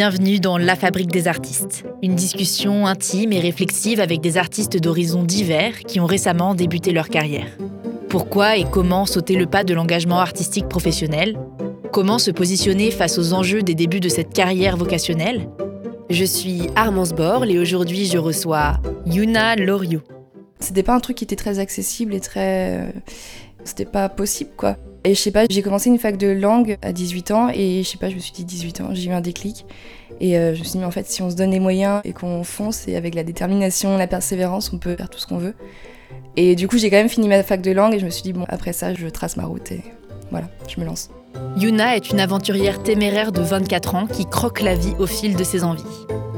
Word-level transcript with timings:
Bienvenue 0.00 0.40
dans 0.40 0.56
La 0.56 0.76
Fabrique 0.76 1.12
des 1.12 1.28
artistes, 1.28 1.84
une 2.02 2.14
discussion 2.14 2.86
intime 2.86 3.34
et 3.34 3.38
réflexive 3.38 4.00
avec 4.00 4.22
des 4.22 4.38
artistes 4.38 4.78
d'horizons 4.78 5.24
divers 5.24 5.80
qui 5.80 6.00
ont 6.00 6.06
récemment 6.06 6.54
débuté 6.54 6.92
leur 6.92 7.10
carrière. 7.10 7.58
Pourquoi 8.08 8.56
et 8.56 8.64
comment 8.64 9.04
sauter 9.04 9.34
le 9.34 9.44
pas 9.44 9.62
de 9.62 9.74
l'engagement 9.74 10.18
artistique 10.18 10.70
professionnel? 10.70 11.38
Comment 11.92 12.18
se 12.18 12.30
positionner 12.30 12.90
face 12.90 13.18
aux 13.18 13.34
enjeux 13.34 13.60
des 13.60 13.74
débuts 13.74 14.00
de 14.00 14.08
cette 14.08 14.32
carrière 14.32 14.78
vocationnelle? 14.78 15.50
Je 16.08 16.24
suis 16.24 16.62
Armance 16.76 17.12
Borle 17.12 17.50
et 17.50 17.58
aujourd'hui 17.58 18.06
je 18.06 18.16
reçois 18.16 18.80
Yuna 19.04 19.54
Loriot. 19.56 20.00
C'était 20.60 20.82
pas 20.82 20.94
un 20.94 21.00
truc 21.00 21.18
qui 21.18 21.24
était 21.24 21.36
très 21.36 21.58
accessible 21.58 22.14
et 22.14 22.20
très. 22.20 22.78
euh, 22.78 22.90
C'était 23.64 23.84
pas 23.84 24.08
possible 24.08 24.52
quoi. 24.56 24.78
Et 25.04 25.14
je 25.14 25.20
sais 25.20 25.30
pas, 25.30 25.46
j'ai 25.48 25.62
commencé 25.62 25.88
une 25.88 25.98
fac 25.98 26.16
de 26.16 26.28
langue 26.28 26.76
à 26.82 26.92
18 26.92 27.30
ans 27.30 27.48
et 27.52 27.82
je 27.82 27.88
sais 27.88 27.96
pas, 27.96 28.10
je 28.10 28.14
me 28.14 28.20
suis 28.20 28.32
dit 28.32 28.44
18 28.44 28.80
ans, 28.82 28.88
j'ai 28.92 29.10
eu 29.10 29.12
un 29.12 29.20
déclic. 29.20 29.64
Et 30.20 30.36
euh, 30.36 30.54
je 30.54 30.58
me 30.58 30.64
suis 30.64 30.72
dit, 30.72 30.78
mais 30.78 30.84
en 30.84 30.90
fait, 30.90 31.06
si 31.06 31.22
on 31.22 31.30
se 31.30 31.36
donne 31.36 31.50
les 31.50 31.60
moyens 31.60 32.02
et 32.04 32.12
qu'on 32.12 32.44
fonce 32.44 32.86
et 32.86 32.96
avec 32.96 33.14
la 33.14 33.24
détermination, 33.24 33.96
la 33.96 34.06
persévérance, 34.06 34.72
on 34.72 34.78
peut 34.78 34.96
faire 34.96 35.08
tout 35.08 35.18
ce 35.18 35.26
qu'on 35.26 35.38
veut. 35.38 35.54
Et 36.36 36.54
du 36.54 36.68
coup, 36.68 36.76
j'ai 36.76 36.90
quand 36.90 36.96
même 36.96 37.08
fini 37.08 37.28
ma 37.28 37.42
fac 37.42 37.62
de 37.62 37.70
langue 37.70 37.94
et 37.94 37.98
je 37.98 38.04
me 38.04 38.10
suis 38.10 38.22
dit, 38.22 38.32
bon, 38.32 38.44
après 38.48 38.74
ça, 38.74 38.92
je 38.92 39.06
trace 39.06 39.36
ma 39.36 39.44
route 39.44 39.72
et 39.72 39.80
voilà, 40.30 40.50
je 40.68 40.78
me 40.80 40.84
lance. 40.84 41.10
Yuna 41.56 41.96
est 41.96 42.10
une 42.10 42.20
aventurière 42.20 42.82
téméraire 42.82 43.32
de 43.32 43.40
24 43.40 43.94
ans 43.94 44.06
qui 44.06 44.26
croque 44.26 44.62
la 44.62 44.74
vie 44.74 44.94
au 44.98 45.06
fil 45.06 45.36
de 45.36 45.44
ses 45.44 45.64
envies. 45.64 45.84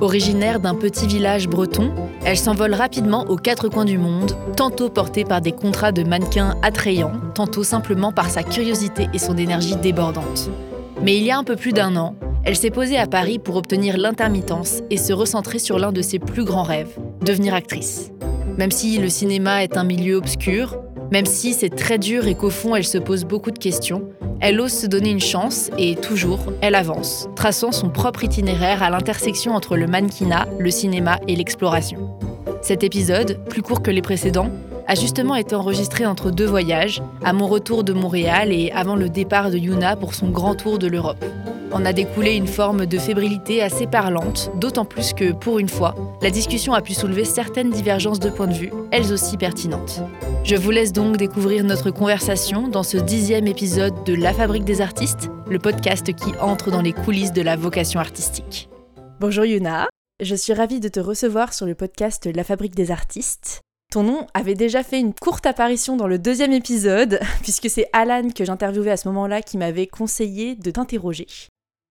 Originaire 0.01 0.59
d'un 0.59 0.75
petit 0.75 1.07
village 1.07 1.49
breton, 1.49 1.93
elle 2.25 2.37
s'envole 2.37 2.75
rapidement 2.75 3.25
aux 3.29 3.37
quatre 3.37 3.69
coins 3.69 3.85
du 3.85 3.99
monde, 3.99 4.37
tantôt 4.57 4.89
portée 4.89 5.25
par 5.25 5.41
des 5.41 5.53
contrats 5.53 5.93
de 5.93 6.03
mannequins 6.03 6.57
attrayants, 6.63 7.13
tantôt 7.35 7.63
simplement 7.63 8.11
par 8.11 8.29
sa 8.29 8.43
curiosité 8.43 9.09
et 9.15 9.19
son 9.19 9.37
énergie 9.37 9.77
débordante. 9.77 10.51
Mais 11.03 11.17
il 11.17 11.23
y 11.23 11.31
a 11.31 11.39
un 11.39 11.45
peu 11.45 11.57
plus 11.57 11.73
d'un 11.73 11.95
an, 11.97 12.17
elle 12.45 12.57
s'est 12.57 12.71
posée 12.71 12.99
à 12.99 13.07
Paris 13.07 13.39
pour 13.39 13.55
obtenir 13.55 13.97
l'intermittence 13.97 14.83
et 14.91 14.97
se 14.97 15.13
recentrer 15.13 15.61
sur 15.61 15.79
l'un 15.79 15.93
de 15.93 16.03
ses 16.03 16.19
plus 16.19 16.45
grands 16.45 16.65
rêves, 16.65 16.99
devenir 17.21 17.55
actrice. 17.55 18.11
Même 18.59 18.73
si 18.73 18.99
le 18.99 19.09
cinéma 19.09 19.63
est 19.63 19.77
un 19.77 19.85
milieu 19.85 20.17
obscur, 20.17 20.79
même 21.13 21.27
si 21.27 21.55
c'est 21.55 21.71
très 21.71 21.99
dur 21.99 22.27
et 22.27 22.35
qu'au 22.35 22.51
fond 22.51 22.75
elle 22.75 22.85
se 22.85 22.99
pose 22.99 23.25
beaucoup 23.25 23.53
de 23.53 23.59
questions, 23.59 24.09
elle 24.43 24.61
ose 24.61 24.73
se 24.73 24.87
donner 24.87 25.11
une 25.11 25.21
chance 25.21 25.71
et 25.79 25.95
toujours, 25.95 26.53
elle 26.61 26.75
avance, 26.75 27.29
traçant 27.37 27.71
son 27.71 27.91
propre 27.91 28.25
itinéraire 28.25 28.83
à 28.83 28.91
l'intersection 28.91 29.55
entre 29.55 29.77
le 29.77 29.87
mannequinat, 29.87 30.49
le 30.59 30.71
cinéma 30.71 31.21
et 31.29 31.37
l'exploration. 31.37 32.11
Cet 32.61 32.83
épisode, 32.83 33.39
plus 33.49 33.63
court 33.63 33.83
que 33.83 33.93
les 33.93 34.03
précédents, 34.03 34.51
a 34.89 34.97
justement 34.97 35.37
été 35.37 35.55
enregistré 35.55 36.07
entre 36.07 36.33
deux 36.33 36.45
voyages, 36.45 37.03
à 37.25 37.33
mon 37.33 37.47
retour 37.47 37.85
de 37.85 37.93
Montréal 37.93 38.51
et 38.51 38.73
avant 38.73 38.97
le 38.97 39.09
départ 39.09 39.49
de 39.49 39.59
Yuna 39.59 39.95
pour 39.95 40.13
son 40.13 40.29
grand 40.31 40.57
tour 40.57 40.81
de 40.81 40.89
l'Europe. 40.89 41.25
En 41.73 41.87
a 41.87 41.95
découlé 41.95 42.35
une 42.35 42.47
forme 42.47 42.85
de 42.85 42.99
fébrilité 42.99 43.63
assez 43.63 43.87
parlante, 43.87 44.51
d'autant 44.57 44.85
plus 44.85 45.15
que, 45.15 45.33
pour 45.33 45.59
une 45.59 45.71
fois, 45.71 45.95
la 46.21 46.31
discussion 46.31 46.75
a 46.75 46.83
pu 46.83 46.93
soulever 46.93 47.25
certaines 47.25 47.71
divergences 47.71 48.21
de 48.21 48.29
point 48.29 48.47
de 48.47 48.53
vue, 48.53 48.71
elles 48.91 49.11
aussi 49.11 49.39
pertinentes. 49.39 50.03
Je 50.45 50.55
vous 50.55 50.71
laisse 50.71 50.93
donc 50.93 51.17
découvrir 51.17 51.65
notre 51.65 51.91
conversation 51.91 52.69
dans 52.69 52.83
ce 52.83 52.99
dixième 52.99 53.47
épisode 53.47 54.05
de 54.05 54.15
La 54.15 54.35
Fabrique 54.35 54.65
des 54.65 54.83
artistes, 54.83 55.31
le 55.49 55.59
podcast 55.59 56.13
qui 56.13 56.33
entre 56.41 56.71
dans 56.71 56.83
les 56.83 56.93
coulisses 56.93 57.33
de 57.33 57.43
la 57.43 57.57
vocation 57.57 58.01
artistique. 58.01 58.69
Bonjour 59.19 59.47
Yuna, 59.47 59.89
je 60.21 60.35
suis 60.35 60.53
ravie 60.53 60.81
de 60.81 60.89
te 60.89 61.01
recevoir 61.01 61.55
sur 61.55 61.65
le 61.65 61.75
podcast 61.75 62.29
La 62.35 62.45
Fabrique 62.45 62.75
des 62.75 62.91
artistes. 62.91 63.63
Ton 63.91 64.03
nom 64.03 64.27
avait 64.35 64.55
déjà 64.55 64.83
fait 64.83 65.01
une 65.01 65.15
courte 65.15 65.47
apparition 65.47 65.97
dans 65.97 66.07
le 66.07 66.19
deuxième 66.19 66.53
épisode, 66.53 67.19
puisque 67.43 67.71
c'est 67.71 67.89
Alan 67.95 68.29
que 68.29 68.45
j'interviewais 68.45 68.91
à 68.91 68.97
ce 68.99 69.09
moment-là 69.09 69.41
qui 69.41 69.57
m'avait 69.57 69.87
conseillé 69.87 70.55
de 70.55 70.71
t'interroger. 70.71 71.27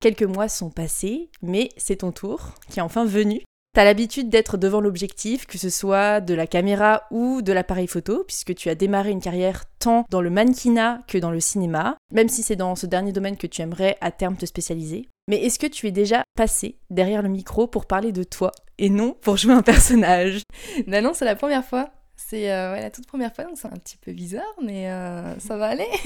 Quelques 0.01 0.23
mois 0.23 0.49
sont 0.49 0.71
passés, 0.71 1.29
mais 1.43 1.69
c'est 1.77 1.97
ton 1.97 2.11
tour, 2.11 2.55
qui 2.71 2.79
est 2.79 2.81
enfin 2.81 3.05
venu. 3.05 3.43
T'as 3.75 3.85
l'habitude 3.85 4.29
d'être 4.29 4.57
devant 4.57 4.81
l'objectif, 4.81 5.45
que 5.45 5.59
ce 5.59 5.69
soit 5.69 6.21
de 6.21 6.33
la 6.33 6.47
caméra 6.47 7.03
ou 7.11 7.43
de 7.43 7.53
l'appareil 7.53 7.85
photo, 7.85 8.23
puisque 8.25 8.55
tu 8.55 8.69
as 8.69 8.75
démarré 8.75 9.11
une 9.11 9.21
carrière 9.21 9.63
tant 9.77 10.05
dans 10.09 10.21
le 10.21 10.31
mannequinat 10.31 11.01
que 11.07 11.19
dans 11.19 11.29
le 11.29 11.39
cinéma, 11.39 11.97
même 12.11 12.29
si 12.29 12.41
c'est 12.41 12.55
dans 12.55 12.75
ce 12.75 12.87
dernier 12.87 13.11
domaine 13.11 13.37
que 13.37 13.45
tu 13.45 13.61
aimerais 13.61 13.95
à 14.01 14.09
terme 14.09 14.37
te 14.37 14.47
spécialiser. 14.47 15.07
Mais 15.27 15.37
est-ce 15.45 15.59
que 15.59 15.67
tu 15.67 15.85
es 15.85 15.91
déjà 15.91 16.23
passé 16.35 16.79
derrière 16.89 17.21
le 17.21 17.29
micro 17.29 17.67
pour 17.67 17.85
parler 17.85 18.11
de 18.11 18.23
toi 18.23 18.51
et 18.79 18.89
non 18.89 19.15
pour 19.21 19.37
jouer 19.37 19.53
un 19.53 19.61
personnage? 19.61 20.41
Bah 20.87 21.01
non, 21.01 21.13
c'est 21.13 21.25
la 21.25 21.35
première 21.35 21.63
fois. 21.63 21.91
C'est 22.31 22.49
euh, 22.49 22.71
ouais, 22.71 22.79
la 22.79 22.89
toute 22.89 23.07
première 23.07 23.35
fois, 23.35 23.43
donc 23.43 23.57
c'est 23.57 23.67
un 23.67 23.71
petit 23.71 23.97
peu 23.97 24.13
bizarre, 24.13 24.55
mais 24.63 24.89
euh, 24.89 25.37
ça 25.39 25.57
va 25.57 25.65
aller. 25.65 25.89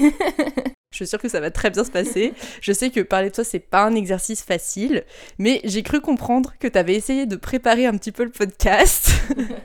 Je 0.90 0.96
suis 0.96 1.06
sûre 1.06 1.20
que 1.20 1.28
ça 1.28 1.38
va 1.38 1.52
très 1.52 1.70
bien 1.70 1.84
se 1.84 1.90
passer. 1.92 2.32
Je 2.60 2.72
sais 2.72 2.90
que 2.90 2.98
parler 2.98 3.28
de 3.28 3.34
toi, 3.36 3.44
c'est 3.44 3.60
pas 3.60 3.84
un 3.84 3.94
exercice 3.94 4.42
facile, 4.42 5.04
mais 5.38 5.60
j'ai 5.62 5.84
cru 5.84 6.00
comprendre 6.00 6.54
que 6.58 6.66
tu 6.66 6.76
avais 6.76 6.96
essayé 6.96 7.26
de 7.26 7.36
préparer 7.36 7.86
un 7.86 7.96
petit 7.96 8.10
peu 8.10 8.24
le 8.24 8.32
podcast. 8.32 9.12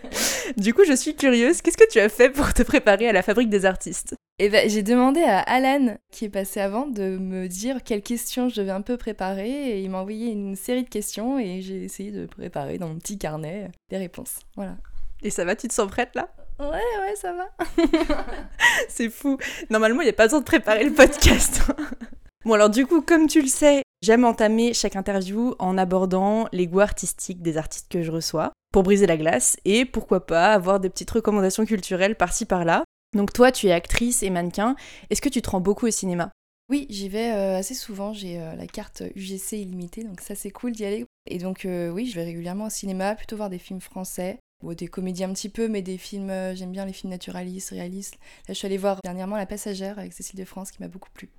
du 0.58 0.76
coup, 0.76 0.84
je 0.86 0.94
suis 0.94 1.16
curieuse. 1.16 1.64
Qu'est-ce 1.64 1.78
que 1.78 1.90
tu 1.90 2.00
as 2.00 2.10
fait 2.10 2.30
pour 2.30 2.54
te 2.54 2.62
préparer 2.62 3.08
à 3.08 3.12
la 3.12 3.24
fabrique 3.24 3.50
des 3.50 3.66
artistes? 3.66 4.14
Et 4.38 4.50
ben, 4.50 4.70
j'ai 4.70 4.84
demandé 4.84 5.24
à 5.24 5.40
Alan, 5.40 5.98
qui 6.12 6.26
est 6.26 6.30
passé 6.30 6.60
avant, 6.60 6.86
de 6.86 7.18
me 7.18 7.48
dire 7.48 7.82
quelles 7.84 8.04
questions 8.04 8.50
je 8.50 8.62
devais 8.62 8.70
un 8.70 8.82
peu 8.82 8.98
préparer. 8.98 9.72
Et 9.72 9.82
il 9.82 9.90
m'a 9.90 9.98
envoyé 9.98 10.32
une 10.32 10.56
série 10.56 10.84
de 10.84 10.90
questions 10.90 11.40
et 11.40 11.62
j'ai 11.64 11.84
essayé 11.84 12.12
de 12.12 12.28
préparer 12.28 12.78
dans 12.78 12.88
mon 12.88 13.00
petit 13.00 13.18
carnet 13.18 13.72
des 13.90 13.98
réponses. 13.98 14.42
Voilà. 14.56 14.78
Et 15.24 15.32
ça 15.32 15.44
va, 15.44 15.56
tu 15.56 15.68
te 15.68 15.74
sens 15.74 15.90
prête 15.90 16.14
là? 16.14 16.30
Ouais, 16.62 16.68
ouais, 16.68 17.16
ça 17.16 17.34
va. 17.34 17.50
C'est 18.88 19.10
fou. 19.10 19.38
Normalement, 19.72 20.02
il 20.02 20.06
n'y 20.06 20.12
a 20.12 20.14
pas 20.14 20.26
besoin 20.26 20.42
de 20.42 20.46
préparer 20.46 20.84
le 20.84 20.94
podcast. 20.94 21.64
bon, 22.46 22.54
alors 22.54 22.70
du 22.70 22.86
coup, 22.86 23.02
comme 23.02 23.26
tu 23.26 23.42
le 23.42 23.48
sais, 23.48 23.82
j'aime 24.04 24.26
entamer 24.26 24.76
chaque 24.76 24.96
interview 24.96 25.56
en 25.58 25.76
abordant 25.76 26.48
les 26.52 26.68
goûts 26.68 26.82
artistiques 26.82 27.42
des 27.42 27.58
artistes 27.58 27.92
que 27.92 28.04
je 28.04 28.12
reçois 28.12 28.52
pour 28.72 28.84
briser 28.84 29.08
la 29.08 29.18
glace 29.18 29.58
et 29.66 29.86
pourquoi 29.86 30.28
pas 30.28 30.54
avoir 30.54 30.80
des 30.80 30.90
petites 30.90 31.10
recommandations 31.10 31.66
culturelles 31.66 32.16
par-ci 32.16 32.46
par-là. 32.46 32.84
Donc 33.16 33.34
toi, 33.34 33.52
tu 33.52 33.68
es 33.68 33.72
actrice 33.72 34.22
et 34.22 34.30
mannequin. 34.30 34.76
Est-ce 35.10 35.22
que 35.22 35.30
tu 35.30 35.42
te 35.42 35.50
rends 35.50 35.62
beaucoup 35.62 35.88
au 35.88 35.92
cinéma? 35.92 36.30
Oui, 36.70 36.86
j'y 36.90 37.10
vais 37.10 37.32
euh, 37.32 37.58
assez 37.58 37.74
souvent. 37.74 38.14
J'ai 38.14 38.40
euh, 38.40 38.56
la 38.56 38.68
carte 38.68 39.02
UGC 39.16 39.54
illimitée, 39.54 40.04
donc 40.04 40.22
ça 40.22 40.36
c'est 40.36 40.52
cool 40.52 40.74
d'y 40.74 40.86
aller. 40.86 41.06
Et 41.26 41.40
donc 41.40 41.66
euh, 41.66 41.90
oui, 41.90 42.06
je 42.06 42.16
vais 42.16 42.24
régulièrement 42.24 42.68
au 42.68 42.70
cinéma, 42.70 43.16
plutôt 43.16 43.36
voir 43.36 43.50
des 43.50 43.58
films 43.58 43.82
français. 43.82 44.40
Bon, 44.62 44.74
des 44.74 44.88
comédies 44.88 45.24
un 45.24 45.34
petit 45.34 45.50
peu, 45.50 45.68
mais 45.68 45.82
des 45.82 45.98
films, 45.98 46.30
euh, 46.30 46.54
j'aime 46.56 46.72
bien 46.72 46.86
les 46.86 46.94
films 46.94 47.12
naturalistes, 47.12 47.72
réalistes. 47.72 48.16
Là, 48.48 48.50
je 48.50 48.54
suis 48.54 48.68
allée 48.68 48.78
voir 48.78 48.98
dernièrement 49.04 49.36
La 49.36 49.48
Passagère 49.48 49.98
avec 49.98 50.14
Cécile 50.14 50.40
de 50.40 50.46
France 50.46 50.72
qui 50.72 50.82
m'a 50.82 50.88
beaucoup 50.88 51.10
plu. 51.14 51.30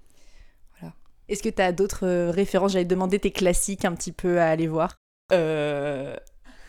Est-ce 1.29 1.43
que 1.43 1.49
tu 1.49 1.63
as 1.63 1.73
d'autres 1.73 2.05
euh, 2.05 2.31
références? 2.31 2.73
J'allais 2.73 2.85
te 2.85 2.91
demander 2.91 3.19
tes 3.21 3.31
classiques 3.31 3.85
un 3.85 3.95
petit 3.95 4.11
peu 4.13 4.41
à 4.41 4.51
aller 4.51 4.67
voir. 4.67 4.97
Euh... 5.33 6.17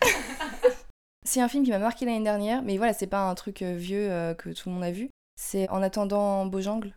c'est 1.24 1.40
un 1.40 1.48
film 1.48 1.64
qui 1.64 1.70
m'a 1.70 1.80
marqué 1.80 2.06
l'année 2.06 2.22
dernière, 2.22 2.62
mais 2.62 2.78
voilà, 2.78 2.92
c'est 2.92 3.08
pas 3.08 3.28
un 3.28 3.34
truc 3.34 3.62
euh, 3.62 3.74
vieux 3.74 4.08
que 4.38 4.50
tout 4.50 4.68
le 4.68 4.74
monde 4.76 4.84
a 4.84 4.92
vu. 4.92 5.10
C'est 5.38 5.68
En 5.70 5.82
attendant 5.82 6.46
Beaujangle 6.46 6.94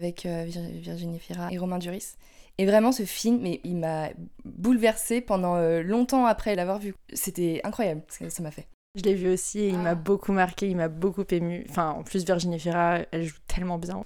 avec 0.00 0.24
Vir- 0.24 0.80
Virginie 0.80 1.18
Fira 1.18 1.52
et 1.52 1.58
Romain 1.58 1.78
Duris. 1.78 2.14
Et 2.56 2.66
vraiment, 2.66 2.90
ce 2.90 3.04
film, 3.04 3.40
mais 3.42 3.60
il 3.64 3.76
m'a 3.76 4.08
bouleversée 4.44 5.20
pendant 5.20 5.56
longtemps 5.82 6.24
après 6.24 6.54
l'avoir 6.54 6.78
vu. 6.78 6.94
C'était 7.12 7.60
incroyable 7.64 8.02
ce 8.08 8.20
que 8.20 8.28
ça 8.30 8.42
m'a 8.42 8.50
fait. 8.50 8.66
Je 8.94 9.02
l'ai 9.02 9.14
vu 9.14 9.28
aussi 9.30 9.58
et 9.60 9.68
il 9.68 9.78
m'a 9.78 9.90
Ah. 9.90 9.94
beaucoup 9.94 10.32
marqué, 10.32 10.68
il 10.68 10.76
m'a 10.76 10.88
beaucoup 10.88 11.24
ému. 11.30 11.66
Enfin, 11.68 11.90
en 11.90 12.02
plus, 12.04 12.24
Virginie 12.24 12.60
Fira, 12.60 13.00
elle 13.10 13.24
joue 13.24 13.36
tellement 13.48 13.78
bien. 13.78 14.02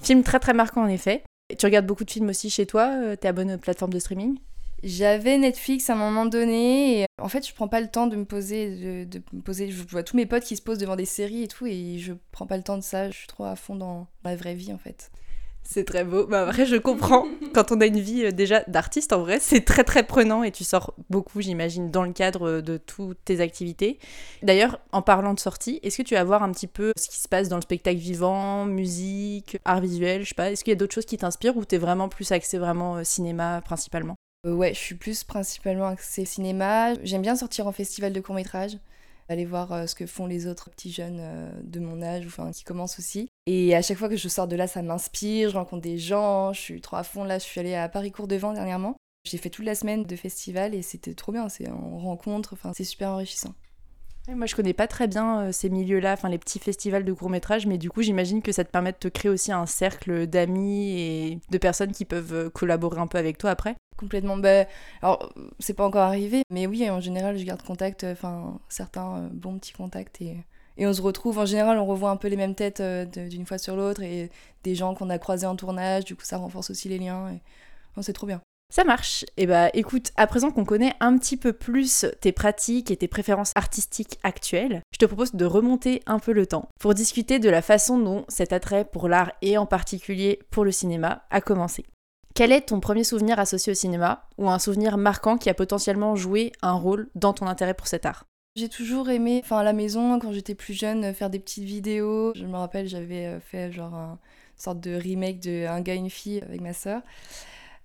Film 0.00 0.22
très 0.22 0.38
très 0.38 0.54
marquant 0.54 0.82
en 0.84 0.88
effet. 0.88 1.22
Et 1.50 1.56
tu 1.56 1.66
regardes 1.66 1.86
beaucoup 1.86 2.04
de 2.04 2.10
films 2.10 2.28
aussi 2.28 2.48
chez 2.48 2.64
toi 2.66 2.88
euh, 3.02 3.16
T'es 3.16 3.28
abonné 3.28 3.54
aux 3.54 3.58
plateformes 3.58 3.92
de 3.92 3.98
streaming? 3.98 4.38
J'avais 4.84 5.38
Netflix 5.38 5.90
à 5.90 5.92
un 5.92 5.96
moment 5.96 6.26
donné 6.26 7.02
et 7.02 7.06
en 7.20 7.28
fait 7.28 7.46
je 7.46 7.54
prends 7.54 7.68
pas 7.68 7.80
le 7.80 7.86
temps 7.88 8.08
de 8.08 8.16
me 8.16 8.24
poser, 8.24 9.04
de, 9.04 9.18
de 9.18 9.22
me 9.32 9.40
poser. 9.40 9.70
Je 9.70 9.82
vois 9.88 10.02
tous 10.02 10.16
mes 10.16 10.26
potes 10.26 10.42
qui 10.42 10.56
se 10.56 10.62
posent 10.62 10.78
devant 10.78 10.96
des 10.96 11.04
séries 11.04 11.44
et 11.44 11.48
tout 11.48 11.66
et 11.66 11.98
je 11.98 12.14
prends 12.32 12.46
pas 12.46 12.56
le 12.56 12.64
temps 12.64 12.78
de 12.78 12.82
ça. 12.82 13.08
Je 13.10 13.16
suis 13.16 13.26
trop 13.28 13.44
à 13.44 13.54
fond 13.54 13.76
dans 13.76 14.08
la 14.24 14.34
vraie 14.34 14.54
vie 14.54 14.72
en 14.72 14.78
fait. 14.78 15.10
C'est 15.64 15.84
très 15.84 16.04
beau. 16.04 16.26
Bah, 16.26 16.42
après, 16.42 16.66
je 16.66 16.76
comprends. 16.76 17.26
Quand 17.54 17.72
on 17.72 17.80
a 17.80 17.86
une 17.86 18.00
vie 18.00 18.26
euh, 18.26 18.30
déjà 18.32 18.62
d'artiste, 18.66 19.12
en 19.12 19.20
vrai, 19.20 19.38
c'est 19.40 19.64
très 19.64 19.84
très 19.84 20.02
prenant 20.02 20.42
et 20.42 20.50
tu 20.50 20.64
sors 20.64 20.94
beaucoup, 21.08 21.40
j'imagine, 21.40 21.90
dans 21.90 22.02
le 22.02 22.12
cadre 22.12 22.48
euh, 22.48 22.62
de 22.62 22.76
toutes 22.76 23.18
tes 23.24 23.40
activités. 23.40 23.98
D'ailleurs, 24.42 24.80
en 24.92 25.02
parlant 25.02 25.34
de 25.34 25.40
sortie, 25.40 25.80
est-ce 25.82 25.98
que 25.98 26.02
tu 26.02 26.14
vas 26.14 26.24
voir 26.24 26.42
un 26.42 26.52
petit 26.52 26.66
peu 26.66 26.92
ce 26.96 27.08
qui 27.08 27.18
se 27.18 27.28
passe 27.28 27.48
dans 27.48 27.56
le 27.56 27.62
spectacle 27.62 27.98
vivant, 27.98 28.64
musique, 28.66 29.58
art 29.64 29.80
visuel, 29.80 30.22
je 30.24 30.30
sais 30.30 30.34
pas. 30.34 30.50
Est-ce 30.50 30.64
qu'il 30.64 30.72
y 30.72 30.76
a 30.76 30.78
d'autres 30.78 30.94
choses 30.94 31.06
qui 31.06 31.16
t'inspirent 31.16 31.56
ou 31.56 31.64
t'es 31.64 31.78
vraiment 31.78 32.08
plus 32.08 32.32
axé 32.32 32.58
vraiment 32.58 32.96
euh, 32.96 33.04
cinéma 33.04 33.60
principalement? 33.64 34.16
Ouais, 34.44 34.74
je 34.74 34.78
suis 34.80 34.96
plus 34.96 35.22
principalement 35.22 35.86
axée 35.86 36.24
cinéma. 36.24 36.94
J'aime 37.04 37.22
bien 37.22 37.36
sortir 37.36 37.68
en 37.68 37.72
festival 37.72 38.12
de 38.12 38.20
court 38.20 38.34
métrage, 38.34 38.76
aller 39.32 39.44
voir 39.44 39.72
euh, 39.72 39.86
ce 39.86 39.94
que 39.94 40.06
font 40.06 40.26
les 40.26 40.46
autres 40.46 40.70
petits 40.70 40.92
jeunes 40.92 41.18
euh, 41.20 41.50
de 41.62 41.80
mon 41.80 42.02
âge, 42.02 42.24
enfin 42.26 42.50
qui 42.52 42.64
commencent 42.64 42.98
aussi. 42.98 43.28
Et 43.46 43.74
à 43.74 43.82
chaque 43.82 43.98
fois 43.98 44.08
que 44.08 44.16
je 44.16 44.28
sors 44.28 44.46
de 44.46 44.56
là, 44.56 44.66
ça 44.66 44.82
m'inspire, 44.82 45.50
je 45.50 45.56
rencontre 45.56 45.82
des 45.82 45.98
gens, 45.98 46.52
je 46.52 46.60
suis 46.60 46.80
trop 46.80 46.96
à 46.96 47.02
fond. 47.02 47.24
Là, 47.24 47.38
je 47.38 47.44
suis 47.44 47.60
allée 47.60 47.74
à 47.74 47.88
Paris 47.88 48.12
Cours 48.12 48.28
Devant 48.28 48.52
dernièrement. 48.52 48.96
J'ai 49.24 49.38
fait 49.38 49.50
toute 49.50 49.64
la 49.64 49.74
semaine 49.74 50.04
de 50.04 50.16
festival 50.16 50.74
et 50.74 50.82
c'était 50.82 51.14
trop 51.14 51.32
bien, 51.32 51.48
c'est 51.48 51.68
en 51.68 51.98
rencontre, 51.98 52.54
enfin 52.54 52.72
c'est 52.74 52.84
super 52.84 53.10
enrichissant. 53.10 53.54
Moi, 54.28 54.46
je 54.46 54.54
connais 54.54 54.72
pas 54.72 54.86
très 54.86 55.08
bien 55.08 55.40
euh, 55.40 55.52
ces 55.52 55.68
milieux-là, 55.68 56.12
enfin 56.12 56.28
les 56.28 56.38
petits 56.38 56.60
festivals 56.60 57.04
de 57.04 57.12
court-métrage, 57.12 57.66
mais 57.66 57.76
du 57.76 57.90
coup, 57.90 58.02
j'imagine 58.02 58.40
que 58.40 58.52
ça 58.52 58.64
te 58.64 58.70
permet 58.70 58.92
de 58.92 58.98
te 58.98 59.08
créer 59.08 59.30
aussi 59.30 59.50
un 59.50 59.66
cercle 59.66 60.28
d'amis 60.28 61.00
et 61.00 61.40
de 61.50 61.58
personnes 61.58 61.90
qui 61.90 62.04
peuvent 62.04 62.50
collaborer 62.50 63.00
un 63.00 63.08
peu 63.08 63.18
avec 63.18 63.38
toi 63.38 63.50
après. 63.50 63.74
Complètement. 64.02 64.36
Bah, 64.36 64.66
alors, 65.00 65.32
c'est 65.58 65.74
pas 65.74 65.86
encore 65.86 66.02
arrivé, 66.02 66.42
mais 66.50 66.66
oui, 66.66 66.88
en 66.90 67.00
général, 67.00 67.38
je 67.38 67.44
garde 67.44 67.62
contact, 67.62 68.04
enfin, 68.04 68.58
certains 68.68 69.30
bons 69.32 69.58
petits 69.58 69.72
contacts 69.72 70.20
et, 70.20 70.36
et 70.76 70.86
on 70.86 70.92
se 70.92 71.00
retrouve. 71.00 71.38
En 71.38 71.46
général, 71.46 71.78
on 71.78 71.86
revoit 71.86 72.10
un 72.10 72.16
peu 72.16 72.28
les 72.28 72.36
mêmes 72.36 72.54
têtes 72.54 72.82
d'une 72.82 73.46
fois 73.46 73.58
sur 73.58 73.76
l'autre 73.76 74.02
et 74.02 74.30
des 74.64 74.74
gens 74.74 74.94
qu'on 74.94 75.10
a 75.10 75.18
croisés 75.18 75.46
en 75.46 75.56
tournage, 75.56 76.04
du 76.04 76.16
coup, 76.16 76.24
ça 76.24 76.36
renforce 76.36 76.70
aussi 76.70 76.88
les 76.88 76.98
liens. 76.98 77.30
Et... 77.30 78.02
c'est 78.02 78.12
trop 78.12 78.26
bien. 78.26 78.40
Ça 78.72 78.84
marche. 78.84 79.24
Et 79.36 79.42
eh 79.42 79.46
bah 79.46 79.68
écoute, 79.74 80.12
à 80.16 80.26
présent 80.26 80.50
qu'on 80.50 80.64
connaît 80.64 80.94
un 81.00 81.18
petit 81.18 81.36
peu 81.36 81.52
plus 81.52 82.06
tes 82.22 82.32
pratiques 82.32 82.90
et 82.90 82.96
tes 82.96 83.06
préférences 83.06 83.52
artistiques 83.54 84.18
actuelles, 84.22 84.80
je 84.94 84.98
te 84.98 85.04
propose 85.04 85.34
de 85.34 85.44
remonter 85.44 86.02
un 86.06 86.18
peu 86.18 86.32
le 86.32 86.46
temps 86.46 86.70
pour 86.80 86.94
discuter 86.94 87.38
de 87.38 87.50
la 87.50 87.60
façon 87.60 87.98
dont 87.98 88.24
cet 88.28 88.54
attrait 88.54 88.86
pour 88.86 89.08
l'art 89.08 89.32
et 89.42 89.58
en 89.58 89.66
particulier 89.66 90.38
pour 90.50 90.64
le 90.64 90.72
cinéma 90.72 91.22
a 91.30 91.42
commencé. 91.42 91.84
Quel 92.42 92.50
est 92.50 92.62
ton 92.62 92.80
premier 92.80 93.04
souvenir 93.04 93.38
associé 93.38 93.70
au 93.70 93.74
cinéma 93.76 94.26
ou 94.36 94.50
un 94.50 94.58
souvenir 94.58 94.98
marquant 94.98 95.38
qui 95.38 95.48
a 95.48 95.54
potentiellement 95.54 96.16
joué 96.16 96.50
un 96.60 96.72
rôle 96.72 97.08
dans 97.14 97.32
ton 97.32 97.46
intérêt 97.46 97.72
pour 97.72 97.86
cet 97.86 98.04
art? 98.04 98.24
J'ai 98.56 98.68
toujours 98.68 99.10
aimé, 99.10 99.40
enfin 99.44 99.58
à 99.58 99.62
la 99.62 99.72
maison, 99.72 100.18
quand 100.18 100.32
j'étais 100.32 100.56
plus 100.56 100.74
jeune, 100.74 101.14
faire 101.14 101.30
des 101.30 101.38
petites 101.38 101.62
vidéos. 101.62 102.32
Je 102.34 102.44
me 102.44 102.56
rappelle, 102.56 102.88
j'avais 102.88 103.26
euh, 103.26 103.38
fait 103.38 103.70
genre 103.70 103.94
une 103.94 104.18
sorte 104.56 104.80
de 104.80 104.92
remake 104.92 105.38
de 105.38 105.68
Un 105.68 105.82
gars, 105.82 105.94
une 105.94 106.10
fille 106.10 106.42
avec 106.42 106.60
ma 106.60 106.72
sœur. 106.72 107.02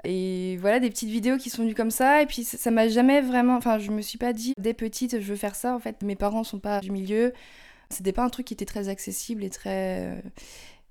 Et 0.04 0.58
voilà, 0.60 0.80
des 0.80 0.90
petites 0.90 1.12
vidéos 1.12 1.38
qui 1.38 1.52
sont 1.52 1.62
venues 1.62 1.76
comme 1.76 1.92
ça. 1.92 2.24
Et 2.24 2.26
puis 2.26 2.44
ça 2.44 2.72
m'a 2.72 2.88
jamais 2.88 3.22
vraiment. 3.22 3.58
Enfin, 3.58 3.78
je 3.78 3.92
me 3.92 4.02
suis 4.02 4.18
pas 4.18 4.34
dit, 4.34 4.54
dès 4.58 4.74
petite, 4.74 5.20
je 5.22 5.28
veux 5.28 5.36
faire 5.36 5.54
ça. 5.54 5.76
En 5.76 5.80
fait, 5.80 6.02
mes 6.02 6.16
parents 6.16 6.44
sont 6.44 6.58
pas 6.58 6.80
du 6.80 6.90
milieu. 6.90 7.32
C'était 7.92 8.12
pas 8.12 8.24
un 8.24 8.30
truc 8.30 8.48
qui 8.48 8.56
était 8.56 8.66
très 8.66 8.90
accessible 8.90 9.44
et 9.44 9.52
très. 9.52 10.16
Euh, 10.16 10.22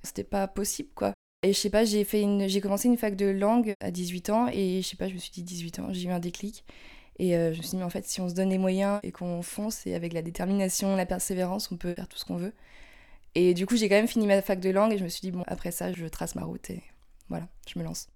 c'était 0.04 0.22
pas 0.22 0.46
possible, 0.46 0.90
quoi. 0.94 1.14
Et 1.46 1.52
je 1.52 1.60
sais 1.60 1.70
pas, 1.70 1.84
j'ai 1.84 2.60
commencé 2.60 2.88
une 2.88 2.96
fac 2.96 3.14
de 3.14 3.26
langue 3.26 3.76
à 3.78 3.92
18 3.92 4.30
ans 4.30 4.48
et 4.52 4.82
je 4.82 4.88
sais 4.88 4.96
pas, 4.96 5.06
je 5.06 5.14
me 5.14 5.18
suis 5.18 5.30
dit 5.30 5.44
18 5.44 5.78
ans, 5.78 5.88
j'ai 5.92 6.08
eu 6.08 6.10
un 6.10 6.18
déclic. 6.18 6.64
Et 7.20 7.36
euh, 7.36 7.52
je 7.52 7.58
me 7.58 7.62
suis 7.62 7.76
dit, 7.76 7.82
en 7.84 7.88
fait, 7.88 8.04
si 8.04 8.20
on 8.20 8.28
se 8.28 8.34
donne 8.34 8.50
les 8.50 8.58
moyens 8.58 8.98
et 9.04 9.12
qu'on 9.12 9.42
fonce 9.42 9.86
et 9.86 9.94
avec 9.94 10.12
la 10.12 10.22
détermination, 10.22 10.96
la 10.96 11.06
persévérance, 11.06 11.70
on 11.70 11.76
peut 11.76 11.94
faire 11.94 12.08
tout 12.08 12.18
ce 12.18 12.24
qu'on 12.24 12.36
veut. 12.36 12.52
Et 13.36 13.54
du 13.54 13.64
coup, 13.64 13.76
j'ai 13.76 13.88
quand 13.88 13.94
même 13.94 14.08
fini 14.08 14.26
ma 14.26 14.42
fac 14.42 14.58
de 14.58 14.70
langue 14.70 14.92
et 14.92 14.98
je 14.98 15.04
me 15.04 15.08
suis 15.08 15.20
dit, 15.20 15.30
bon, 15.30 15.44
après 15.46 15.70
ça, 15.70 15.92
je 15.92 16.06
trace 16.06 16.34
ma 16.34 16.42
route 16.42 16.68
et 16.68 16.82
voilà, 17.28 17.46
je 17.72 17.78
me 17.78 17.84
lance. 17.84 18.08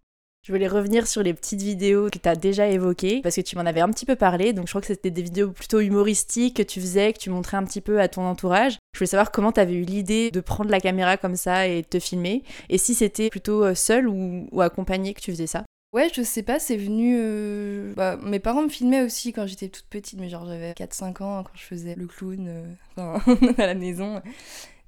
Je 0.42 0.52
voulais 0.52 0.69
revenir 0.69 1.06
sur 1.06 1.22
les 1.22 1.34
petites 1.34 1.60
vidéos 1.60 2.08
que 2.08 2.19
tu 2.19 2.26
as 2.26 2.34
déjà 2.34 2.66
évoquées, 2.66 3.20
parce 3.22 3.37
que 3.37 3.42
tu 3.42 3.56
m'en 3.56 3.66
avais 3.66 3.82
un 3.82 3.90
petit 3.90 4.06
peu 4.06 4.16
parlé, 4.16 4.54
donc 4.54 4.69
je 4.69 4.70
crois 4.70 4.81
que 4.81 4.87
c'était 4.87 5.10
des 5.10 5.20
vidéos 5.20 5.50
plutôt 5.50 5.81
humoristiques 5.81 6.56
que 6.56 6.62
tu 6.62 6.81
faisais, 6.81 7.12
que 7.12 7.19
tu 7.19 7.28
montrais 7.28 7.58
un 7.58 7.64
petit 7.64 7.82
peu 7.82 8.00
à 8.00 8.08
ton 8.08 8.22
entourage. 8.22 8.78
Je 8.94 8.98
voulais 8.98 9.06
savoir 9.06 9.32
comment 9.32 9.52
tu 9.52 9.60
avais 9.60 9.75
eu 9.75 9.82
l'idée 9.82 10.31
de 10.31 10.40
prendre 10.40 10.70
la 10.70 10.81
caméra 10.81 11.19
comme 11.19 11.37
ça 11.37 11.69
et 11.69 11.82
de 11.82 11.87
te 11.87 12.00
filmer, 12.00 12.42
et 12.70 12.78
si 12.78 12.94
c'était 12.94 13.28
plutôt 13.28 13.62
euh, 13.64 13.75
seul 13.75 14.08
ou, 14.08 14.48
accompagné 14.62 15.12
que 15.12 15.20
tu 15.20 15.31
faisais 15.31 15.46
ça. 15.46 15.64
Ouais, 15.92 16.08
je 16.14 16.22
sais 16.22 16.42
pas, 16.42 16.58
c'est 16.58 16.76
venu. 16.78 17.16
Euh, 17.19 17.92
bah, 17.94 18.16
mes 18.22 18.38
parents 18.38 18.62
me 18.62 18.70
filmaient 18.70 19.02
aussi 19.02 19.34
quand 19.34 19.46
j'étais 19.46 19.69
toute 19.69 19.87
petite, 19.90 20.19
mais 20.19 20.31
genre 20.31 20.46
j'avais 20.46 20.72
4-5 20.72 21.22
ans 21.22 21.42
quand 21.42 21.52
je 21.52 21.64
faisais 21.64 21.96
le 21.96 22.06
clown 22.06 22.66
euh, 22.96 23.19
à 23.58 23.66
la 23.66 23.75
maison. 23.75 24.22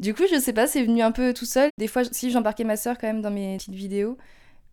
Du 0.01 0.15
coup, 0.15 0.23
je 0.33 0.39
sais 0.39 0.55
pas, 0.55 0.67
c'est 0.67 0.83
venu 0.83 1.03
un 1.03 1.13
peu 1.13 1.35
tout 1.35 1.45
seul. 1.45 1.69
Des 1.77 1.89
fois, 1.89 2.05
si 2.11 2.31
j'embarquais 2.31 2.65
ma 2.65 2.79
soeur 2.79 2.97
quand 2.97 3.07
même 3.07 3.21
dans 3.21 3.31
mes 3.31 3.59
petites 3.59 3.75
vidéos, 3.75 4.17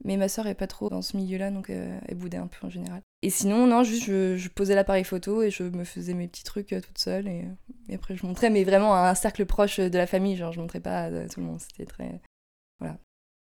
mais 0.04 0.18
ma 0.18 0.30
soeur 0.30 0.48
est 0.48 0.56
pas 0.56 0.68
trop 0.68 0.90
dans 0.90 1.02
ce 1.02 1.18
milieu-là, 1.18 1.52
donc 1.52 1.70
euh, 1.70 2.00
elle 2.08 2.16
boudait 2.16 2.38
un 2.38 2.48
peu 2.48 2.66
en 2.66 2.70
général. 2.70 3.02
Et 3.22 3.30
sinon, 3.30 3.68
non, 3.68 3.84
juste 3.84 4.06
je, 4.06 4.48
posais 4.50 4.76
l'appareil 4.76 5.04
photo 5.04 5.42
et 5.42 5.52
je 5.52 5.64
me 5.64 5.84
faisais 5.84 6.14
mes 6.14 6.28
petits 6.28 6.44
trucs 6.44 6.72
euh, 6.72 6.82
toute 6.82 6.98
seule. 6.98 7.28
Et, 7.28 7.46
et, 7.90 7.96
après, 7.96 8.16
je 8.16 8.26
montrais, 8.26 8.50
mais 8.50 8.64
vraiment 8.64 8.96
à 8.96 9.10
un 9.10 9.16
cercle 9.16 9.46
proche 9.46 9.80
de 9.80 9.98
la 9.98 10.08
famille. 10.08 10.38
Genre, 10.38 10.54
je 10.54 10.62
montrais 10.62 10.80
pas 10.80 11.04
à 11.04 11.28
tout 11.28 11.42
le 11.42 11.46
monde. 11.46 11.60
C'était 11.60 11.86
très. 11.86 12.22
Voilà. 12.80 12.98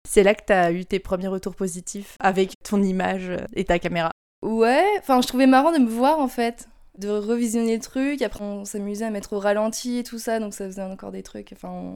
C'est 0.08 0.24
là 0.24 0.36
que 0.36 0.44
tu 0.46 0.54
as 0.54 0.72
eu 0.74 0.86
tes 0.86 1.00
premiers 1.00 1.30
retours 1.30 1.56
positifs 1.56 2.18
avec 2.20 2.52
ton 2.62 2.84
image 2.84 3.32
et 3.54 3.64
ta 3.64 3.80
caméra. 3.80 4.12
Ouais, 4.44 4.86
enfin, 5.00 5.22
je 5.22 5.28
trouvais 5.28 5.48
marrant 5.48 5.72
de 5.72 5.78
me 5.78 5.90
voir 5.90 6.20
en 6.20 6.28
fait, 6.28 6.68
de 6.98 7.08
revisionner 7.08 7.76
le 7.76 7.82
truc. 7.82 8.22
Après, 8.22 8.44
on 8.44 8.66
s'amusait 8.66 9.06
à 9.06 9.10
mettre 9.10 9.32
au 9.32 9.40
ralenti 9.40 10.00
et 10.00 10.04
tout 10.04 10.20
ça, 10.20 10.42
donc 10.42 10.54
ça 10.54 10.66
faisait 10.66 10.82
encore 10.82 11.14
des 11.14 11.24
trucs. 11.24 11.54
Enfin, 11.54 11.96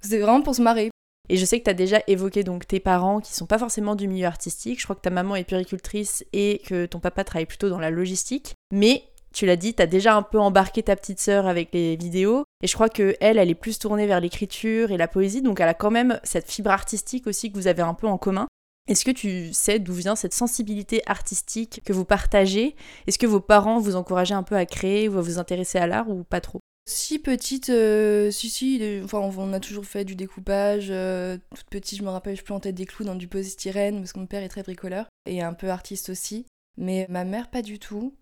c'était 0.00 0.18
vraiment 0.18 0.42
pour 0.42 0.54
se 0.54 0.60
marrer. 0.60 0.90
Et 1.28 1.36
je 1.36 1.44
sais 1.44 1.58
que 1.58 1.64
tu 1.64 1.70
as 1.70 1.74
déjà 1.74 2.00
évoqué 2.06 2.42
donc 2.42 2.66
tes 2.66 2.80
parents 2.80 3.20
qui 3.20 3.34
sont 3.34 3.46
pas 3.46 3.58
forcément 3.58 3.94
du 3.94 4.08
milieu 4.08 4.26
artistique. 4.26 4.80
Je 4.80 4.84
crois 4.84 4.96
que 4.96 5.02
ta 5.02 5.10
maman 5.10 5.36
est 5.36 5.44
puricultrice 5.44 6.24
et 6.32 6.62
que 6.66 6.86
ton 6.86 7.00
papa 7.00 7.24
travaille 7.24 7.46
plutôt 7.46 7.68
dans 7.68 7.78
la 7.78 7.90
logistique. 7.90 8.54
Mais 8.72 9.04
tu 9.32 9.46
l'as 9.46 9.56
dit, 9.56 9.74
tu 9.74 9.82
as 9.82 9.86
déjà 9.86 10.16
un 10.16 10.22
peu 10.22 10.38
embarqué 10.38 10.82
ta 10.82 10.96
petite 10.96 11.20
sœur 11.20 11.46
avec 11.46 11.68
les 11.72 11.96
vidéos. 11.96 12.44
Et 12.62 12.66
je 12.66 12.74
crois 12.74 12.88
que 12.88 13.14
elle, 13.20 13.38
elle 13.38 13.50
est 13.50 13.54
plus 13.54 13.78
tournée 13.78 14.06
vers 14.06 14.20
l'écriture 14.20 14.90
et 14.90 14.96
la 14.96 15.08
poésie. 15.08 15.42
Donc 15.42 15.60
elle 15.60 15.68
a 15.68 15.74
quand 15.74 15.90
même 15.90 16.18
cette 16.24 16.50
fibre 16.50 16.70
artistique 16.70 17.26
aussi 17.26 17.52
que 17.52 17.56
vous 17.56 17.66
avez 17.66 17.82
un 17.82 17.94
peu 17.94 18.06
en 18.06 18.18
commun. 18.18 18.48
Est-ce 18.88 19.04
que 19.04 19.10
tu 19.10 19.52
sais 19.52 19.78
d'où 19.78 19.92
vient 19.92 20.16
cette 20.16 20.32
sensibilité 20.32 21.02
artistique 21.06 21.82
que 21.84 21.92
vous 21.92 22.06
partagez? 22.06 22.74
Est-ce 23.06 23.18
que 23.18 23.26
vos 23.26 23.40
parents 23.40 23.80
vous 23.80 23.96
encourageaient 23.96 24.32
un 24.32 24.42
peu 24.42 24.56
à 24.56 24.64
créer 24.64 25.10
ou 25.10 25.18
à 25.18 25.20
vous 25.20 25.38
intéresser 25.38 25.76
à 25.76 25.86
l'art 25.86 26.08
ou 26.08 26.24
pas 26.24 26.40
trop? 26.40 26.60
Si 26.88 27.18
petite, 27.18 27.68
euh, 27.68 28.30
si 28.30 28.48
si, 28.48 29.00
enfin 29.04 29.18
on 29.18 29.52
a 29.52 29.60
toujours 29.60 29.84
fait 29.84 30.04
du 30.04 30.16
découpage. 30.16 30.88
Euh, 30.90 31.36
toute 31.54 31.68
petite, 31.68 31.98
je 31.98 32.02
me 32.02 32.08
rappelle, 32.08 32.36
je 32.36 32.42
plantais 32.42 32.72
des 32.72 32.86
clous 32.86 33.04
dans 33.04 33.14
du 33.14 33.28
polystyrène 33.28 33.98
parce 33.98 34.14
que 34.14 34.18
mon 34.18 34.26
père 34.26 34.42
est 34.42 34.48
très 34.48 34.62
bricoleur 34.62 35.06
et 35.26 35.42
un 35.42 35.52
peu 35.52 35.68
artiste 35.70 36.08
aussi. 36.08 36.46
Mais 36.78 37.06
ma 37.10 37.24
mère 37.24 37.50
pas 37.50 37.60
du 37.60 37.78
tout. 37.78 38.14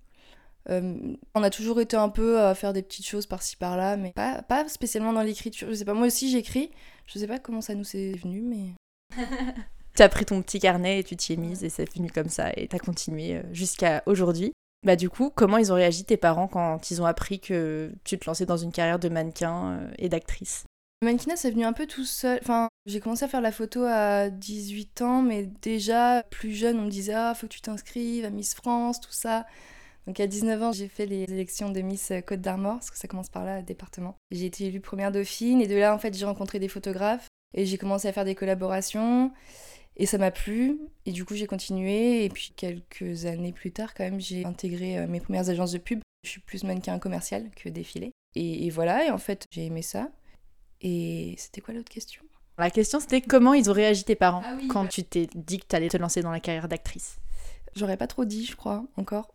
Euh, 0.69 1.15
on 1.37 1.45
a 1.45 1.51
toujours 1.51 1.81
été 1.81 1.97
un 1.97 2.09
peu 2.09 2.41
à 2.41 2.57
faire 2.57 2.73
des 2.73 2.83
petites 2.83 3.07
choses 3.07 3.27
par-ci 3.27 3.57
par-là, 3.57 3.97
mais 3.97 4.11
pas, 4.11 4.43
pas 4.43 4.69
spécialement 4.69 5.13
dans 5.13 5.23
l'écriture. 5.23 5.69
Je 5.71 5.75
sais 5.75 5.85
pas, 5.85 5.95
moi 5.95 6.09
aussi 6.09 6.29
j'écris. 6.29 6.73
Je 7.07 7.21
sais 7.21 7.29
pas 7.29 7.39
comment 7.39 7.61
ça 7.61 7.77
nous 7.77 7.97
est 7.97 8.17
venu, 8.21 8.41
mais. 8.41 8.75
tu 9.95 10.03
as 10.03 10.09
pris 10.09 10.25
ton 10.25 10.43
petit 10.43 10.59
carnet 10.59 10.99
et 10.99 11.05
tu 11.05 11.17
t'y 11.17 11.35
es 11.35 11.37
mise 11.37 11.63
et 11.63 11.69
c'est 11.69 11.89
venu 11.95 12.11
comme 12.11 12.29
ça 12.29 12.51
et 12.57 12.67
t'as 12.67 12.81
continué 12.81 13.43
jusqu'à 13.53 14.03
aujourd'hui. 14.07 14.53
Bah 14.87 14.95
du 14.95 15.11
coup, 15.11 15.33
comment 15.35 15.59
ils 15.59 15.73
ont 15.73 15.75
réagi 15.75 16.05
tes 16.05 16.17
parents 16.17 16.47
quand 16.47 16.93
ils 16.93 17.03
ont 17.03 17.07
appris 17.07 17.41
que 17.41 17.91
tu 18.05 18.17
te 18.17 18.27
lançais 18.27 18.47
dans 18.47 18.57
une 18.57 18.71
carrière 18.71 19.01
de 19.01 19.09
mannequin 19.09 19.73
euh, 19.73 19.91
et 19.99 20.09
d'actrice? 20.09 20.65
Le 21.03 21.09
mannequinat, 21.09 21.35
c'est 21.35 21.51
venu 21.51 21.65
un 21.65 21.73
peu 21.73 21.89
tout 21.89 22.05
seul. 22.05 22.39
Enfin, 22.41 22.69
j'ai 22.87 23.01
commencé 23.01 23.25
à 23.25 23.29
faire 23.29 23.41
la 23.41 23.51
photo 23.51 23.83
à 23.83 24.31
18 24.31 25.03
ans, 25.03 25.23
mais 25.23 25.51
déjà, 25.61 26.23
plus 26.31 26.53
jeune, 26.53 26.79
on 26.79 26.83
me 26.83 26.91
disait 26.91 27.15
«Ah, 27.17 27.35
faut 27.35 27.49
que 27.49 27.53
tu 27.53 27.61
t'inscrives 27.61 28.25
à 28.25 28.31
Miss 28.31 28.55
France, 28.55 29.01
tout 29.01 29.11
ça». 29.11 29.45
Donc 30.07 30.21
à 30.21 30.29
19 30.29 30.63
ans, 30.63 30.71
j'ai 30.71 30.87
fait 30.87 31.07
les 31.07 31.25
élections 31.25 31.71
de 31.71 31.81
Miss 31.81 32.13
Côte 32.25 32.41
d'Armor, 32.41 32.75
parce 32.75 32.93
que 32.93 32.97
ça 32.97 33.09
commence 33.09 33.29
par 33.29 33.45
là, 33.45 33.63
département. 33.63 34.15
J'ai 34.31 34.47
été 34.47 34.67
élue 34.67 34.81
première 34.81 35.11
dauphine, 35.11 35.61
et 35.61 35.67
de 35.67 35.75
là, 35.75 35.93
en 35.97 35.99
fait, 35.99 36.17
j'ai 36.17 36.27
rencontré 36.27 36.61
des 36.61 36.69
photographes, 36.69 37.27
et 37.55 37.67
j'ai 37.67 37.77
commencé 37.77 38.07
à 38.07 38.13
faire 38.13 38.25
des 38.25 38.37
collaborations. 38.37 39.33
Et 39.99 40.05
ça 40.05 40.19
m'a 40.19 40.31
plu, 40.31 40.79
et 41.07 41.13
du 41.13 41.25
coup 41.25 41.35
j'ai 41.35 41.47
continué, 41.47 42.25
et 42.25 42.29
puis 42.29 42.53
quelques 42.55 43.25
années 43.25 43.53
plus 43.53 43.73
tard 43.73 43.95
quand 43.95 44.05
même 44.05 44.21
j'ai 44.21 44.45
intégré 44.45 44.99
euh, 44.99 45.07
mes 45.07 45.21
premières 45.21 45.49
agences 45.49 45.73
de 45.73 45.79
pub. 45.79 46.01
Je 46.23 46.31
suis 46.31 46.41
plus 46.41 46.65
mannequin 46.65 46.99
commercial 46.99 47.51
que 47.57 47.69
défilé. 47.69 48.13
Et, 48.35 48.69
voilà, 48.69 49.07
et 49.07 49.11
en 49.11 49.17
fait 49.17 49.47
j'ai 49.51 49.65
aimé 49.65 49.81
ça. 49.81 50.11
Et 50.83 51.35
c'était 51.39 51.63
quoi 51.63 51.73
l'autre 51.73 51.89
question? 51.89 52.23
La 52.59 52.71
question 52.71 53.01
c'était 53.01 53.23
comment 53.23 53.55
ils 53.55 53.71
ont 53.71 53.73
réagi 53.73 54.05
tes 54.05 54.15
parents 54.15 54.43
ah 54.45 54.59
quand 54.69 54.83
bah 54.85 54.89
tu 54.89 55.03
t'es 55.05 55.29
dit 55.35 55.59
que 55.59 55.67
tu 55.67 55.77
allais 55.77 55.89
te 55.89 55.97
lancer 55.97 56.21
dans 56.21 56.31
la 56.31 56.41
carrière 56.41 56.69
d'actrice? 56.69 57.17
J'aurais 57.75 57.97
pas 57.97 58.07
trop 58.07 58.25
dit, 58.25 58.45
je 58.45 58.57
crois, 58.57 58.85
encore. 58.97 59.33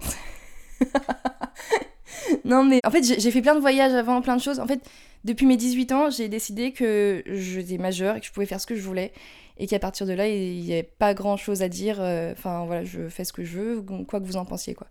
non 2.46 2.64
mais 2.64 2.80
en 2.84 2.92
fait 2.92 3.04
j'ai 3.04 3.32
fait 3.32 3.42
plein 3.42 3.56
de 3.56 3.60
voyages 3.60 3.94
avant, 3.94 4.22
plein 4.22 4.36
de 4.36 4.42
choses. 4.42 4.60
En 4.60 4.68
fait 4.68 4.88
depuis 5.24 5.48
mes 5.48 5.58
18 5.58 5.92
ans 5.92 6.10
j'ai 6.12 6.30
décidé 6.30 6.72
que 6.72 7.24
j'étais 7.26 7.80
majeure 7.80 8.18
et 8.18 8.20
que 8.20 8.28
je 8.28 8.32
pouvais 8.32 8.46
faire 8.46 8.62
ce 8.62 8.68
que 8.68 8.76
je 8.76 8.82
voulais 8.82 9.12
et 9.58 9.68
qu'à 9.68 9.80
partir 9.80 10.06
de 10.06 10.14
là, 10.14 10.28
il 10.28 10.62
n'y 10.62 10.74
avait 10.74 10.84
pas 10.84 11.14
grand 11.14 11.38
chose 11.38 11.62
à 11.62 11.70
dire. 11.70 12.02
Euh, 12.02 12.32
enfin, 12.32 12.66
voilà, 12.66 12.84
je 12.84 13.08
fais 13.10 13.24
ce 13.24 13.34
que 13.34 13.44
je 13.44 13.60
veux, 13.60 13.82
quoi 14.08 14.20
que 14.20 14.26
vous 14.26 14.38
en 14.38 14.46
pensiez, 14.46 14.74
quoi. 14.74 14.88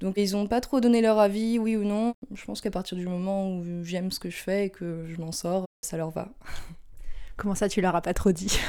Donc, 0.00 0.14
ils 0.18 0.32
n'ont 0.32 0.46
pas 0.46 0.60
trop 0.60 0.80
donné 0.80 1.00
leur 1.00 1.18
avis, 1.18 1.58
oui 1.58 1.76
ou 1.76 1.84
non. 1.84 2.12
Je 2.34 2.44
pense 2.44 2.60
qu'à 2.60 2.70
partir 2.70 2.98
du 2.98 3.06
moment 3.06 3.50
où 3.50 3.82
j'aime 3.82 4.10
ce 4.10 4.20
que 4.20 4.30
je 4.30 4.36
fais 4.36 4.66
et 4.66 4.70
que 4.70 5.06
je 5.08 5.20
m'en 5.20 5.32
sors, 5.32 5.64
ça 5.82 5.96
leur 5.96 6.10
va. 6.10 6.28
Comment 7.36 7.54
ça, 7.54 7.68
tu 7.68 7.80
leur 7.80 7.96
as 7.96 8.02
pas 8.02 8.14
trop 8.14 8.32
dit? 8.32 8.58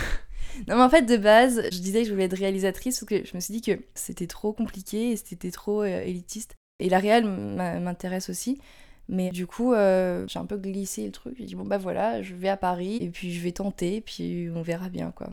Non, 0.68 0.76
mais 0.76 0.82
en 0.82 0.90
fait, 0.90 1.04
de 1.04 1.18
base, 1.18 1.62
je 1.72 1.78
disais 1.78 2.02
que 2.02 2.08
je 2.08 2.14
voulais 2.14 2.26
être 2.26 2.36
réalisatrice 2.36 3.00
parce 3.00 3.08
que 3.08 3.28
je 3.28 3.36
me 3.36 3.40
suis 3.40 3.54
dit 3.54 3.62
que 3.62 3.80
c'était 3.94 4.26
trop 4.26 4.54
compliqué 4.54 5.12
et 5.12 5.16
c'était 5.16 5.52
trop 5.52 5.84
euh, 5.84 6.02
élitiste. 6.02 6.56
Et 6.80 6.90
la 6.90 6.98
réelle 6.98 7.26
m'intéresse 7.26 8.30
aussi. 8.30 8.60
Mais 9.10 9.30
du 9.30 9.48
coup, 9.48 9.74
euh, 9.74 10.26
j'ai 10.28 10.40
un 10.40 10.46
peu 10.46 10.58
glissé 10.58 11.06
le 11.06 11.12
truc. 11.12 11.36
J'ai 11.38 11.46
dit, 11.46 11.56
bon, 11.56 11.66
bah 11.66 11.78
voilà, 11.78 12.22
je 12.22 12.36
vais 12.36 12.50
à 12.50 12.58
Paris 12.58 12.98
et 13.02 13.10
puis 13.10 13.34
je 13.34 13.42
vais 13.42 13.52
tenter, 13.52 14.02
puis 14.02 14.50
on 14.54 14.62
verra 14.62 14.90
bien, 14.90 15.12
quoi. 15.12 15.30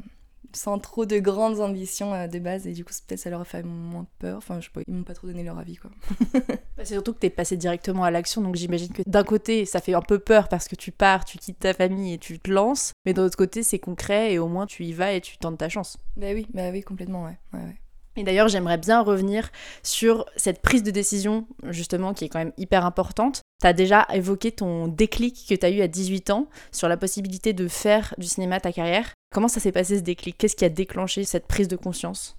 Sans 0.52 0.78
trop 0.78 1.04
de 1.04 1.18
grandes 1.18 1.58
ambitions 1.58 2.14
euh, 2.14 2.28
de 2.28 2.38
base, 2.38 2.68
et 2.68 2.72
du 2.72 2.84
coup, 2.84 2.92
peut-être 3.08 3.18
ça 3.18 3.30
leur 3.30 3.40
a 3.40 3.44
fait 3.44 3.64
moins 3.64 4.06
peur. 4.20 4.36
Enfin, 4.38 4.60
je 4.60 4.66
sais 4.66 4.70
pas, 4.72 4.82
ils 4.86 4.94
m'ont 4.94 5.02
pas 5.02 5.14
trop 5.14 5.26
donné 5.26 5.42
leur 5.42 5.58
avis, 5.58 5.76
quoi. 5.76 5.90
Bah, 6.76 6.84
c'est 6.84 6.94
surtout 6.94 7.12
que 7.12 7.18
t'es 7.18 7.30
passé 7.30 7.56
directement 7.56 8.04
à 8.04 8.10
l'action, 8.10 8.40
donc 8.40 8.54
j'imagine 8.56 8.92
que 8.92 9.02
d'un 9.06 9.24
côté, 9.24 9.64
ça 9.64 9.80
fait 9.80 9.94
un 9.94 10.02
peu 10.02 10.18
peur 10.18 10.48
parce 10.48 10.66
que 10.68 10.74
tu 10.76 10.92
pars, 10.92 11.24
tu 11.24 11.38
quittes 11.38 11.60
ta 11.60 11.72
famille 11.72 12.14
et 12.14 12.18
tu 12.18 12.38
te 12.38 12.50
lances, 12.50 12.92
mais 13.06 13.12
d'un 13.12 13.24
autre 13.24 13.36
côté, 13.36 13.62
c'est 13.62 13.78
concret 13.78 14.32
et 14.32 14.38
au 14.38 14.48
moins 14.48 14.66
tu 14.66 14.84
y 14.84 14.92
vas 14.92 15.12
et 15.12 15.20
tu 15.20 15.38
tentes 15.38 15.58
ta 15.58 15.68
chance. 15.68 15.96
Bah 16.16 16.28
oui, 16.34 16.46
bah 16.52 16.70
oui, 16.70 16.82
complètement, 16.82 17.24
ouais. 17.24 17.38
ouais, 17.52 17.60
ouais. 17.60 17.76
Et 18.16 18.22
d'ailleurs, 18.22 18.48
j'aimerais 18.48 18.78
bien 18.78 19.02
revenir 19.02 19.50
sur 19.82 20.26
cette 20.36 20.62
prise 20.62 20.82
de 20.82 20.90
décision, 20.90 21.46
justement, 21.64 22.14
qui 22.14 22.24
est 22.24 22.28
quand 22.28 22.38
même 22.38 22.52
hyper 22.56 22.86
importante. 22.86 23.42
Tu 23.60 23.66
as 23.66 23.72
déjà 23.72 24.06
évoqué 24.12 24.52
ton 24.52 24.88
déclic 24.88 25.46
que 25.48 25.54
tu 25.54 25.64
as 25.64 25.70
eu 25.70 25.80
à 25.80 25.88
18 25.88 26.30
ans 26.30 26.48
sur 26.72 26.88
la 26.88 26.96
possibilité 26.96 27.52
de 27.52 27.68
faire 27.68 28.14
du 28.18 28.26
cinéma 28.26 28.60
ta 28.60 28.72
carrière. 28.72 29.12
Comment 29.32 29.48
ça 29.48 29.60
s'est 29.60 29.72
passé 29.72 29.98
ce 29.98 30.02
déclic? 30.02 30.36
Qu'est-ce 30.38 30.56
qui 30.56 30.64
a 30.64 30.68
déclenché 30.68 31.24
cette 31.24 31.46
prise 31.46 31.68
de 31.68 31.76
conscience? 31.76 32.36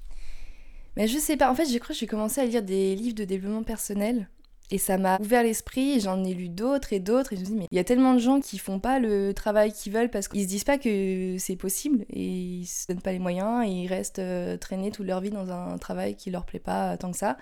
Mais 0.98 1.08
je 1.08 1.18
sais 1.18 1.36
pas, 1.36 1.52
en 1.52 1.56
fait, 1.56 1.66
j'ai 1.66 1.80
cru 1.80 1.94
que 1.94 2.00
j'ai 2.00 2.08
commencé 2.08 2.42
à 2.42 2.46
lire 2.46 2.64
des 2.64 2.96
livres 2.96 3.16
de 3.16 3.26
développement 3.26 3.64
personnel. 3.64 4.30
Et 4.72 4.78
ça 4.80 4.98
m'a 4.98 5.20
ouvert 5.20 5.44
l'esprit, 5.44 6.00
j'en 6.00 6.24
ai 6.24 6.34
lu 6.34 6.50
d'autres 6.50 6.92
et 6.92 7.00
d'autres, 7.00 7.34
et 7.34 7.36
je 7.36 7.42
me 7.42 7.46
dis, 7.46 7.54
mais 7.54 7.68
il 7.70 7.76
y 7.76 7.80
a 7.80 7.84
tellement 7.84 8.16
de 8.16 8.20
gens 8.20 8.40
qui 8.40 8.58
font 8.58 8.80
pas 8.80 8.98
le 9.00 9.32
travail 9.34 9.72
qu'ils 9.72 9.94
veulent 9.94 10.10
parce 10.10 10.28
qu'ils 10.28 10.42
se 10.42 10.48
disent 10.48 10.64
pas 10.64 10.80
que 10.80 11.36
c'est 11.38 11.56
possible, 11.56 12.04
et 12.10 12.24
ils 12.24 12.66
se 12.66 12.88
donnent 12.88 13.02
pas 13.02 13.12
les 13.12 13.20
moyens, 13.20 13.64
et 13.68 13.70
ils 13.70 13.88
restent 13.88 14.20
euh, 14.20 14.58
traînés 14.58 14.90
toute 14.90 15.06
leur 15.06 15.22
vie 15.22 15.30
dans 15.30 15.52
un 15.52 15.78
travail 15.78 16.16
qui 16.16 16.32
leur 16.32 16.46
plaît 16.46 16.60
pas 16.60 16.98
tant 16.98 17.12
que 17.12 17.18
ça. 17.18 17.38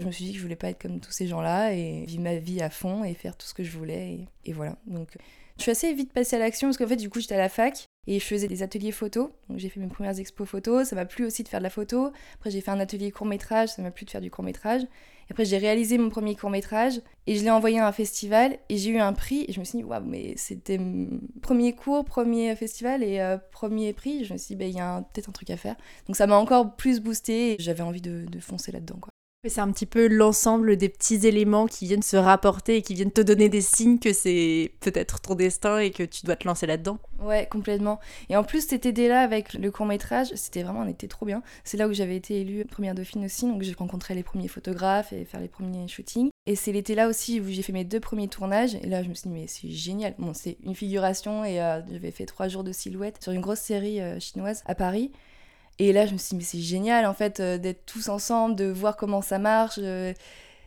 Je 0.00 0.06
me 0.06 0.12
suis 0.12 0.24
dit 0.24 0.32
que 0.32 0.38
je 0.38 0.42
voulais 0.42 0.56
pas 0.56 0.68
être 0.68 0.80
comme 0.80 1.00
tous 1.00 1.12
ces 1.12 1.26
gens-là, 1.26 1.72
et 1.72 2.04
vivre 2.06 2.22
ma 2.22 2.36
vie 2.36 2.60
à 2.60 2.70
fond, 2.70 3.04
et 3.04 3.14
faire 3.14 3.36
tout 3.36 3.46
ce 3.46 3.54
que 3.54 3.64
je 3.64 3.76
voulais, 3.76 4.26
et, 4.44 4.52
voilà. 4.52 4.76
Donc 4.86 5.16
je 5.56 5.62
suis 5.62 5.70
assez 5.70 5.92
vite 5.94 6.12
passée 6.12 6.36
à 6.36 6.38
l'action, 6.38 6.68
parce 6.68 6.76
qu'en 6.78 6.86
fait, 6.86 6.96
du 6.96 7.08
coup, 7.08 7.20
j'étais 7.20 7.34
à 7.34 7.38
la 7.38 7.48
fac, 7.48 7.88
et 8.06 8.20
je 8.20 8.24
faisais 8.24 8.48
des 8.48 8.62
ateliers 8.62 8.92
photos. 8.92 9.30
Donc 9.48 9.58
j'ai 9.58 9.68
fait 9.68 9.80
mes 9.80 9.88
premières 9.88 10.18
expos 10.18 10.48
photos. 10.48 10.88
Ça 10.88 10.96
m'a 10.96 11.06
plu 11.06 11.24
aussi 11.24 11.42
de 11.42 11.48
faire 11.48 11.60
de 11.60 11.64
la 11.64 11.70
photo. 11.70 12.12
Après 12.34 12.50
j'ai 12.50 12.60
fait 12.60 12.70
un 12.70 12.80
atelier 12.80 13.10
court 13.10 13.26
métrage. 13.26 13.70
Ça 13.70 13.82
m'a 13.82 13.90
plu 13.90 14.04
de 14.04 14.10
faire 14.10 14.20
du 14.20 14.30
court 14.30 14.44
métrage. 14.44 14.82
Et 14.82 15.32
après 15.32 15.44
j'ai 15.44 15.58
réalisé 15.58 15.98
mon 15.98 16.08
premier 16.08 16.36
court 16.36 16.50
métrage 16.50 17.00
et 17.26 17.34
je 17.34 17.42
l'ai 17.42 17.50
envoyé 17.50 17.80
à 17.80 17.88
un 17.88 17.92
festival 17.92 18.58
et 18.68 18.76
j'ai 18.76 18.90
eu 18.90 18.98
un 18.98 19.12
prix. 19.12 19.44
Et 19.48 19.52
je 19.52 19.58
me 19.58 19.64
suis 19.64 19.78
dit 19.78 19.84
waouh 19.84 20.04
mais 20.04 20.34
c'était 20.36 20.78
premier 21.42 21.74
cours, 21.74 22.04
premier 22.04 22.54
festival 22.54 23.02
et 23.02 23.20
euh, 23.20 23.38
premier 23.50 23.92
prix. 23.92 24.24
Je 24.24 24.32
me 24.32 24.38
suis 24.38 24.54
dit 24.54 24.56
bah, 24.56 24.66
il 24.66 24.76
y 24.76 24.80
a 24.80 25.02
peut-être 25.12 25.28
un 25.28 25.32
truc 25.32 25.50
à 25.50 25.56
faire. 25.56 25.76
Donc 26.06 26.16
ça 26.16 26.26
m'a 26.26 26.36
encore 26.36 26.76
plus 26.76 27.00
boosté. 27.00 27.54
Et 27.54 27.56
j'avais 27.58 27.82
envie 27.82 28.02
de, 28.02 28.24
de 28.26 28.40
foncer 28.40 28.70
là-dedans 28.70 28.98
quoi. 29.00 29.10
C'est 29.48 29.60
un 29.60 29.70
petit 29.70 29.86
peu 29.86 30.08
l'ensemble 30.08 30.76
des 30.76 30.88
petits 30.88 31.26
éléments 31.26 31.66
qui 31.66 31.86
viennent 31.86 32.02
se 32.02 32.16
rapporter 32.16 32.76
et 32.76 32.82
qui 32.82 32.94
viennent 32.94 33.12
te 33.12 33.20
donner 33.20 33.48
des 33.48 33.60
signes 33.60 33.98
que 33.98 34.12
c'est 34.12 34.72
peut-être 34.80 35.20
ton 35.20 35.34
destin 35.34 35.78
et 35.78 35.90
que 35.90 36.02
tu 36.02 36.26
dois 36.26 36.36
te 36.36 36.46
lancer 36.46 36.66
là-dedans. 36.66 36.98
Ouais, 37.20 37.46
complètement. 37.50 38.00
Et 38.28 38.36
en 38.36 38.44
plus, 38.44 38.66
cette 38.66 38.84
idée-là 38.84 39.20
avec 39.20 39.54
le 39.54 39.70
court-métrage, 39.70 40.28
c'était 40.34 40.62
vraiment, 40.62 40.80
on 40.80 40.88
était 40.88 41.08
trop 41.08 41.26
bien. 41.26 41.42
C'est 41.64 41.76
là 41.76 41.88
où 41.88 41.92
j'avais 41.92 42.16
été 42.16 42.40
élue 42.40 42.64
première 42.64 42.94
dauphine 42.94 43.24
aussi, 43.24 43.46
donc 43.46 43.62
j'ai 43.62 43.72
rencontré 43.72 44.14
les 44.14 44.22
premiers 44.22 44.48
photographes 44.48 45.12
et 45.12 45.24
faire 45.24 45.40
les 45.40 45.48
premiers 45.48 45.88
shootings. 45.88 46.30
Et 46.46 46.56
c'est 46.56 46.72
l'été 46.72 46.94
là 46.94 47.08
aussi 47.08 47.40
où 47.40 47.44
j'ai 47.48 47.62
fait 47.62 47.72
mes 47.72 47.84
deux 47.84 48.00
premiers 48.00 48.28
tournages. 48.28 48.74
Et 48.76 48.86
là, 48.86 49.02
je 49.02 49.08
me 49.08 49.14
suis 49.14 49.28
dit, 49.28 49.34
mais 49.34 49.46
c'est 49.46 49.70
génial. 49.70 50.14
Bon, 50.18 50.32
c'est 50.34 50.58
une 50.62 50.74
figuration 50.74 51.44
et 51.44 51.60
euh, 51.60 51.80
j'avais 51.90 52.10
fait 52.10 52.26
trois 52.26 52.48
jours 52.48 52.64
de 52.64 52.72
silhouette 52.72 53.22
sur 53.22 53.32
une 53.32 53.40
grosse 53.40 53.60
série 53.60 54.00
euh, 54.00 54.20
chinoise 54.20 54.62
à 54.66 54.74
Paris. 54.74 55.12
Et 55.78 55.92
là, 55.92 56.06
je 56.06 56.12
me 56.12 56.18
suis 56.18 56.30
dit, 56.30 56.36
mais 56.36 56.42
c'est 56.42 56.60
génial 56.60 57.06
en 57.06 57.14
fait 57.14 57.40
euh, 57.40 57.58
d'être 57.58 57.84
tous 57.84 58.08
ensemble, 58.08 58.56
de 58.56 58.66
voir 58.66 58.96
comment 58.96 59.22
ça 59.22 59.38
marche. 59.38 59.78
Euh, 59.78 60.12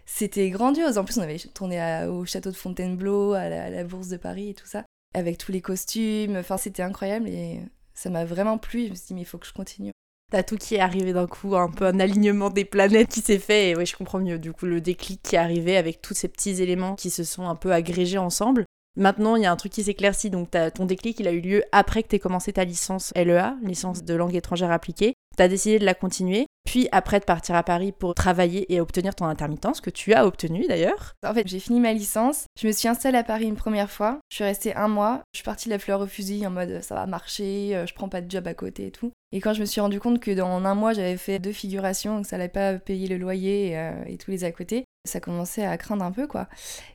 c'était 0.05 0.49
grandiose. 0.49 0.97
En 0.97 1.03
plus, 1.03 1.17
on 1.17 1.21
avait 1.21 1.37
tourné 1.37 2.05
au 2.07 2.25
château 2.25 2.51
de 2.51 2.55
Fontainebleau, 2.55 3.33
à 3.33 3.49
la, 3.49 3.83
Bourse 3.83 4.07
de 4.07 4.17
Paris 4.17 4.49
et 4.49 4.53
tout 4.53 4.65
ça, 4.65 4.83
avec 5.13 5.37
tous 5.37 5.51
les 5.51 5.61
costumes. 5.61 6.37
Enfin, 6.37 6.57
c'était 6.57 6.83
incroyable 6.83 7.27
et 7.27 7.61
ça 7.93 8.09
m'a 8.09 8.25
vraiment 8.25 8.57
plu. 8.57 8.85
Je 8.85 8.89
me 8.89 8.95
suis 8.95 9.07
dit, 9.07 9.13
mais 9.13 9.21
il 9.21 9.25
faut 9.25 9.37
que 9.37 9.45
je 9.45 9.53
continue. 9.53 9.91
T'as 10.31 10.43
tout 10.43 10.57
qui 10.57 10.75
est 10.75 10.79
arrivé 10.79 11.11
d'un 11.11 11.25
coup, 11.25 11.55
un 11.55 11.69
peu 11.69 11.85
un 11.85 11.99
alignement 11.99 12.51
des 12.51 12.65
planètes 12.65 13.09
qui 13.09 13.21
s'est 13.21 13.39
fait, 13.39 13.69
et 13.69 13.75
oui, 13.75 13.87
je 13.87 13.95
comprends 13.95 14.19
mieux. 14.19 14.37
Du 14.37 14.53
coup, 14.53 14.67
le 14.67 14.79
déclic 14.79 15.21
qui 15.23 15.35
est 15.35 15.39
arrivé 15.39 15.75
avec 15.75 16.01
tous 16.01 16.13
ces 16.13 16.27
petits 16.27 16.61
éléments 16.61 16.95
qui 16.95 17.09
se 17.09 17.23
sont 17.23 17.47
un 17.47 17.55
peu 17.55 17.71
agrégés 17.71 18.19
ensemble. 18.19 18.65
Maintenant, 18.95 19.35
il 19.35 19.43
y 19.43 19.45
a 19.45 19.51
un 19.51 19.55
truc 19.55 19.71
qui 19.71 19.83
s'éclaircit. 19.83 20.29
Donc, 20.29 20.49
ton 20.73 20.85
déclic, 20.85 21.19
il 21.19 21.27
a 21.27 21.31
eu 21.31 21.41
lieu 21.41 21.63
après 21.71 22.03
que 22.03 22.09
tu 22.09 22.15
aies 22.15 22.19
commencé 22.19 22.53
ta 22.53 22.65
licence 22.65 23.13
LEA, 23.15 23.55
licence 23.63 24.03
de 24.03 24.13
langue 24.13 24.35
étrangère 24.35 24.71
appliquée. 24.71 25.13
Tu 25.37 25.43
as 25.43 25.47
décidé 25.47 25.79
de 25.79 25.85
la 25.85 25.93
continuer. 25.93 26.47
Puis 26.69 26.87
après 26.91 27.19
de 27.19 27.25
partir 27.25 27.55
à 27.55 27.63
Paris 27.63 27.91
pour 27.91 28.13
travailler 28.13 28.71
et 28.71 28.79
obtenir 28.79 29.15
ton 29.15 29.25
intermittence, 29.25 29.81
que 29.81 29.89
tu 29.89 30.13
as 30.13 30.27
obtenu 30.27 30.67
d'ailleurs. 30.67 31.13
En 31.25 31.33
fait, 31.33 31.47
j'ai 31.47 31.59
fini 31.59 31.79
ma 31.79 31.93
licence, 31.93 32.45
je 32.61 32.67
me 32.67 32.71
suis 32.71 32.87
installée 32.87 33.17
à 33.17 33.23
Paris 33.23 33.45
une 33.45 33.55
première 33.55 33.89
fois, 33.89 34.19
je 34.29 34.35
suis 34.35 34.43
restée 34.43 34.75
un 34.75 34.87
mois, 34.87 35.21
je 35.33 35.39
suis 35.39 35.43
partie 35.43 35.67
de 35.67 35.73
la 35.73 35.79
fleur 35.79 35.99
au 35.99 36.05
fusil 36.05 36.45
en 36.45 36.51
mode 36.51 36.83
ça 36.83 36.93
va 36.93 37.07
marcher, 37.07 37.75
euh, 37.75 37.87
je 37.87 37.95
prends 37.95 38.07
pas 38.07 38.21
de 38.21 38.29
job 38.29 38.45
à 38.45 38.53
côté 38.53 38.85
et 38.85 38.91
tout. 38.91 39.11
Et 39.31 39.41
quand 39.41 39.55
je 39.55 39.61
me 39.61 39.65
suis 39.65 39.81
rendu 39.81 39.99
compte 39.99 40.19
que 40.19 40.29
dans 40.29 40.63
un 40.63 40.75
mois 40.75 40.93
j'avais 40.93 41.17
fait 41.17 41.39
deux 41.39 41.53
figurations, 41.53 42.17
donc 42.17 42.27
ça 42.27 42.35
allait 42.35 42.49
pas 42.49 42.73
payer 42.73 43.07
le 43.07 43.17
loyer 43.17 43.75
euh, 43.75 44.03
et 44.05 44.17
tous 44.17 44.29
les 44.29 44.43
à 44.43 44.51
côté, 44.51 44.85
ça 45.09 45.19
commençait 45.19 45.65
à 45.65 45.77
craindre 45.77 46.03
un 46.03 46.11
peu 46.11 46.27
quoi. 46.27 46.47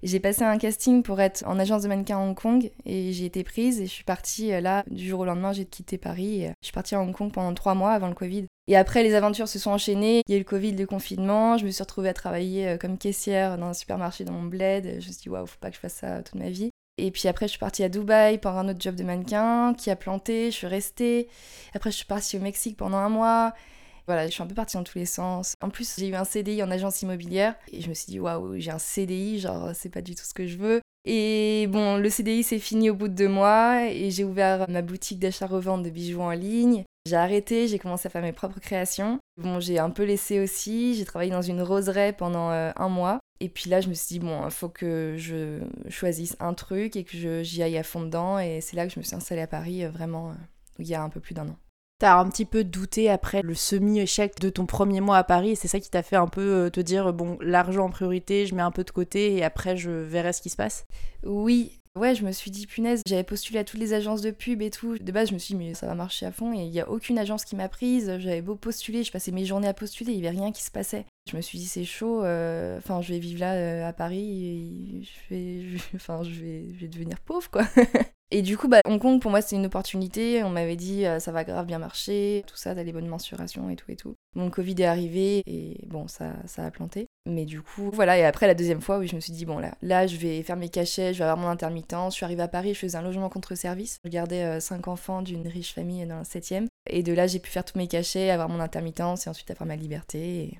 J'ai 0.03 0.21
passé 0.21 0.43
un 0.43 0.59
casting 0.59 1.03
pour 1.03 1.21
être 1.21 1.45
en 1.47 1.59
agence 1.59 1.83
de 1.83 1.89
mannequin 1.89 2.19
à 2.19 2.21
Hong 2.21 2.35
Kong 2.35 2.71
et 2.87 3.13
j'ai 3.13 3.27
été 3.27 3.45
prise 3.45 3.81
et 3.81 3.87
je 3.87 3.91
suis 3.91 4.05
partie 4.05 4.53
euh, 4.53 4.61
là 4.61 4.85
du 4.91 5.07
jour 5.07 5.21
au 5.21 5.25
lendemain 5.25 5.53
j'ai 5.53 5.65
quitté 5.65 5.99
Paris. 5.99 6.45
Et 6.45 6.53
je 6.61 6.67
suis 6.67 6.73
partie 6.73 6.95
à 6.95 7.01
Hong 7.01 7.13
Kong 7.13 7.33
pendant 7.33 7.53
trois 7.55 7.75
mois 7.75 7.93
avant 7.93 8.09
le 8.09 8.15
Covid. 8.15 8.47
Et 8.67 8.77
après 8.77 9.03
les 9.03 9.15
aventures 9.15 9.49
se 9.49 9.59
sont 9.59 9.71
enchaînées, 9.71 10.23
il 10.27 10.33
y 10.33 10.35
a 10.35 10.37
eu 10.37 10.41
le 10.41 10.45
Covid, 10.45 10.73
le 10.73 10.87
confinement, 10.87 11.59
je 11.59 11.67
me 11.67 11.71
suis 11.71 11.83
retrouvée 11.83 12.09
à 12.09 12.15
travailler 12.15 12.69
euh, 12.69 12.77
comme 12.79 12.97
caissière 12.97 13.59
dans 13.59 13.67
un 13.67 13.75
supermarché 13.75 14.25
dans 14.25 14.33
mon 14.33 14.45
bled. 14.45 14.85
Je 14.85 14.95
me 14.97 15.01
suis 15.01 15.23
dit 15.23 15.29
waouh 15.29 15.47
faut 15.47 15.59
pas 15.61 15.71
que 15.71 15.77
je 15.77 15.81
fasse 15.81 15.95
ça 15.95 16.23
toute 16.23 16.41
ma 16.41 16.51
vie. 16.51 16.71
Et 16.97 17.11
puis 17.11 17.29
après, 17.29 17.47
je 17.47 17.51
suis 17.51 17.59
partie 17.59 17.83
à 17.83 17.89
Dubaï 17.89 18.39
pour 18.39 18.53
un 18.53 18.69
autre 18.69 18.81
job 18.81 18.95
de 18.95 19.03
mannequin 19.03 19.75
qui 19.75 19.91
a 19.91 19.97
planté, 19.97 20.53
je 20.53 20.57
suis 20.57 20.67
restée. 20.69 21.29
Après, 21.75 21.91
je 21.91 21.97
suis 21.97 22.07
partie 22.07 22.37
au 22.37 22.41
Mexique 22.41 22.77
pendant 22.77 22.99
un 22.99 23.09
mois. 23.09 23.53
Voilà, 24.07 24.27
je 24.27 24.33
suis 24.33 24.43
un 24.43 24.47
peu 24.47 24.55
partie 24.55 24.77
dans 24.77 24.85
tous 24.85 24.99
les 24.99 25.07
sens. 25.07 25.55
En 25.61 25.71
plus, 25.71 25.95
j'ai 25.99 26.09
eu 26.09 26.15
un 26.15 26.25
CDI 26.25 26.63
en 26.63 26.71
agence 26.71 27.03
immobilière 27.03 27.55
et 27.73 27.81
je 27.81 27.89
me 27.89 27.95
suis 27.95 28.07
dit, 28.07 28.21
waouh, 28.21 28.59
j'ai 28.59 28.71
un 28.71 28.79
CDI, 28.79 29.41
genre, 29.41 29.71
c'est 29.75 29.89
pas 29.89 30.03
du 30.03 30.15
tout 30.15 30.25
ce 30.25 30.35
que 30.35 30.47
je 30.47 30.59
veux. 30.59 30.81
Et 31.07 31.67
bon, 31.69 31.99
le 31.99 32.09
CDI 32.09 32.43
s'est 32.43 32.59
fini 32.59 32.89
au 32.89 32.95
bout 32.95 33.09
de 33.09 33.15
deux 33.15 33.29
mois 33.29 33.87
et 33.91 34.11
j'ai 34.11 34.25
ouvert 34.25 34.69
ma 34.71 34.81
boutique 34.81 35.19
d'achat-revente 35.19 35.83
de 35.83 35.91
bijoux 35.91 36.21
en 36.21 36.31
ligne. 36.31 36.85
J'ai 37.07 37.17
arrêté, 37.17 37.69
j'ai 37.69 37.79
commencé 37.79 38.07
à 38.07 38.11
faire 38.11 38.23
mes 38.23 38.33
propres 38.33 38.61
créations. 38.61 39.19
Bon, 39.37 39.61
j'ai 39.61 39.79
un 39.79 39.91
peu 39.91 40.05
laissé 40.05 40.41
aussi, 40.41 40.95
j'ai 40.95 41.05
travaillé 41.05 41.31
dans 41.31 41.43
une 41.43 41.61
roseraie 41.61 42.15
pendant 42.15 42.51
euh, 42.51 42.73
un 42.77 42.89
mois. 42.89 43.21
Et 43.41 43.51
puis 43.51 43.69
là, 43.69 43.83
je 43.83 43.89
me 43.89 43.95
suis 43.95 44.07
dit, 44.07 44.19
bon, 44.21 44.43
il 44.47 44.51
faut 44.51 44.71
que 44.71 45.17
je 45.19 45.61
choisisse 45.91 46.37
un 46.41 46.55
truc 46.55 46.97
et 46.97 47.05
que 47.05 47.43
j'y 47.43 47.63
aille 47.63 47.77
à 47.77 47.83
fond 47.83 48.01
dedans. 48.01 48.39
Et 48.39 48.63
c'est 48.63 48.75
là 48.77 48.87
que 48.87 48.93
je 48.95 48.99
me 48.99 49.05
suis 49.05 49.15
installée 49.15 49.43
à 49.43 49.47
Paris, 49.47 49.85
euh, 49.85 49.91
vraiment, 49.91 50.31
euh, 50.31 50.35
il 50.79 50.89
y 50.89 50.95
a 50.95 51.03
un 51.03 51.11
peu 51.11 51.21
plus 51.21 51.35
d'un 51.35 51.49
an. 51.49 51.57
T'as 51.99 52.19
un 52.19 52.29
petit 52.29 52.45
peu 52.45 52.65
douté 52.65 53.09
après 53.09 53.43
le 53.43 53.55
semi-échec 53.55 54.41
de 54.41 54.51
ton 54.51 54.67
premier 54.67 55.01
mois 55.01 55.19
à 55.19 55.25
Paris 55.25 55.51
et 55.51 55.55
c'est 55.55 55.69
ça 55.69 55.81
qui 55.81 55.91
t'a 55.91 56.03
fait 56.03 56.17
un 56.17 56.27
peu 56.27 56.41
euh, 56.41 56.71
te 56.71 56.81
dire 56.81 57.13
bon 57.13 57.39
l'argent 57.41 57.87
en 57.87 57.91
priorité, 57.91 58.47
je 58.47 58.55
mets 58.55 58.63
un 58.63 58.73
peu 58.73 58.85
de 58.85 58.91
côté 58.91 59.37
et 59.37 59.45
après 59.45 59.77
je 59.77 59.91
verrai 59.91 60.33
ce 60.33 60.43
qui 60.43 60.51
se 60.51 60.57
passe? 60.57 60.87
Oui, 61.25 61.81
Ouais, 61.97 62.17
je 62.17 62.25
me 62.25 62.33
suis 62.33 62.51
dit, 62.51 62.67
punaise, 62.67 63.03
j'avais 63.07 63.23
postulé 63.23 63.61
à 63.61 63.65
toutes 63.65 63.79
les 63.79 63.93
agences 63.93 64.21
de 64.21 64.33
pub 64.33 64.61
et 64.63 64.71
tout. 64.71 64.99
De 64.99 65.13
base, 65.13 65.29
je 65.29 65.35
me 65.35 65.39
suis 65.39 65.55
dit, 65.55 65.65
mais 65.65 65.75
ça 65.75 65.87
va 65.87 65.95
marcher 65.95 66.27
à 66.27 66.33
fond. 66.33 66.53
Et 66.53 66.65
il 66.65 66.71
n'y 66.71 66.81
a 66.81 66.91
aucune 66.91 67.19
agence 67.19 67.45
qui 67.45 67.55
m'a 67.55 67.69
prise. 67.69 68.19
J'avais 68.19 68.43
beau 68.43 68.57
postuler, 68.57 69.05
je 69.05 69.13
passais 69.13 69.31
mes 69.31 69.45
journées 69.45 69.69
à 69.69 69.75
postuler, 69.75 70.13
il 70.13 70.21
n'y 70.21 70.27
avait 70.27 70.37
rien 70.37 70.51
qui 70.51 70.65
se 70.65 70.73
passait. 70.73 71.07
Je 71.31 71.37
me 71.37 71.41
suis 71.41 71.57
dit, 71.57 71.67
c'est 71.67 71.85
chaud. 71.85 72.25
Euh, 72.25 72.79
enfin, 72.79 73.01
je 73.01 73.13
vais 73.13 73.21
vivre 73.21 73.39
là 73.39 73.55
euh, 73.55 73.89
à 73.89 73.93
Paris 73.93 75.09
je 75.31 75.35
vais, 75.35 75.63
je 76.25 76.81
vais 76.81 76.89
devenir 76.89 77.21
pauvre, 77.21 77.49
quoi. 77.49 77.63
Et 78.31 78.43
du 78.43 78.57
coup, 78.57 78.69
bah, 78.69 78.81
Hong 78.87 79.01
Kong, 79.01 79.21
pour 79.21 79.31
moi, 79.31 79.43
c'était 79.43 79.57
une 79.57 79.67
opportunité. 79.67 80.43
On 80.43 80.51
m'avait 80.51 80.77
dit, 80.77 81.07
euh, 81.07 81.21
ça 81.21 81.31
va 81.31 81.45
grave 81.45 81.67
bien 81.67 81.79
marcher, 81.79 82.43
tout 82.47 82.57
ça, 82.57 82.75
t'as 82.75 82.83
les 82.83 82.93
bonnes 82.93 83.07
mensurations 83.07 83.71
et 83.71 83.77
tout 83.77 83.91
et 83.91 83.97
tout. 83.97 84.17
Mon 84.35 84.51
Covid 84.51 84.75
est 84.79 84.87
arrivé 84.87 85.43
et 85.47 85.87
bon, 85.87 86.09
ça, 86.09 86.33
ça 86.47 86.65
a 86.65 86.71
planté. 86.71 87.07
Mais 87.27 87.45
du 87.45 87.63
coup, 87.63 87.91
voilà. 87.93 88.19
Et 88.19 88.25
après, 88.25 88.47
la 88.47 88.55
deuxième 88.55 88.81
fois, 88.81 88.99
oui, 88.99 89.07
je 89.07 89.15
me 89.15 89.21
suis 89.21 89.33
dit, 89.33 89.45
bon, 89.45 89.59
là, 89.59 89.77
là, 89.83 90.07
je 90.07 90.17
vais 90.17 90.43
faire 90.43 90.57
mes 90.57 90.69
cachets, 90.69 91.13
je 91.13 91.19
vais 91.19 91.25
avoir 91.25 91.37
mon 91.37 91.49
intermittence. 91.49 92.15
Je 92.15 92.17
suis 92.17 92.25
arrivée 92.25 92.43
à 92.43 92.49
Paris, 92.49 92.75
je 92.75 92.81
faisais 92.81 92.99
un 92.99 93.03
logement 93.03 93.29
contre 93.29 93.55
service. 93.55 93.99
Je 94.05 94.11
gardais 94.11 94.43
euh, 94.43 94.61
cinq 94.61 94.89
enfants 94.89 95.23
d'une 95.23 95.47
riche 95.47 95.75
famille 95.75 96.05
dans 96.07 96.19
le 96.19 96.25
7 96.25 96.55
Et 96.89 97.03
de 97.03 97.13
là, 97.13 97.27
j'ai 97.27 97.39
pu 97.39 97.51
faire 97.51 97.65
tous 97.65 97.79
mes 97.79 97.89
cachets, 97.89 98.31
avoir 98.31 98.49
mon 98.49 98.61
intermittence 98.61 99.27
et 99.27 99.31
ensuite 99.31 99.51
avoir 99.51 99.69
ma 99.69 99.77
liberté. 99.77 100.59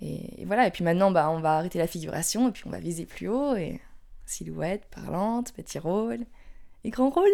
Et, 0.00 0.40
et, 0.40 0.44
voilà. 0.46 0.66
Et 0.66 0.70
puis 0.70 0.84
maintenant, 0.84 1.10
bah, 1.10 1.30
on 1.30 1.40
va 1.40 1.58
arrêter 1.58 1.78
la 1.78 1.88
figuration 1.88 2.48
et 2.48 2.52
puis 2.52 2.62
on 2.64 2.70
va 2.70 2.78
viser 2.78 3.04
plus 3.04 3.28
haut. 3.28 3.54
Et 3.54 3.80
silhouette, 4.24 4.86
parlante, 4.90 5.52
petit 5.52 5.78
rôle 5.78 6.24
grand 6.90 7.10
rôle. 7.10 7.30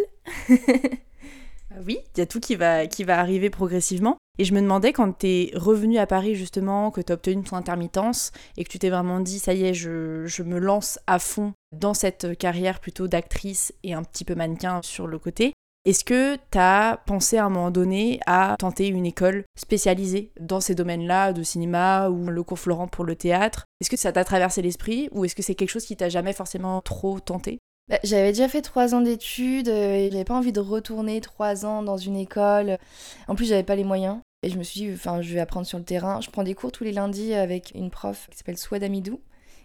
Bah 0.49 1.77
oui, 1.87 1.99
il 2.15 2.19
y 2.19 2.23
a 2.23 2.27
tout 2.27 2.41
qui 2.41 2.57
va, 2.57 2.87
qui 2.87 3.05
va 3.05 3.19
arriver 3.19 3.51
progressivement. 3.51 4.17
Et 4.39 4.45
je 4.45 4.55
me 4.55 4.61
demandais 4.61 4.93
quand 4.93 5.13
tu 5.19 5.27
es 5.27 5.51
revenu 5.55 5.99
à 5.99 6.07
Paris 6.07 6.35
justement, 6.35 6.91
que 6.91 7.01
tu 7.01 7.13
as 7.13 7.15
obtenu 7.15 7.43
ton 7.43 7.57
intermittence 7.57 8.33
et 8.57 8.65
que 8.65 8.71
tu 8.71 8.79
t'es 8.79 8.89
vraiment 8.89 9.21
dit 9.21 9.39
ça 9.39 9.53
y 9.53 9.65
est, 9.65 9.75
je, 9.75 10.25
je, 10.27 10.43
me 10.43 10.59
lance 10.59 10.99
à 11.07 11.19
fond 11.19 11.53
dans 11.77 11.93
cette 11.93 12.37
carrière 12.39 12.81
plutôt 12.81 13.09
d'actrice 13.09 13.75
et 13.83 13.93
un 13.93 14.03
petit 14.03 14.25
peu 14.25 14.35
mannequin 14.35 14.81
sur 14.83 15.07
le 15.07 15.19
côté. 15.19 15.53
Est-ce 15.85 16.05
que 16.05 16.37
tu 16.37 16.59
as 16.59 17.03
pensé 17.07 17.39
à 17.39 17.47
un 17.47 17.49
moment 17.49 17.73
donné 17.73 18.21
à 18.27 18.55
tenter 18.57 18.87
une 18.87 19.05
école 19.05 19.45
spécialisée 19.59 20.31
dans 20.41 20.61
ces 20.61 20.77
domaines-là, 20.77 21.33
de 21.33 21.43
cinéma 21.43 22.09
ou 22.09 22.29
le 22.29 22.43
cours 22.45 22.61
Florent 22.61 22.87
pour 22.87 23.05
le 23.05 23.17
théâtre? 23.17 23.65
Est-ce 23.81 23.91
que 23.91 23.97
ça 23.97 24.13
t'a 24.13 24.25
traversé 24.25 24.63
l'esprit 24.63 25.09
ou 25.11 25.25
est-ce 25.25 25.35
que 25.35 25.43
c'est 25.43 25.57
quelque 25.57 25.71
chose 25.71 25.85
qui 25.85 25.97
t'a 25.97 26.09
jamais 26.09 26.33
forcément 26.33 26.81
trop 26.83 27.19
tenté? 27.19 27.59
Bah, 27.89 27.99
j'avais 28.05 28.29
déjà 28.29 28.49
fait 28.49 28.62
trois 28.62 28.95
ans 28.95 29.01
d'études 29.01 29.69
euh, 29.69 29.95
et 29.95 30.11
j'avais 30.11 30.25
pas 30.25 30.35
envie 30.35 30.53
de 30.53 30.61
retourner 30.61 31.21
trois 31.21 31.67
ans 31.67 31.83
dans 31.83 31.97
une 31.97 32.17
école. 32.17 32.79
En 33.29 33.35
plus, 33.35 33.47
j'avais 33.47 33.65
pas 33.65 33.77
les 33.77 33.85
moyens. 33.85 34.21
Et 34.45 34.51
je 34.51 34.59
me 34.59 34.62
suis 34.62 34.81
dit, 34.81 34.93
enfin, 34.93 35.23
je 35.23 35.33
vais 35.33 35.41
apprendre 35.41 35.67
sur 35.67 35.79
le 35.79 35.85
terrain. 35.85 36.21
Je 36.21 36.31
prends 36.31 36.43
des 36.43 36.55
cours 36.55 36.73
tous 36.73 36.85
les 36.85 36.93
lundis 36.93 37.35
avec 37.35 37.73
une 37.75 37.91
prof 37.91 38.29
qui 38.31 38.39
s'appelle 38.39 38.59
Swad 38.59 38.83
Amidou, 38.83 39.21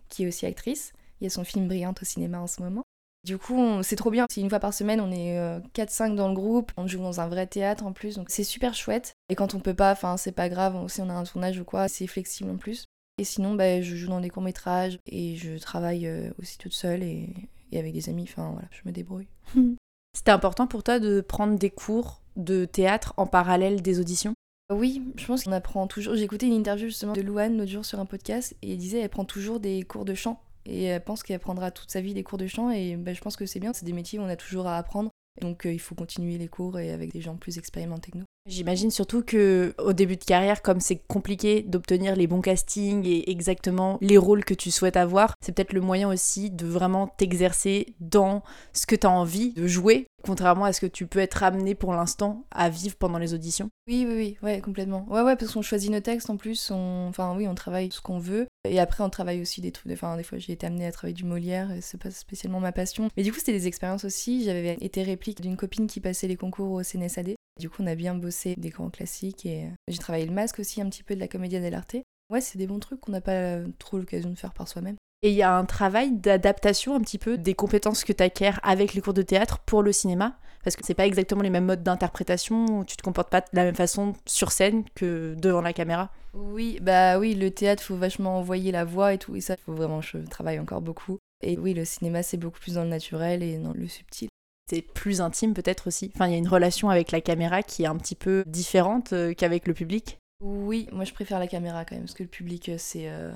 qui 0.10 0.24
est 0.24 0.28
aussi 0.28 0.46
actrice. 0.46 0.94
Il 1.20 1.24
y 1.24 1.28
a 1.28 1.30
son 1.32 1.44
film 1.44 1.68
Brillante 1.68 2.02
au 2.02 2.06
cinéma 2.06 2.40
en 2.40 2.48
ce 2.48 2.62
moment. 2.62 2.84
Du 3.24 3.38
coup, 3.38 3.82
c'est 3.82 3.96
trop 3.96 4.12
bien. 4.12 4.26
C'est 4.32 4.42
une 4.42 4.50
fois 4.50 4.60
par 4.60 4.74
semaine, 4.74 5.02
on 5.02 5.12
est 5.12 5.38
4-5 5.74 6.12
euh, 6.12 6.16
dans 6.16 6.28
le 6.30 6.36
groupe. 6.36 6.72
On 6.78 6.88
joue 6.88 7.00
dans 7.00 7.20
un 7.20 7.28
vrai 7.28 7.48
théâtre 7.48 7.86
en 7.86 7.92
plus, 7.92 8.16
donc 8.16 8.30
c'est 8.30 8.44
super 8.44 8.74
chouette. 8.74 9.14
Et 9.30 9.36
quand 9.36 9.54
on 9.54 9.60
peut 9.60 9.74
pas, 9.74 9.92
enfin, 9.92 10.16
c'est 10.18 10.32
pas 10.32 10.48
grave. 10.48 10.88
Si 10.88 11.02
on 11.02 11.10
a 11.10 11.14
un 11.14 11.24
tournage 11.24 11.60
ou 11.60 11.66
quoi, 11.66 11.88
c'est 11.88 12.08
flexible 12.08 12.52
en 12.52 12.58
plus. 12.58 12.86
Et 13.18 13.24
sinon, 13.24 13.56
bah, 13.56 13.82
je 13.82 13.96
joue 13.96 14.10
dans 14.10 14.22
des 14.22 14.30
courts-métrages 14.30 15.00
et 15.08 15.36
je 15.36 15.58
travaille 15.58 16.08
euh, 16.08 16.30
aussi 16.40 16.58
toute 16.58 16.74
seule 16.74 17.02
et, 17.04 17.30
et 17.72 17.80
avec 17.80 17.94
des 17.94 18.10
amis, 18.10 18.24
enfin 18.24 18.52
voilà, 18.52 18.68
je 18.72 18.82
me 18.86 18.92
débrouille. 18.92 19.28
C'était 20.14 20.32
important 20.32 20.68
pour 20.68 20.84
toi 20.84 21.00
de 21.00 21.22
prendre 21.22 21.58
des 21.58 21.70
cours 21.70 22.22
de 22.36 22.66
théâtre 22.66 23.14
en 23.18 23.28
parallèle 23.28 23.82
des 23.82 24.00
auditions? 24.00 24.34
Oui, 24.74 25.02
je 25.16 25.26
pense 25.26 25.44
qu'on 25.44 25.52
apprend 25.52 25.88
toujours. 25.88 26.16
J'ai 26.16 26.24
écouté 26.24 26.48
une 26.48 26.54
interview 26.54 26.88
justement 26.88 27.14
de 27.14 27.22
Louane 27.22 27.58
l'autre 27.58 27.72
jour 27.72 27.86
sur 27.86 28.00
un 28.00 28.06
podcast 28.06 28.56
et 28.62 28.74
elle 28.74 28.78
disait 28.78 29.00
elle 29.00 29.10
prend 29.10 29.26
toujours 29.26 29.60
des 29.60 29.84
cours 29.84 30.06
de 30.06 30.14
chant 30.14 30.42
et 30.66 30.84
elle 30.86 31.04
pense 31.04 31.24
qu'elle 31.24 31.40
prendra 31.40 31.72
toute 31.72 31.90
sa 31.90 32.02
vie 32.02 32.14
des 32.14 32.24
cours 32.24 32.38
de 32.38 32.48
chant 32.48 32.70
et 32.72 32.96
ben, 32.96 33.16
je 33.16 33.22
pense 33.22 33.38
que 33.38 33.46
c'est 33.46 33.60
bien, 33.60 33.72
c'est 33.74 33.86
des 33.86 33.94
métiers 33.94 34.20
où 34.20 34.24
on 34.24 34.28
a 34.28 34.36
toujours 34.36 34.68
à 34.68 34.78
apprendre 34.78 35.10
donc 35.42 35.66
euh, 35.66 35.74
il 35.74 35.80
faut 35.80 35.96
continuer 35.96 36.38
les 36.38 36.48
cours 36.48 36.80
et 36.80 36.92
avec 36.92 37.12
des 37.12 37.22
gens 37.22 37.36
plus 37.36 37.58
expérimentés 37.58 38.12
que 38.12 38.18
nous. 38.20 38.26
J'imagine 38.48 38.92
surtout 38.92 39.24
que 39.24 39.76
au 39.78 39.92
début 39.92 40.16
de 40.16 40.24
carrière, 40.24 40.62
comme 40.62 40.80
c'est 40.80 41.02
compliqué 41.08 41.64
d'obtenir 41.64 42.16
les 42.16 42.28
bons 42.28 42.40
castings 42.40 43.06
et 43.06 43.30
exactement 43.30 43.98
les 44.02 44.18
rôles 44.18 44.46
que 44.46 44.54
tu 44.54 44.72
souhaites 44.72 44.96
avoir, 44.96 45.34
c'est 45.42 45.52
peut-être 45.52 45.74
le 45.74 45.82
moyen 45.82 46.08
aussi 46.08 46.50
de 46.50 46.66
vraiment 46.66 47.08
t'exercer 47.08 47.94
dans 48.00 48.44
ce 48.72 48.86
que 48.86 48.96
tu 48.96 49.06
as 49.06 49.12
envie 49.12 49.52
de 49.52 49.68
jouer, 49.68 50.08
contrairement 50.24 50.64
à 50.64 50.72
ce 50.72 50.80
que 50.80 50.86
tu 50.86 51.08
peux 51.08 51.20
être 51.20 51.44
amené 51.44 51.76
pour 51.76 51.94
l'instant 51.94 52.46
à 52.52 52.70
vivre 52.70 52.96
pendant 52.96 53.18
les 53.18 53.34
auditions. 53.34 53.70
Oui, 53.88 54.06
oui, 54.08 54.16
oui, 54.16 54.38
ouais, 54.42 54.62
complètement. 54.62 55.06
Ouais, 55.10 55.22
ouais, 55.22 55.36
parce 55.36 55.52
qu'on 55.52 55.62
choisit 55.62 55.92
nos 55.92 56.00
textes 56.00 56.30
en 56.30 56.38
plus, 56.38 56.72
on... 56.72 57.08
enfin 57.10 57.36
oui, 57.36 57.48
on 57.48 57.56
travaille 57.56 57.92
ce 57.92 58.00
qu'on 58.00 58.20
veut. 58.20 58.48
Et 58.70 58.80
après, 58.80 59.04
on 59.04 59.10
travaille 59.10 59.42
aussi 59.42 59.62
des 59.62 59.72
trucs. 59.72 59.92
Enfin, 59.92 60.16
des 60.18 60.24
fois, 60.24 60.38
j'ai 60.38 60.54
été 60.54 60.68
amenée 60.68 60.86
à 60.86 60.92
travailler 60.92 61.14
du 61.14 61.24
Molière, 61.24 61.70
c'est 61.82 62.02
pas 62.02 62.12
spécialement 62.12 62.60
ma 62.60 62.72
passion. 62.72 63.10
Mais 63.16 63.24
du 63.24 63.32
coup, 63.32 63.40
c'était 63.40 63.54
des 63.54 63.68
expériences 63.68 64.06
aussi. 64.06 64.44
J'avais 64.44 64.78
été 64.82 65.04
réplique 65.04 65.42
d'une 65.42 65.58
copine 65.58 65.88
qui 65.88 66.00
passait 66.00 66.28
les 66.28 66.36
concours 66.36 66.72
au 66.72 66.84
CNSAD. 66.84 67.36
Du 67.60 67.70
coup, 67.70 67.82
on 67.82 67.88
a 67.88 67.96
bien 67.96 68.14
bossé 68.14 68.56
des 68.58 68.70
grands 68.70 68.90
classiques 68.90 69.46
et 69.46 69.66
euh, 69.66 69.70
j'ai 69.88 69.98
travaillé 69.98 70.26
le 70.26 70.34
masque 70.34 70.60
aussi 70.60 70.82
un 70.82 70.90
petit 70.90 71.04
peu 71.04 71.16
de 71.16 71.20
la 71.20 71.28
comédie 71.28 71.60
dell'arte. 71.60 71.96
Ouais, 72.30 72.42
c'est 72.42 72.58
des 72.58 72.68
bons 72.68 72.80
trucs 72.80 73.00
qu'on 73.00 73.12
n'a 73.12 73.22
pas 73.22 73.32
euh, 73.32 73.68
trop 73.80 73.98
l'occasion 73.98 74.30
de 74.30 74.38
faire 74.38 74.54
par 74.54 74.68
soi-même. 74.68 74.96
Et 75.24 75.32
il 75.32 75.36
y 75.36 75.42
a 75.42 75.56
un 75.56 75.66
travail 75.66 76.12
d'adaptation 76.12 76.96
un 76.96 77.00
petit 77.00 77.18
peu 77.18 77.38
des 77.38 77.56
compétences 77.56 78.04
que 78.04 78.14
tu 78.14 78.22
acquiers 78.22 78.52
avec 78.62 78.94
les 78.94 79.02
cours 79.02 79.16
de 79.16 79.24
théâtre 79.24 79.60
pour 79.60 79.82
le 79.82 79.92
cinéma? 79.92 80.38
Parce 80.64 80.76
que 80.76 80.86
c'est 80.86 80.94
pas 80.94 81.08
exactement 81.08 81.42
les 81.42 81.50
mêmes 81.50 81.66
modes 81.66 81.82
d'interprétation, 81.82 82.84
tu 82.84 82.98
te 82.98 83.02
comportes 83.02 83.30
pas 83.30 83.42
de 83.42 83.48
la 83.54 83.64
même 83.64 83.76
façon 83.76 84.14
sur 84.28 84.52
scène 84.52 84.84
que 84.96 85.34
devant 85.38 85.62
la 85.62 85.74
caméra? 85.74 86.12
Oui, 86.34 86.78
bah 86.82 87.18
oui, 87.18 87.34
le 87.34 87.50
théâtre 87.50 87.82
faut 87.82 87.96
vachement 87.96 88.38
envoyer 88.38 88.72
la 88.72 88.86
voix 88.86 89.14
et 89.14 89.18
tout 89.18 89.36
et 89.36 89.42
ça 89.42 89.56
faut 89.58 89.74
vraiment 89.74 90.02
je 90.02 90.18
travaille 90.18 90.60
encore 90.60 90.82
beaucoup. 90.82 91.18
Et 91.42 91.58
oui, 91.58 91.74
le 91.74 91.86
cinéma 91.86 92.22
c'est 92.22 92.38
beaucoup 92.38 92.60
plus 92.60 92.76
dans 92.76 92.84
le 92.84 92.90
naturel 92.90 93.42
et 93.42 93.58
dans 93.58 93.74
le 93.74 93.88
subtil 93.88 94.28
c'est 94.70 94.82
plus 94.82 95.22
intime 95.22 95.54
peut-être 95.54 95.88
aussi. 95.88 96.12
Enfin, 96.14 96.28
il 96.28 96.32
y 96.34 96.36
a 96.36 96.38
une 96.38 96.48
relation 96.48 96.90
avec 96.90 97.12
la 97.12 97.22
caméra 97.22 97.64
qui 97.64 97.84
est 97.84 97.88
un 97.88 97.96
petit 97.96 98.16
peu 98.16 98.44
différente 98.46 99.14
euh, 99.14 99.34
qu'avec 99.34 99.68
le 99.68 99.74
public. 99.74 100.20
Oui, 100.42 100.88
moi 100.92 101.04
je 101.04 101.14
préfère 101.14 101.40
la 101.40 101.48
caméra 101.48 101.86
quand 101.86 101.96
même, 101.96 102.04
parce 102.04 102.14
que 102.14 102.24
le 102.24 102.30
public, 102.30 102.70
euh, 102.70 102.76
c'est... 102.78 103.10
Euh, 103.10 103.32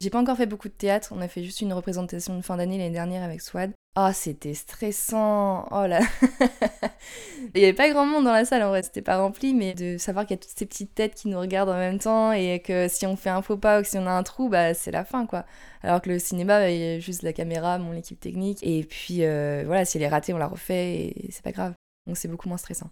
J'ai 0.00 0.10
pas 0.10 0.20
encore 0.20 0.36
fait 0.36 0.46
beaucoup 0.46 0.68
de 0.68 0.74
théâtre, 0.74 1.12
on 1.14 1.20
a 1.20 1.28
fait 1.28 1.44
juste 1.44 1.60
une 1.60 1.72
représentation 1.72 2.36
de 2.36 2.42
fin 2.42 2.56
d'année 2.56 2.78
l'année 2.78 2.90
dernière 2.90 3.22
avec 3.22 3.40
Swad. 3.40 3.72
Ah, 3.96 4.12
c'était 4.12 4.54
stressant. 4.54 5.68
Oh 5.70 5.86
là. 5.86 6.00
Il 7.54 7.60
n'y 7.60 7.64
avait 7.64 7.72
pas 7.72 7.88
grand 7.90 8.04
monde 8.06 8.24
dans 8.24 8.32
la 8.32 8.44
salle 8.44 8.64
en 8.64 8.70
vrai, 8.70 8.82
c'était 8.82 9.02
pas 9.02 9.18
rempli, 9.18 9.54
mais 9.54 9.72
de 9.74 9.98
savoir 9.98 10.26
qu'il 10.26 10.36
y 10.36 10.40
a 10.40 10.42
toutes 10.42 10.58
ces 10.58 10.66
petites 10.66 10.94
têtes 10.96 11.14
qui 11.14 11.28
nous 11.28 11.38
regardent 11.38 11.68
en 11.68 11.76
même 11.76 12.00
temps 12.00 12.32
et 12.32 12.60
que 12.60 12.88
si 12.88 13.06
on 13.06 13.16
fait 13.16 13.30
un 13.30 13.40
faux 13.40 13.56
pas 13.56 13.78
ou 13.78 13.82
que 13.82 13.88
si 13.88 13.96
on 13.96 14.06
a 14.06 14.10
un 14.10 14.24
trou, 14.24 14.48
bah 14.48 14.74
c'est 14.74 14.90
la 14.90 15.04
fin 15.04 15.26
quoi. 15.26 15.44
Alors 15.82 16.02
que 16.02 16.10
le 16.10 16.18
cinéma, 16.18 16.68
il 16.70 16.80
y 16.80 16.94
a 16.96 16.98
juste 16.98 17.22
la 17.22 17.32
caméra, 17.32 17.78
mon 17.78 17.92
équipe 17.94 18.18
technique, 18.18 18.58
et 18.62 18.82
puis 18.82 19.24
euh, 19.24 19.62
voilà, 19.64 19.84
si 19.84 19.98
elle 19.98 20.02
est 20.02 20.08
ratée, 20.08 20.34
on 20.34 20.38
la 20.38 20.48
refait 20.48 20.94
et 20.96 21.28
c'est 21.30 21.44
pas 21.44 21.52
grave. 21.52 21.74
Donc 22.08 22.16
c'est 22.16 22.28
beaucoup 22.28 22.48
moins 22.48 22.58
stressant. 22.58 22.90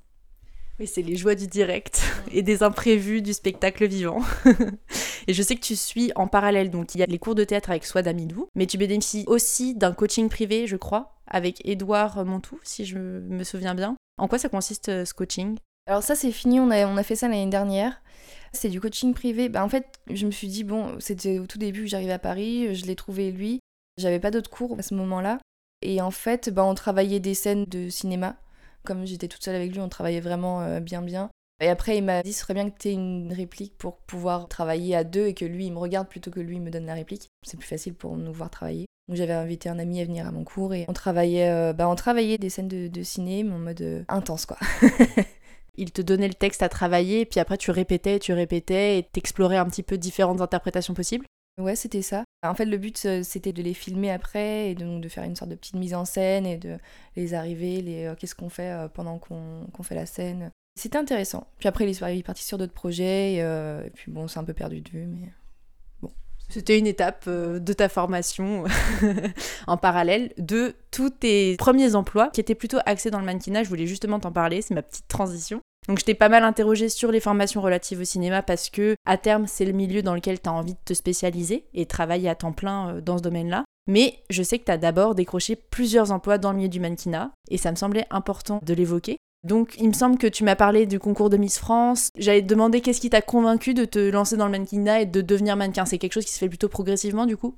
Oui, 0.81 0.87
c'est 0.87 1.03
les 1.03 1.17
joies 1.17 1.35
du 1.35 1.47
direct 1.47 2.03
et 2.33 2.43
des 2.43 2.63
imprévus 2.63 3.23
du 3.23 3.33
spectacle 3.33 3.87
vivant. 3.87 4.21
Et 5.29 5.35
je 5.35 5.43
sais 5.43 5.55
que 5.55 5.61
tu 5.61 5.77
suis 5.77 6.11
en 6.17 6.27
parallèle, 6.27 6.71
donc 6.71 6.95
il 6.95 6.99
y 6.99 7.03
a 7.03 7.07
les 7.07 7.19
cours 7.19 7.37
de 7.37 7.45
théâtre 7.45 7.71
avec 7.71 7.85
Swad 7.85 8.09
Amidou, 8.09 8.49
mais 8.57 8.67
tu 8.67 8.77
bénéficies 8.77 9.25
aussi 9.29 9.75
d'un 9.75 9.93
coaching 9.93 10.29
privé, 10.29 10.67
je 10.67 10.77
crois, 10.77 11.15
avec 11.29 11.65
Édouard 11.65 12.25
Montou, 12.25 12.59
si 12.65 12.85
je 12.85 12.99
me 12.99 13.45
souviens 13.45 13.75
bien. 13.77 13.97
En 14.19 14.27
quoi 14.27 14.39
ça 14.39 14.49
consiste 14.49 14.89
euh, 14.89 15.05
ce 15.05 15.15
coaching? 15.15 15.59
Alors 15.87 16.03
ça 16.03 16.15
c'est 16.15 16.33
fini, 16.33 16.59
on 16.59 16.71
a, 16.71 16.87
on 16.87 16.97
a 16.97 17.03
fait 17.03 17.17
ça 17.17 17.29
l'année 17.29 17.51
dernière. 17.51 18.03
C'est 18.53 18.69
du 18.69 18.81
coaching 18.81 19.15
privé. 19.15 19.49
Bah, 19.49 19.65
en 19.65 19.69
fait, 19.69 20.01
je 20.11 20.27
me 20.27 20.31
suis 20.31 20.49
dit, 20.49 20.63
bon, 20.63 20.97
c'était 21.01 21.39
au 21.39 21.47
tout 21.47 21.59
début 21.59 21.83
que 21.83 21.89
j'arrivais 21.89 22.13
à 22.13 22.19
Paris, 22.19 22.75
je 22.75 22.85
l'ai 22.85 22.97
trouvé 22.97 23.33
lui. 23.33 23.61
J'avais 23.97 24.21
pas 24.21 24.31
d'autres 24.31 24.51
cours 24.51 24.79
à 24.79 24.83
ce 24.83 24.95
moment-là. 24.95 25.39
Et 25.81 26.01
en 26.01 26.11
fait, 26.11 26.51
bah, 26.51 26.65
on 26.65 26.75
travaillait 26.75 27.21
des 27.21 27.35
scènes 27.35 27.65
de 27.65 27.89
cinéma. 27.89 28.37
Comme 28.85 29.07
j'étais 29.07 29.29
toute 29.29 29.45
seule 29.45 29.55
avec 29.55 29.73
lui, 29.73 29.81
on 29.81 29.89
travaillait 29.89 30.21
vraiment 30.21 30.63
euh, 30.63 30.81
bien 30.81 31.03
bien. 31.03 31.31
Et 31.61 31.69
après, 31.69 31.97
il 31.97 32.03
m'a 32.03 32.23
dit, 32.23 32.33
ce 32.33 32.41
serait 32.41 32.55
bien 32.55 32.69
que 32.69 32.77
tu 32.77 32.89
aies 32.89 32.93
une 32.93 33.33
réplique 33.33 33.79
pour 33.79 33.99
pouvoir 33.99 34.49
travailler 34.49 34.97
à 34.97 35.05
deux 35.05 35.27
et 35.27 35.35
que 35.35 35.45
lui, 35.45 35.67
il 35.67 35.73
me 35.73 35.79
regarde 35.79 36.09
plutôt 36.09 36.31
que 36.31 36.41
lui, 36.41 36.57
il 36.57 36.63
me 36.63 36.71
donne 36.71 36.87
la 36.87 36.95
réplique. 36.95 37.29
C'est 37.47 37.57
plus 37.57 37.69
facile 37.69 37.95
pour 37.95 38.17
nous 38.17 38.33
voir 38.33 38.51
travailler. 38.51 38.87
Donc 39.09 39.17
j'avais 39.17 39.33
invité 39.33 39.69
un 39.69 39.79
ami 39.79 40.01
à 40.01 40.05
venir 40.05 40.27
à 40.27 40.33
mon 40.33 40.43
cours 40.45 40.75
et 40.75 40.85
on 40.89 40.93
travaillait, 40.93 41.51
euh, 41.51 41.73
bah, 41.73 41.89
on 41.89 41.95
travaillait 41.95 42.39
des 42.39 42.51
scènes 42.51 42.69
de, 42.69 43.03
ciné, 43.03 43.45
mais 43.45 43.55
en 43.55 43.59
mode 43.59 43.81
euh, 43.83 44.05
intense, 44.09 44.47
quoi. 44.47 44.59
il 45.77 45.93
te 45.93 46.03
donnait 46.03 46.29
le 46.29 46.35
texte 46.35 46.63
à 46.63 46.69
travailler, 46.69 47.27
puis 47.27 47.41
après 47.41 47.57
tu 47.57 47.71
répétais, 47.71 48.19
tu 48.19 48.33
répétais, 48.33 48.99
et 48.99 49.03
t'explorais 49.03 49.57
un 49.57 49.67
petit 49.67 49.83
peu 49.83 49.99
différentes 49.99 50.41
interprétations 50.41 50.95
possibles 50.95 51.27
Ouais, 51.59 51.77
c'était 51.77 52.03
ça. 52.03 52.25
En 52.43 52.55
fait, 52.55 52.65
le 52.65 52.79
but, 52.79 53.05
euh, 53.05 53.23
c'était 53.23 53.53
de 53.53 53.63
les 53.63 53.75
filmer 53.75 54.11
après, 54.11 54.71
et 54.71 54.75
donc 54.75 55.03
de 55.03 55.09
faire 55.09 55.25
une 55.25 55.37
sorte 55.37 55.51
de 55.51 55.55
petite 55.55 55.77
mise 55.77 55.95
en 55.95 56.05
scène, 56.05 56.47
et 56.47 56.57
de 56.57 56.79
les 57.17 57.35
arriver, 57.35 57.83
les 57.83 58.13
qu'est-ce 58.19 58.35
qu'on 58.35 58.49
fait 58.49 58.89
pendant 58.95 59.19
qu'on 59.19 59.83
fait 59.83 59.95
la 59.95 60.07
scène. 60.07 60.51
C'était 60.75 60.99
intéressant. 60.99 61.47
Puis 61.59 61.69
après, 61.69 61.85
il 61.85 61.91
est 61.91 62.23
parti 62.23 62.45
sur 62.45 62.59
d'autres 62.59 62.73
projets. 62.73 63.37
Euh, 63.41 63.85
et, 63.85 63.91
puis 63.91 64.11
bon, 64.11 64.27
c'est 64.29 64.39
un 64.39 64.45
peu 64.45 64.55
perdu 64.55 64.81
de 64.81 64.89
vue, 64.89 65.07
mais 65.07 65.29
bon. 66.01 66.11
C'était 66.49 66.79
une 66.79 66.87
étape 66.87 67.25
euh, 67.29 67.59
de 67.59 67.73
ta 67.73 67.89
formation 67.89 68.65
en 69.67 69.77
parallèle 69.77 70.33
de 70.39 70.75
tous 70.91 71.11
tes 71.11 71.57
premiers 71.57 71.95
emplois 71.95 72.31
qui 72.31 72.41
étaient 72.41 72.55
plutôt 72.55 72.79
axés 72.87 73.11
dans 73.11 73.21
le 73.21 73.27
mannequinat. 73.27 73.65
Je 73.65 73.69
voulais 73.69 73.87
justement 73.87 74.19
t'en 74.19 74.33
parler, 74.33 74.63
c'est 74.63 74.75
ma 74.75 74.83
petite 74.83 75.09
transition. 75.09 75.61
Donc 75.89 75.99
je 75.99 76.05
t'ai 76.05 76.15
pas 76.15 76.29
mal 76.29 76.45
interrogé 76.45 76.89
sur 76.89 77.11
les 77.11 77.21
formations 77.21 77.61
relatives 77.61 78.01
au 78.01 78.05
cinéma 78.05 78.43
parce 78.43 78.71
que 78.71 78.95
à 79.05 79.17
terme 79.17 79.47
c'est 79.47 79.65
le 79.65 79.73
milieu 79.73 80.03
dans 80.03 80.15
lequel 80.15 80.41
tu 80.41 80.49
as 80.49 80.53
envie 80.53 80.75
de 80.75 80.79
te 80.85 80.95
spécialiser 80.95 81.67
et 81.75 81.87
travailler 81.87 82.29
à 82.29 82.35
temps 82.35 82.53
plein 82.53 82.97
euh, 82.97 83.01
dans 83.01 83.19
ce 83.19 83.23
domaine-là. 83.23 83.65
Mais 83.89 84.23
je 84.31 84.43
sais 84.43 84.59
que 84.59 84.65
tu 84.65 84.71
as 84.71 84.79
d'abord 84.79 85.15
décroché 85.15 85.57
plusieurs 85.57 86.13
emplois 86.13 86.39
dans 86.39 86.53
le 86.53 86.59
milieu 86.59 86.69
du 86.69 86.81
mannequinat 86.81 87.33
et 87.51 87.59
ça 87.59 87.71
me 87.71 87.77
semblait 87.77 88.07
important 88.11 88.61
de 88.63 88.75
l'évoquer 88.75 89.17
donc, 89.45 89.75
il 89.79 89.89
me 89.89 89.93
semble 89.93 90.19
que 90.19 90.29
tu 90.29 90.45
m'as 90.45 90.55
parlé 90.55 90.87
du 90.87 91.01
concours 91.01 91.29
de 91.29 91.37
Miss 91.37 91.59
France. 91.59 92.11
J'allais 92.17 92.43
te 92.43 92.47
demander 92.47 92.81
qu'est-ce 92.81 93.01
qui 93.01 93.11
t'a 93.11 93.23
convaincu 93.23 93.75
de 93.75 93.85
te 93.85 93.99
lancer 93.99 94.37
dans 94.37 94.47
le 94.47 94.53
mannequinat 94.53 95.01
et 95.01 95.07
de 95.07 95.21
devenir 95.21 95.57
mannequin. 95.57 95.85
C'est 95.85 95.99
quelque 95.99 96.13
chose 96.13 96.25
qui 96.25 96.33
se 96.33 96.39
fait 96.39 96.49
plutôt 96.49 96.69
progressivement, 96.69 97.27
du 97.27 97.37
coup? 97.37 97.57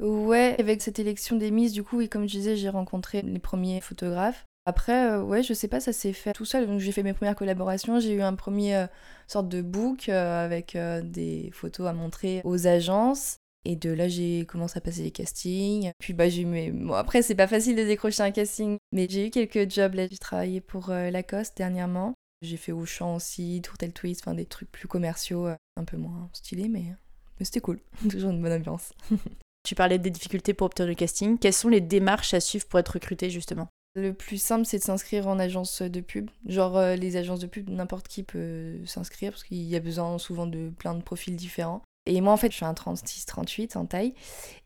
Ouais, 0.00 0.56
avec 0.58 0.82
cette 0.82 0.98
élection 0.98 1.36
des 1.36 1.52
Miss, 1.52 1.72
du 1.72 1.84
coup, 1.84 2.00
et 2.00 2.08
comme 2.08 2.22
je 2.22 2.36
disais, 2.36 2.56
j'ai 2.56 2.68
rencontré 2.68 3.22
les 3.22 3.38
premiers 3.38 3.80
photographes. 3.80 4.46
Après, 4.64 5.10
euh, 5.10 5.22
ouais, 5.22 5.42
je 5.42 5.54
sais 5.54 5.68
pas, 5.68 5.80
ça 5.80 5.92
s'est 5.92 6.12
fait 6.12 6.32
tout 6.32 6.44
seul. 6.44 6.66
Donc, 6.66 6.80
j'ai 6.80 6.92
fait 6.92 7.02
mes 7.02 7.14
premières 7.14 7.36
collaborations. 7.36 7.98
J'ai 7.98 8.14
eu 8.14 8.22
un 8.22 8.34
premier 8.34 8.76
euh, 8.76 8.86
sorte 9.26 9.48
de 9.48 9.60
book 9.60 10.08
euh, 10.08 10.44
avec 10.44 10.76
des 10.76 11.50
photos 11.52 11.88
à 11.88 11.92
montrer 11.92 12.40
aux 12.44 12.66
agences. 12.66 13.38
Et 13.64 13.76
de 13.76 13.90
là, 13.90 14.08
j'ai 14.08 14.44
commencé 14.46 14.78
à 14.78 14.80
passer 14.80 15.02
des 15.02 15.10
castings. 15.12 15.92
Puis 15.98 16.12
bah, 16.14 16.28
j'ai 16.28 16.42
eu 16.42 16.72
Bon, 16.72 16.94
après, 16.94 17.22
c'est 17.22 17.34
pas 17.34 17.46
facile 17.46 17.76
de 17.76 17.84
décrocher 17.84 18.22
un 18.22 18.32
casting, 18.32 18.76
mais 18.90 19.06
j'ai 19.08 19.28
eu 19.28 19.30
quelques 19.30 19.70
jobs 19.70 19.94
là. 19.94 20.08
J'ai 20.10 20.18
travaillé 20.18 20.60
pour 20.60 20.90
euh, 20.90 21.10
Lacoste 21.10 21.56
dernièrement. 21.56 22.14
J'ai 22.42 22.56
fait 22.56 22.72
Auchan 22.72 23.14
aussi, 23.14 23.60
Tourtel 23.62 23.92
Twist, 23.92 24.22
enfin 24.24 24.34
des 24.34 24.46
trucs 24.46 24.70
plus 24.72 24.88
commerciaux, 24.88 25.46
euh, 25.46 25.54
un 25.76 25.84
peu 25.84 25.96
moins 25.96 26.28
stylés, 26.32 26.68
mais, 26.68 26.96
mais 27.38 27.44
c'était 27.44 27.60
cool. 27.60 27.80
Toujours 28.10 28.30
une 28.30 28.42
bonne 28.42 28.52
ambiance. 28.52 28.92
tu 29.64 29.76
parlais 29.76 29.98
des 29.98 30.10
difficultés 30.10 30.54
pour 30.54 30.66
obtenir 30.66 30.88
le 30.88 30.96
casting. 30.96 31.38
Quelles 31.38 31.52
sont 31.52 31.68
les 31.68 31.80
démarches 31.80 32.34
à 32.34 32.40
suivre 32.40 32.66
pour 32.66 32.80
être 32.80 32.94
recruté 32.94 33.30
justement? 33.30 33.68
Le 33.94 34.12
plus 34.12 34.40
simple, 34.40 34.64
c'est 34.64 34.78
de 34.78 34.82
s'inscrire 34.82 35.28
en 35.28 35.38
agence 35.38 35.82
de 35.82 36.00
pub. 36.00 36.30
Genre, 36.46 36.76
euh, 36.76 36.96
les 36.96 37.16
agences 37.16 37.40
de 37.40 37.46
pub, 37.46 37.68
n'importe 37.68 38.08
qui 38.08 38.22
peut 38.22 38.78
s'inscrire 38.86 39.32
parce 39.32 39.44
qu'il 39.44 39.62
y 39.62 39.76
a 39.76 39.80
besoin 39.80 40.18
souvent 40.18 40.46
de 40.46 40.70
plein 40.70 40.94
de 40.94 41.02
profils 41.02 41.36
différents. 41.36 41.82
Et 42.06 42.20
moi, 42.20 42.32
en 42.32 42.36
fait, 42.36 42.50
je 42.50 42.56
suis 42.56 42.64
un 42.64 42.72
36-38 42.72 43.76
en 43.76 43.86
taille. 43.86 44.14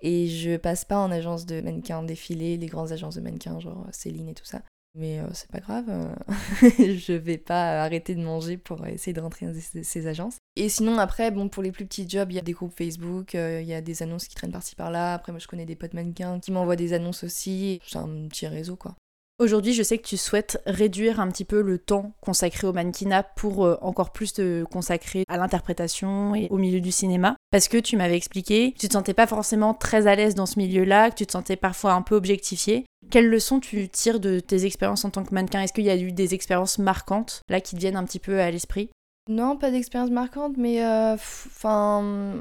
Et 0.01 0.29
je 0.29 0.57
passe 0.57 0.85
pas 0.85 0.99
en 0.99 1.11
agence 1.11 1.47
de 1.47 1.61
mannequins 1.61 2.03
défilés, 2.03 2.57
les 2.57 2.67
grandes 2.67 2.93
agences 2.93 3.17
de 3.17 3.21
mannequins, 3.21 3.61
genre 3.61 3.87
Céline 3.93 4.29
et 4.29 4.35
tout 4.35 4.45
ça. 4.45 4.63
Mais 4.97 5.21
euh, 5.21 5.27
c'est 5.35 5.51
pas 5.51 5.61
grave, 5.61 5.85
euh, 5.91 6.15
je 6.79 7.13
vais 7.13 7.37
pas 7.37 7.83
arrêter 7.83 8.15
de 8.15 8.23
manger 8.23 8.57
pour 8.57 8.87
essayer 8.87 9.13
de 9.13 9.21
rentrer 9.21 9.45
dans 9.45 9.53
ces, 9.83 10.07
agences. 10.07 10.39
Et 10.57 10.71
sinon, 10.71 10.97
après, 10.97 11.31
bon, 11.31 11.51
pour 11.51 11.63
les 11.63 11.71
plus 11.71 11.85
petits 11.85 12.09
jobs, 12.09 12.33
il 12.33 12.37
y 12.37 12.39
a 12.39 12.43
des 12.43 12.53
groupes 12.53 12.73
Facebook, 12.75 13.35
euh, 13.35 13.61
il 13.61 13.69
y 13.69 13.75
a 13.75 13.83
des 13.83 14.03
annonces 14.03 14.27
qui 14.27 14.35
traînent 14.35 14.53
par-ci 14.53 14.75
par-là. 14.75 15.13
Après, 15.13 15.33
moi, 15.33 15.39
je 15.39 15.47
connais 15.49 15.67
des 15.67 15.77
potes 15.77 15.93
mannequins 15.93 16.41
qui 16.41 16.51
m'envoient 16.51 16.77
des 16.77 16.95
annonces 16.95 17.25
aussi. 17.25 17.79
C'est 17.87 17.99
un 17.99 18.27
petit 18.29 18.47
réseau, 18.47 18.77
quoi. 18.77 18.97
Aujourd'hui, 19.39 19.75
je 19.75 19.83
sais 19.83 19.99
que 19.99 20.07
tu 20.07 20.17
souhaites 20.17 20.63
réduire 20.65 21.21
un 21.21 21.29
petit 21.29 21.45
peu 21.45 21.61
le 21.61 21.77
temps 21.77 22.13
consacré 22.23 22.67
au 22.67 22.73
mannequinat 22.73 23.23
pour 23.23 23.67
euh, 23.67 23.77
encore 23.83 24.11
plus 24.11 24.33
te 24.33 24.65
consacrer 24.65 25.25
à 25.29 25.37
l'interprétation 25.37 26.35
et 26.35 26.49
au 26.49 26.57
milieu 26.57 26.81
du 26.81 26.91
cinéma. 26.91 27.37
Parce 27.51 27.69
que 27.69 27.77
tu 27.77 27.99
m'avais 27.99 28.17
expliqué 28.17 28.73
que 28.73 28.79
tu 28.79 28.89
te 28.89 28.95
sentais 28.95 29.13
pas 29.13 29.27
forcément 29.27 29.75
très 29.75 30.07
à 30.07 30.15
l'aise 30.15 30.35
dans 30.35 30.47
ce 30.47 30.59
milieu-là, 30.59 31.11
que 31.11 31.17
tu 31.17 31.27
te 31.27 31.33
sentais 31.33 31.57
parfois 31.57 31.93
un 31.93 32.01
peu 32.01 32.15
objectifié. 32.15 32.87
Quelles 33.11 33.29
leçons 33.29 33.61
tu 33.61 33.91
tires 33.91 34.21
de 34.21 34.41
tes 34.41 34.65
expériences 34.65 35.05
en 35.05 35.11
tant 35.11 35.23
que 35.23 35.35
mannequin? 35.35 35.61
Est-ce 35.61 35.75
qu'il 35.75 35.85
y 35.85 35.91
a 35.91 35.97
eu 35.97 36.13
des 36.13 36.33
expériences 36.33 36.79
marquantes 36.79 37.43
là 37.51 37.61
qui 37.61 37.75
te 37.75 37.81
viennent 37.81 37.97
un 37.97 38.05
petit 38.05 38.21
peu 38.21 38.41
à 38.41 38.51
l'esprit? 38.51 38.89
Non, 39.29 39.59
pas 39.59 39.71
d'expérience 39.71 40.11
marquante, 40.11 40.57
mais 40.57 40.83
euh, 40.83 41.13
enfin, 41.13 42.37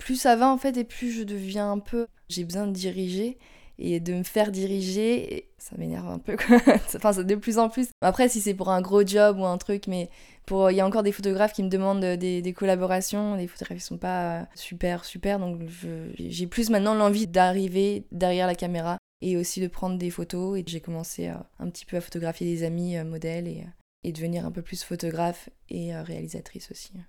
plus 0.00 0.16
ça 0.16 0.34
va 0.34 0.48
en 0.48 0.58
fait, 0.58 0.76
et 0.76 0.84
plus 0.84 1.12
je 1.12 1.22
deviens 1.22 1.70
un 1.70 1.78
peu. 1.78 2.08
J'ai 2.28 2.42
besoin 2.42 2.66
de 2.66 2.72
diriger, 2.72 3.38
et 3.78 4.00
de 4.00 4.14
me 4.14 4.22
faire 4.22 4.52
diriger, 4.52 5.48
ça 5.58 5.76
m'énerve 5.78 6.08
un 6.08 6.18
peu 6.18 6.36
enfin, 6.94 7.22
de 7.22 7.34
plus 7.34 7.58
en 7.58 7.68
plus. 7.68 7.88
Après, 8.00 8.28
si 8.28 8.40
c'est 8.40 8.54
pour 8.54 8.70
un 8.70 8.80
gros 8.80 9.04
job 9.04 9.38
ou 9.38 9.44
un 9.44 9.58
truc, 9.58 9.86
mais 9.86 10.10
pour 10.46 10.70
il 10.70 10.76
y 10.76 10.80
a 10.80 10.86
encore 10.86 11.02
des 11.02 11.12
photographes 11.12 11.52
qui 11.52 11.62
me 11.62 11.68
demandent 11.68 12.04
des, 12.04 12.42
des 12.42 12.52
collaborations, 12.52 13.34
les 13.36 13.46
photographes 13.46 13.82
sont 13.82 13.98
pas 13.98 14.46
super 14.54 15.04
super, 15.04 15.38
donc 15.38 15.60
j'ai 16.18 16.46
plus 16.46 16.70
maintenant 16.70 16.94
l'envie 16.94 17.26
d'arriver 17.26 18.06
derrière 18.12 18.46
la 18.46 18.54
caméra 18.54 18.98
et 19.22 19.36
aussi 19.36 19.60
de 19.60 19.68
prendre 19.68 19.96
des 19.96 20.10
photos. 20.10 20.58
Et 20.58 20.64
j'ai 20.66 20.80
commencé 20.80 21.28
un 21.28 21.70
petit 21.70 21.86
peu 21.86 21.96
à 21.96 22.00
photographier 22.02 22.46
des 22.46 22.64
amis 22.64 22.98
euh, 22.98 23.04
modèles 23.04 23.48
et, 23.48 24.12
devenir 24.12 24.44
un 24.44 24.50
peu 24.50 24.62
plus 24.62 24.82
photographe 24.82 25.48
et 25.70 25.94
euh, 25.94 26.02
réalisatrice 26.02 26.70
aussi 26.70 26.92
euh, 26.96 27.02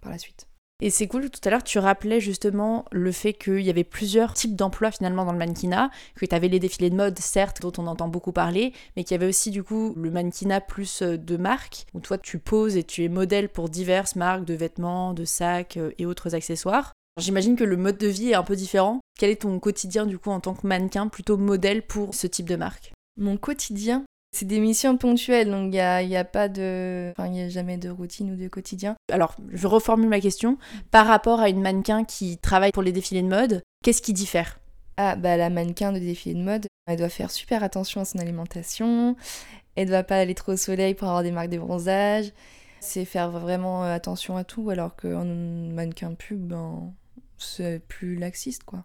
par 0.00 0.12
la 0.12 0.18
suite. 0.18 0.46
Et 0.80 0.90
c'est 0.90 1.06
cool, 1.06 1.30
tout 1.30 1.40
à 1.44 1.50
l'heure 1.50 1.62
tu 1.62 1.78
rappelais 1.78 2.20
justement 2.20 2.84
le 2.90 3.12
fait 3.12 3.32
qu'il 3.32 3.60
y 3.60 3.70
avait 3.70 3.84
plusieurs 3.84 4.34
types 4.34 4.56
d'emplois 4.56 4.90
finalement 4.90 5.24
dans 5.24 5.32
le 5.32 5.38
mannequinat, 5.38 5.90
que 6.16 6.26
tu 6.26 6.34
avais 6.34 6.48
les 6.48 6.58
défilés 6.58 6.90
de 6.90 6.96
mode 6.96 7.18
certes 7.18 7.62
dont 7.62 7.72
on 7.78 7.86
entend 7.86 8.08
beaucoup 8.08 8.32
parler, 8.32 8.72
mais 8.96 9.04
qu'il 9.04 9.12
y 9.12 9.14
avait 9.14 9.28
aussi 9.28 9.50
du 9.50 9.62
coup 9.62 9.94
le 9.96 10.10
mannequinat 10.10 10.60
plus 10.60 11.02
de 11.02 11.36
marque, 11.36 11.86
où 11.94 12.00
toi 12.00 12.18
tu 12.18 12.38
poses 12.38 12.76
et 12.76 12.82
tu 12.82 13.04
es 13.04 13.08
modèle 13.08 13.48
pour 13.48 13.68
diverses 13.68 14.16
marques 14.16 14.44
de 14.44 14.54
vêtements, 14.54 15.14
de 15.14 15.24
sacs 15.24 15.78
et 15.98 16.06
autres 16.06 16.34
accessoires. 16.34 16.92
J'imagine 17.20 17.54
que 17.54 17.64
le 17.64 17.76
mode 17.76 17.98
de 17.98 18.08
vie 18.08 18.30
est 18.30 18.34
un 18.34 18.42
peu 18.42 18.56
différent. 18.56 18.98
Quel 19.16 19.30
est 19.30 19.42
ton 19.42 19.60
quotidien 19.60 20.04
du 20.04 20.18
coup 20.18 20.30
en 20.30 20.40
tant 20.40 20.54
que 20.54 20.66
mannequin 20.66 21.06
plutôt 21.06 21.36
modèle 21.36 21.86
pour 21.86 22.14
ce 22.14 22.26
type 22.26 22.48
de 22.48 22.56
marque? 22.56 22.92
Mon 23.16 23.36
quotidien? 23.36 24.04
C'est 24.34 24.46
des 24.46 24.58
missions 24.58 24.96
ponctuelles, 24.96 25.48
donc 25.48 25.66
il 25.66 25.70
n'y 25.70 25.80
a, 25.80 26.02
y 26.02 26.16
a, 26.16 26.24
pas 26.24 26.48
de. 26.48 27.12
Enfin, 27.12 27.28
il 27.28 27.32
n'y 27.32 27.42
a 27.42 27.48
jamais 27.48 27.78
de 27.78 27.88
routine 27.88 28.32
ou 28.32 28.36
de 28.36 28.48
quotidien. 28.48 28.96
Alors, 29.12 29.36
je 29.52 29.66
reformule 29.68 30.08
ma 30.08 30.20
question. 30.20 30.58
Par 30.90 31.06
rapport 31.06 31.40
à 31.40 31.48
une 31.48 31.60
mannequin 31.60 32.04
qui 32.04 32.38
travaille 32.38 32.72
pour 32.72 32.82
les 32.82 32.90
défilés 32.90 33.22
de 33.22 33.28
mode, 33.28 33.62
qu'est-ce 33.84 34.02
qui 34.02 34.12
diffère? 34.12 34.58
Ah, 34.96 35.14
bah, 35.14 35.36
la 35.36 35.50
mannequin 35.50 35.92
de 35.92 36.00
défilé 36.00 36.34
de 36.34 36.42
mode, 36.42 36.66
elle 36.86 36.98
doit 36.98 37.08
faire 37.08 37.30
super 37.30 37.62
attention 37.62 38.00
à 38.00 38.04
son 38.04 38.18
alimentation. 38.18 39.14
Elle 39.76 39.86
ne 39.86 39.92
doit 39.92 40.02
pas 40.02 40.18
aller 40.18 40.34
trop 40.34 40.52
au 40.52 40.56
soleil 40.56 40.94
pour 40.94 41.06
avoir 41.06 41.22
des 41.22 41.30
marques 41.30 41.50
de 41.50 41.58
bronzage. 41.58 42.32
C'est 42.80 43.04
faire 43.04 43.30
vraiment 43.30 43.84
attention 43.84 44.36
à 44.36 44.42
tout, 44.42 44.68
alors 44.68 44.96
qu'un 44.96 45.24
mannequin 45.24 46.14
pub, 46.14 46.48
ben, 46.48 46.92
c'est 47.38 47.80
plus 47.86 48.16
laxiste, 48.16 48.64
quoi. 48.64 48.84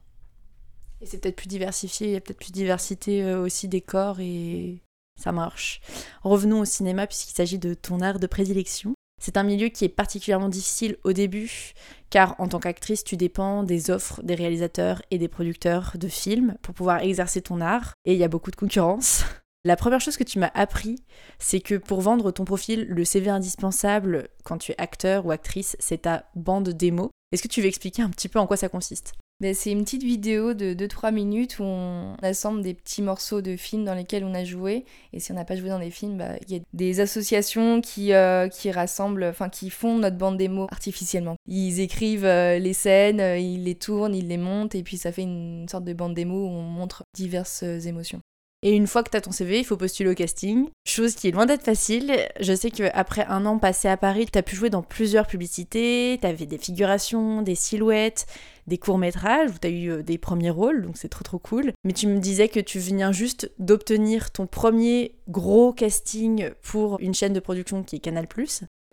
Et 1.01 1.07
c'est 1.07 1.17
peut-être 1.17 1.35
plus 1.35 1.47
diversifié, 1.47 2.07
il 2.07 2.13
y 2.13 2.15
a 2.15 2.21
peut-être 2.21 2.37
plus 2.37 2.51
de 2.51 2.55
diversité 2.55 3.23
euh, 3.23 3.41
aussi 3.41 3.67
des 3.67 3.81
corps 3.81 4.19
et 4.19 4.81
ça 5.19 5.31
marche. 5.31 5.81
Revenons 6.23 6.61
au 6.61 6.65
cinéma 6.65 7.05
puisqu'il 7.05 7.35
s'agit 7.35 7.59
de 7.59 7.73
ton 7.73 8.01
art 8.01 8.19
de 8.19 8.27
prédilection. 8.27 8.93
C'est 9.21 9.35
un 9.35 9.43
milieu 9.43 9.67
qui 9.67 9.83
est 9.83 9.89
particulièrement 9.89 10.47
difficile 10.47 10.95
au 11.03 11.11
début, 11.11 11.73
car 12.09 12.35
en 12.39 12.47
tant 12.47 12.59
qu'actrice, 12.59 13.03
tu 13.03 13.17
dépends 13.17 13.63
des 13.63 13.91
offres 13.91 14.23
des 14.23 14.35
réalisateurs 14.35 15.01
et 15.11 15.17
des 15.17 15.27
producteurs 15.27 15.91
de 15.95 16.07
films 16.07 16.55
pour 16.61 16.73
pouvoir 16.73 17.01
exercer 17.01 17.41
ton 17.41 17.59
art, 17.59 17.93
et 18.05 18.13
il 18.13 18.19
y 18.19 18.23
a 18.23 18.29
beaucoup 18.29 18.49
de 18.49 18.55
concurrence. 18.55 19.25
La 19.65 19.75
première 19.75 19.99
chose 19.99 20.15
que 20.15 20.23
tu 20.23 20.39
m'as 20.39 20.51
appris, 20.53 21.03
c'est 21.37 21.59
que 21.59 21.75
pour 21.75 21.99
vendre 21.99 22.31
ton 22.31 22.45
profil, 22.45 22.85
le 22.87 23.03
CV 23.03 23.29
indispensable 23.29 24.29
quand 24.45 24.57
tu 24.57 24.71
es 24.71 24.81
acteur 24.81 25.25
ou 25.25 25.31
actrice, 25.31 25.75
c'est 25.79 26.03
ta 26.03 26.23
bande 26.33 26.69
démo. 26.69 27.11
Est-ce 27.33 27.43
que 27.43 27.49
tu 27.49 27.61
veux 27.61 27.67
expliquer 27.67 28.01
un 28.01 28.09
petit 28.09 28.29
peu 28.29 28.39
en 28.39 28.47
quoi 28.47 28.55
ça 28.55 28.69
consiste? 28.69 29.15
Ben, 29.41 29.53
c'est 29.53 29.71
une 29.71 29.83
petite 29.85 30.03
vidéo 30.03 30.53
de 30.53 30.73
2-3 30.73 31.13
minutes 31.13 31.59
où 31.59 31.63
on 31.63 32.15
assemble 32.21 32.61
des 32.61 32.73
petits 32.73 33.01
morceaux 33.01 33.41
de 33.41 33.55
films 33.55 33.85
dans 33.85 33.93
lesquels 33.93 34.25
on 34.25 34.33
a 34.33 34.43
joué. 34.43 34.83
Et 35.13 35.21
si 35.21 35.31
on 35.31 35.35
n'a 35.35 35.45
pas 35.45 35.55
joué 35.55 35.69
dans 35.69 35.79
des 35.79 35.91
films, 35.91 36.17
bah, 36.17 36.35
il 36.47 36.57
y 36.57 36.59
a 36.59 36.63
des 36.73 36.99
associations 36.99 37.79
qui, 37.79 38.13
euh, 38.13 38.49
qui 38.49 38.69
rassemblent, 38.69 39.23
enfin 39.23 39.47
qui 39.47 39.69
font 39.69 39.97
notre 39.97 40.17
bande 40.17 40.37
démo 40.37 40.67
artificiellement. 40.69 41.35
Ils 41.47 41.79
écrivent 41.79 42.25
euh, 42.25 42.59
les 42.59 42.73
scènes, 42.73 43.21
euh, 43.21 43.37
ils 43.37 43.63
les 43.63 43.75
tournent, 43.75 44.13
ils 44.13 44.27
les 44.27 44.37
montent, 44.37 44.75
et 44.75 44.83
puis 44.83 44.97
ça 44.97 45.13
fait 45.13 45.23
une 45.23 45.67
sorte 45.69 45.85
de 45.85 45.93
bande 45.93 46.13
démo 46.13 46.35
où 46.35 46.49
on 46.49 46.61
montre 46.61 47.03
diverses 47.15 47.63
émotions. 47.63 48.19
Et 48.61 48.75
une 48.75 48.87
fois 48.87 49.03
que 49.03 49.09
tu 49.09 49.15
as 49.15 49.21
ton 49.21 49.31
CV, 49.31 49.59
il 49.59 49.63
faut 49.63 49.77
postuler 49.77 50.09
au 50.09 50.15
casting. 50.15 50.67
Chose 50.85 51.15
qui 51.15 51.29
est 51.29 51.31
loin 51.31 51.45
d'être 51.45 51.63
facile. 51.63 52.13
Je 52.41 52.53
sais 52.53 52.71
qu'après 52.71 53.25
un 53.25 53.45
an 53.45 53.57
passé 53.57 53.87
à 53.87 53.95
Paris, 53.95 54.25
tu 54.31 54.37
as 54.37 54.43
pu 54.43 54.55
jouer 54.55 54.69
dans 54.69 54.81
plusieurs 54.81 55.27
publicités, 55.27 56.17
tu 56.19 56.27
avais 56.27 56.45
des 56.45 56.57
figurations, 56.57 57.41
des 57.41 57.55
silhouettes, 57.55 58.25
des 58.67 58.77
courts-métrages 58.77 59.51
où 59.51 59.59
tu 59.59 59.67
as 59.67 59.71
eu 59.71 59.91
euh, 59.91 60.03
des 60.03 60.17
premiers 60.17 60.49
rôles, 60.49 60.81
donc 60.81 60.97
c'est 60.97 61.09
trop 61.09 61.23
trop 61.23 61.39
cool. 61.39 61.71
Mais 61.85 61.93
tu 61.93 62.07
me 62.07 62.19
disais 62.19 62.49
que 62.49 62.59
tu 62.59 62.79
viens 62.79 63.13
juste 63.13 63.49
d'obtenir 63.59 64.31
ton 64.31 64.45
premier 64.45 65.15
gros 65.29 65.71
casting 65.71 66.51
pour 66.61 66.99
une 66.99 67.13
chaîne 67.13 67.33
de 67.33 67.39
production 67.39 67.83
qui 67.83 67.95
est 67.95 67.99
Canal+. 67.99 68.27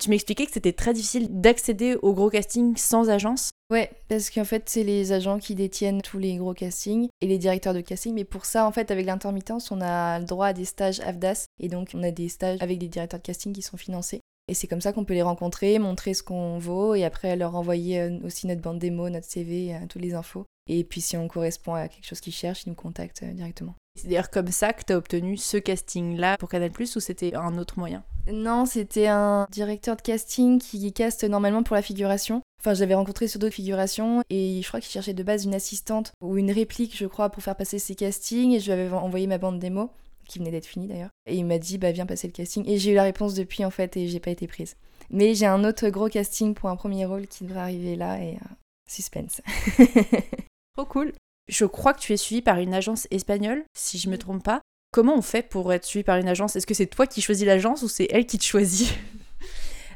Tu 0.03 0.11
m'expliquais 0.11 0.45
que 0.45 0.53
c'était 0.53 0.75
très 0.75 0.93
difficile 0.93 1.41
d'accéder 1.41 1.97
au 2.03 2.13
gros 2.13 2.29
casting 2.29 2.77
sans 2.77 3.09
agence? 3.09 3.51
Ouais, 3.71 3.91
parce 4.09 4.31
qu'en 4.31 4.45
fait, 4.45 4.69
c'est 4.69 4.85
les 4.85 5.13
agents 5.13 5.39
qui 5.39 5.55
détiennent 5.55 6.03
tous 6.03 6.19
les 6.19 6.37
gros 6.37 6.53
castings 6.53 7.09
et 7.21 7.27
les 7.27 7.39
directeurs 7.39 7.75
de 7.75 7.81
casting. 7.81 8.15
Mais 8.15 8.25
pour 8.25 8.45
ça, 8.45 8.67
en 8.67 8.73
fait, 8.73 8.91
avec 8.91 9.07
l'intermittence, 9.07 9.71
on 9.71 9.81
a 9.81 10.19
le 10.19 10.27
droit 10.27 10.49
à 10.49 10.53
des 10.53 10.67
stages 10.67 11.01
AFDAS. 11.01 11.47
Et 11.61 11.69
donc, 11.69 11.93
on 11.95 12.03
a 12.03 12.11
des 12.11 12.29
stages 12.29 12.59
avec 12.61 12.79
des 12.79 12.89
directeurs 12.89 13.21
de 13.21 13.25
casting 13.25 13.53
qui 13.53 13.63
sont 13.63 13.79
financés. 13.79 14.21
Et 14.49 14.55
c'est 14.55 14.69
comme 14.69 14.81
ça 14.81 14.93
qu'on 14.93 15.05
peut 15.05 15.15
les 15.15 15.23
rencontrer, 15.23 15.79
montrer 15.79 16.15
ce 16.15 16.23
qu'on 16.23 16.59
vaut 16.59 16.95
et 16.95 17.05
après 17.05 17.35
leur 17.35 17.57
envoyer 17.57 18.01
euh, 18.01 18.19
aussi 18.25 18.47
notre 18.47 18.61
bande 18.61 18.79
démo, 18.79 19.11
notre 19.11 19.27
CV, 19.27 19.75
euh, 19.75 19.87
toutes 19.89 20.03
les 20.03 20.15
infos. 20.15 20.45
Et 20.69 20.85
puis 20.85 21.01
si 21.01 21.17
on 21.17 21.27
correspond 21.27 21.75
à 21.75 21.89
quelque 21.89 22.07
chose 22.07 22.21
qu'ils 22.21 22.33
cherchent, 22.33 22.65
ils 22.65 22.69
nous 22.69 22.77
contactent 22.77 23.25
euh, 23.25 23.33
directement. 23.33 23.75
C'est 23.97 24.09
d'ailleurs 24.09 24.31
comme 24.31 24.49
ça 24.49 24.73
que 24.73 24.85
tu 24.85 24.93
as 24.93 24.99
obtenu 24.99 25.37
ce 25.37 25.57
casting-là 25.57 26.37
pour 26.39 26.49
Canal⁇ 26.49 26.71
ou 26.97 27.01
c'était 27.01 27.35
un 27.35 27.57
autre 27.59 27.79
moyen? 27.79 28.05
Non, 28.31 28.67
c'était 28.67 29.07
un 29.07 29.47
directeur 29.51 29.97
de 29.97 30.03
casting 30.03 30.59
qui 30.59 30.93
caste 30.93 31.25
normalement 31.25 31.63
pour 31.63 31.77
la 31.77 31.83
figuration. 31.83 32.43
Enfin, 32.61 32.75
j'avais 32.75 32.95
rencontré 32.95 33.29
sur 33.29 33.39
d'autres 33.39 33.55
figurations 33.55 34.23
et 34.29 34.61
je 34.63 34.69
crois 34.69 34.81
qu'il 34.81 34.91
cherchait 34.91 35.15
de 35.15 35.23
base 35.23 35.45
une 35.45 35.55
assistante 35.55 36.13
ou 36.21 36.37
une 36.37 36.51
réplique, 36.51 36.97
je 36.97 37.07
crois, 37.07 37.31
pour 37.31 37.43
faire 37.43 37.57
passer 37.57 37.79
ses 37.79 37.95
castings 37.95 38.53
et 38.53 38.61
je 38.61 38.67
lui 38.67 38.73
avais 38.73 38.93
envoyé 38.95 39.27
ma 39.27 39.39
bande 39.39 39.59
démo 39.59 39.91
qui 40.27 40.41
venait 40.41 40.51
d'être 40.51 40.67
finie 40.67 40.89
d'ailleurs. 40.89 41.11
Et 41.27 41.37
il 41.37 41.47
m'a 41.47 41.59
dit, 41.59 41.79
bah 41.79 41.93
viens 41.93 42.07
passer 42.07 42.27
le 42.27 42.33
casting. 42.33 42.69
Et 42.69 42.79
j'ai 42.79 42.93
eu 42.93 42.95
la 42.95 43.05
réponse 43.05 43.35
depuis 43.35 43.65
en 43.65 43.71
fait 43.71 43.97
et 43.97 44.09
j'ai 44.09 44.21
pas 44.21 44.31
été 44.31 44.47
prise. 44.47 44.77
Mais 45.11 45.35
j'ai 45.35 45.47
un 45.47 45.65
autre 45.65 45.89
gros 45.89 46.09
casting 46.09 46.55
pour 46.55 46.69
un 46.69 46.77
premier 46.77 47.07
rôle 47.07 47.29
qui 47.29 47.45
devrait 47.45 47.61
arriver 47.61 47.95
là 47.95 48.21
et 48.21 48.35
euh, 48.35 48.55
suspense. 48.89 49.41
Trop 50.77 50.87
cool. 50.87 51.13
Je 51.49 51.65
crois 51.65 51.95
que 51.95 52.01
tu 52.01 52.13
es 52.13 52.17
suivi 52.17 52.43
par 52.43 52.59
une 52.59 52.75
agence 52.75 53.07
espagnole, 53.11 53.65
si 53.77 53.99
je 53.99 54.09
me 54.09 54.19
trompe 54.19 54.43
pas. 54.43 54.61
Comment 54.93 55.17
on 55.17 55.23
fait 55.23 55.43
pour 55.43 55.73
être 55.73 55.85
suivi 55.85 56.03
par 56.03 56.17
une 56.17 56.29
agence? 56.29 56.57
Est-ce 56.57 56.67
que 56.67 56.75
c'est 56.75 56.87
toi 56.87 57.07
qui 57.07 57.21
choisis 57.21 57.47
l'agence 57.47 57.83
ou 57.83 57.89
c'est 57.89 58.09
elle 58.11 58.27
qui 58.27 58.39
te 58.39 58.45
choisit? 58.45 58.93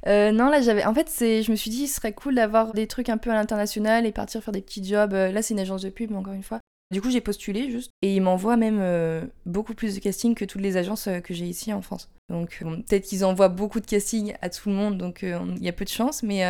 Euh, 0.07 0.33
non, 0.33 0.49
là 0.49 0.63
j'avais. 0.63 0.87
En 0.87 0.95
fait, 0.95 1.11
c'est, 1.11 1.43
je 1.43 1.51
me 1.51 1.57
suis 1.57 1.71
dit, 1.71 1.87
ce 1.87 1.97
serait 1.97 2.15
cool 2.15 2.35
d'avoir 2.35 2.73
des 2.73 2.87
trucs 2.87 3.11
un 3.11 3.19
peu 3.19 3.29
à 3.29 3.35
l'international 3.35 4.07
et 4.07 4.13
partir 4.13 4.43
faire 4.43 4.53
des 4.53 4.63
petits 4.63 4.83
jobs. 4.83 5.13
Euh, 5.13 5.31
là, 5.31 5.43
c'est 5.43 5.53
une 5.53 5.61
agence 5.61 5.83
de 5.83 5.91
pub, 5.91 6.15
encore 6.15 6.33
une 6.33 6.43
fois. 6.43 6.59
Du 6.91 7.03
coup, 7.03 7.11
j'ai 7.11 7.21
postulé 7.21 7.71
juste 7.71 7.91
et 8.01 8.15
ils 8.15 8.23
m'envoient 8.23 8.57
même 8.57 8.79
euh, 8.81 9.27
beaucoup 9.45 9.75
plus 9.75 9.95
de 9.95 10.01
casting 10.01 10.35
que 10.35 10.47
toutes 10.47 10.63
les 10.63 10.79
agences 10.79 11.07
que 11.23 11.35
j'ai 11.35 11.45
ici 11.45 11.71
en 11.75 11.83
France. 11.83 12.09
Donc 12.31 12.65
peut-être 12.65 13.05
qu'ils 13.05 13.27
envoient 13.27 13.51
beaucoup 13.51 13.79
de 13.79 13.85
casting 13.85 14.33
à 14.41 14.49
tout 14.49 14.71
le 14.71 14.75
monde, 14.75 14.97
donc 14.97 15.21
il 15.23 15.63
y 15.63 15.69
a 15.69 15.73
peu 15.73 15.85
de 15.85 15.91
chance, 15.91 16.23
mais 16.23 16.43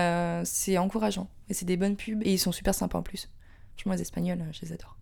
c'est 0.45 0.79
encourageant. 0.79 1.29
Et 1.49 1.55
c'est 1.55 1.67
des 1.67 1.77
bonnes 1.77 1.97
pubs 1.97 2.23
et 2.23 2.33
ils 2.33 2.39
sont 2.39 2.53
super 2.53 2.75
sympas 2.75 3.01
en 3.01 3.03
plus. 3.03 3.29
Franchement, 3.81 3.95
les 3.95 4.03
Espagnols, 4.03 4.45
je 4.53 4.61
les 4.61 4.73
adore. 4.75 4.99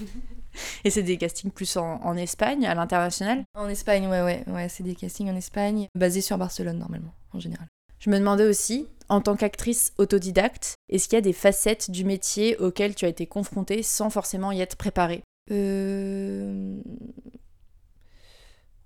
et 0.84 0.90
c'est 0.90 1.04
des 1.04 1.16
castings 1.16 1.52
plus 1.52 1.76
en, 1.76 2.16
Espagne, 2.16 2.66
à 2.66 2.74
l'international? 2.74 3.44
En 3.54 3.68
Espagne, 3.68 4.08
ouais, 4.08 4.20
ouais, 4.20 4.42
ouais, 4.48 4.68
c'est 4.68 4.82
des 4.82 4.96
castings 4.96 5.30
en 5.30 5.36
Espagne, 5.36 5.86
basés 5.94 6.22
sur 6.22 6.36
Barcelone 6.36 6.76
normalement, 6.76 7.14
en 7.32 7.38
général. 7.38 7.68
Je 8.00 8.10
me 8.10 8.18
demandais 8.18 8.44
aussi, 8.44 8.88
en 9.08 9.20
tant 9.20 9.36
qu'actrice 9.36 9.92
autodidacte, 9.98 10.74
est-ce 10.88 11.08
qu'il 11.08 11.16
y 11.16 11.18
a 11.18 11.22
des 11.22 11.32
facettes 11.32 11.92
du 11.92 12.04
métier 12.04 12.56
auxquelles 12.56 12.96
tu 12.96 13.04
as 13.04 13.08
été 13.08 13.28
confrontée 13.28 13.84
sans 13.84 14.10
forcément 14.10 14.50
y 14.50 14.60
être 14.60 14.74
préparée? 14.74 15.22
Euh... 15.52 16.80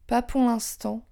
Pas 0.07 0.21
pour 0.21 0.43
l'instant. 0.43 1.07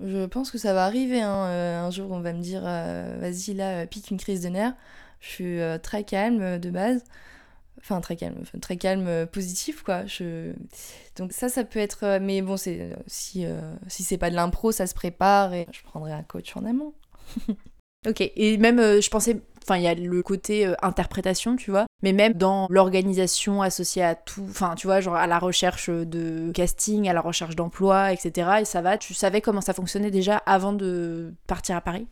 Je 0.00 0.24
pense 0.24 0.50
que 0.50 0.56
ça 0.56 0.72
va 0.72 0.86
arriver 0.86 1.20
hein. 1.20 1.46
euh, 1.48 1.80
un 1.80 1.90
jour 1.90 2.10
on 2.10 2.20
va 2.20 2.32
me 2.32 2.40
dire 2.40 2.62
euh, 2.64 3.18
vas-y 3.20 3.54
là 3.54 3.82
euh, 3.82 3.86
pique 3.86 4.10
une 4.10 4.16
crise 4.16 4.40
de 4.40 4.48
nerfs. 4.48 4.74
Je 5.20 5.28
suis 5.28 5.58
très 5.82 6.04
calme 6.04 6.58
de 6.58 6.70
base. 6.70 7.02
Enfin 7.84 8.00
très 8.00 8.16
calme, 8.16 8.42
très 8.62 8.78
calme 8.78 9.26
positif 9.26 9.82
quoi. 9.82 10.04
Donc 11.16 11.32
ça 11.32 11.50
ça 11.50 11.64
peut 11.64 11.78
être 11.78 12.18
mais 12.18 12.40
bon 12.40 12.56
c'est 12.56 12.96
si 13.06 13.44
si 13.88 14.02
c'est 14.02 14.16
pas 14.16 14.30
de 14.30 14.34
l'impro 14.34 14.72
ça 14.72 14.86
se 14.86 14.94
prépare 14.94 15.52
et 15.52 15.66
je 15.70 15.82
prendrai 15.82 16.12
un 16.12 16.22
coach 16.22 16.56
en 16.56 16.64
amont. 16.64 16.94
ok, 18.06 18.30
et 18.36 18.56
même, 18.58 18.78
euh, 18.78 19.00
je 19.00 19.10
pensais, 19.10 19.40
enfin, 19.62 19.76
il 19.76 19.82
y 19.82 19.88
a 19.88 19.94
le 19.94 20.22
côté 20.22 20.66
euh, 20.66 20.74
interprétation, 20.82 21.56
tu 21.56 21.70
vois, 21.70 21.86
mais 22.02 22.12
même 22.12 22.34
dans 22.34 22.66
l'organisation 22.70 23.62
associée 23.62 24.02
à 24.02 24.14
tout, 24.14 24.46
enfin, 24.48 24.74
tu 24.76 24.86
vois, 24.86 25.00
genre 25.00 25.16
à 25.16 25.26
la 25.26 25.38
recherche 25.38 25.88
de 25.90 26.50
casting, 26.52 27.08
à 27.08 27.12
la 27.12 27.20
recherche 27.20 27.56
d'emploi, 27.56 28.12
etc. 28.12 28.50
Et 28.60 28.64
ça 28.64 28.82
va, 28.82 28.98
tu 28.98 29.14
savais 29.14 29.40
comment 29.40 29.60
ça 29.60 29.72
fonctionnait 29.72 30.10
déjà 30.10 30.36
avant 30.38 30.72
de 30.72 31.34
partir 31.46 31.76
à 31.76 31.80
Paris? 31.80 32.06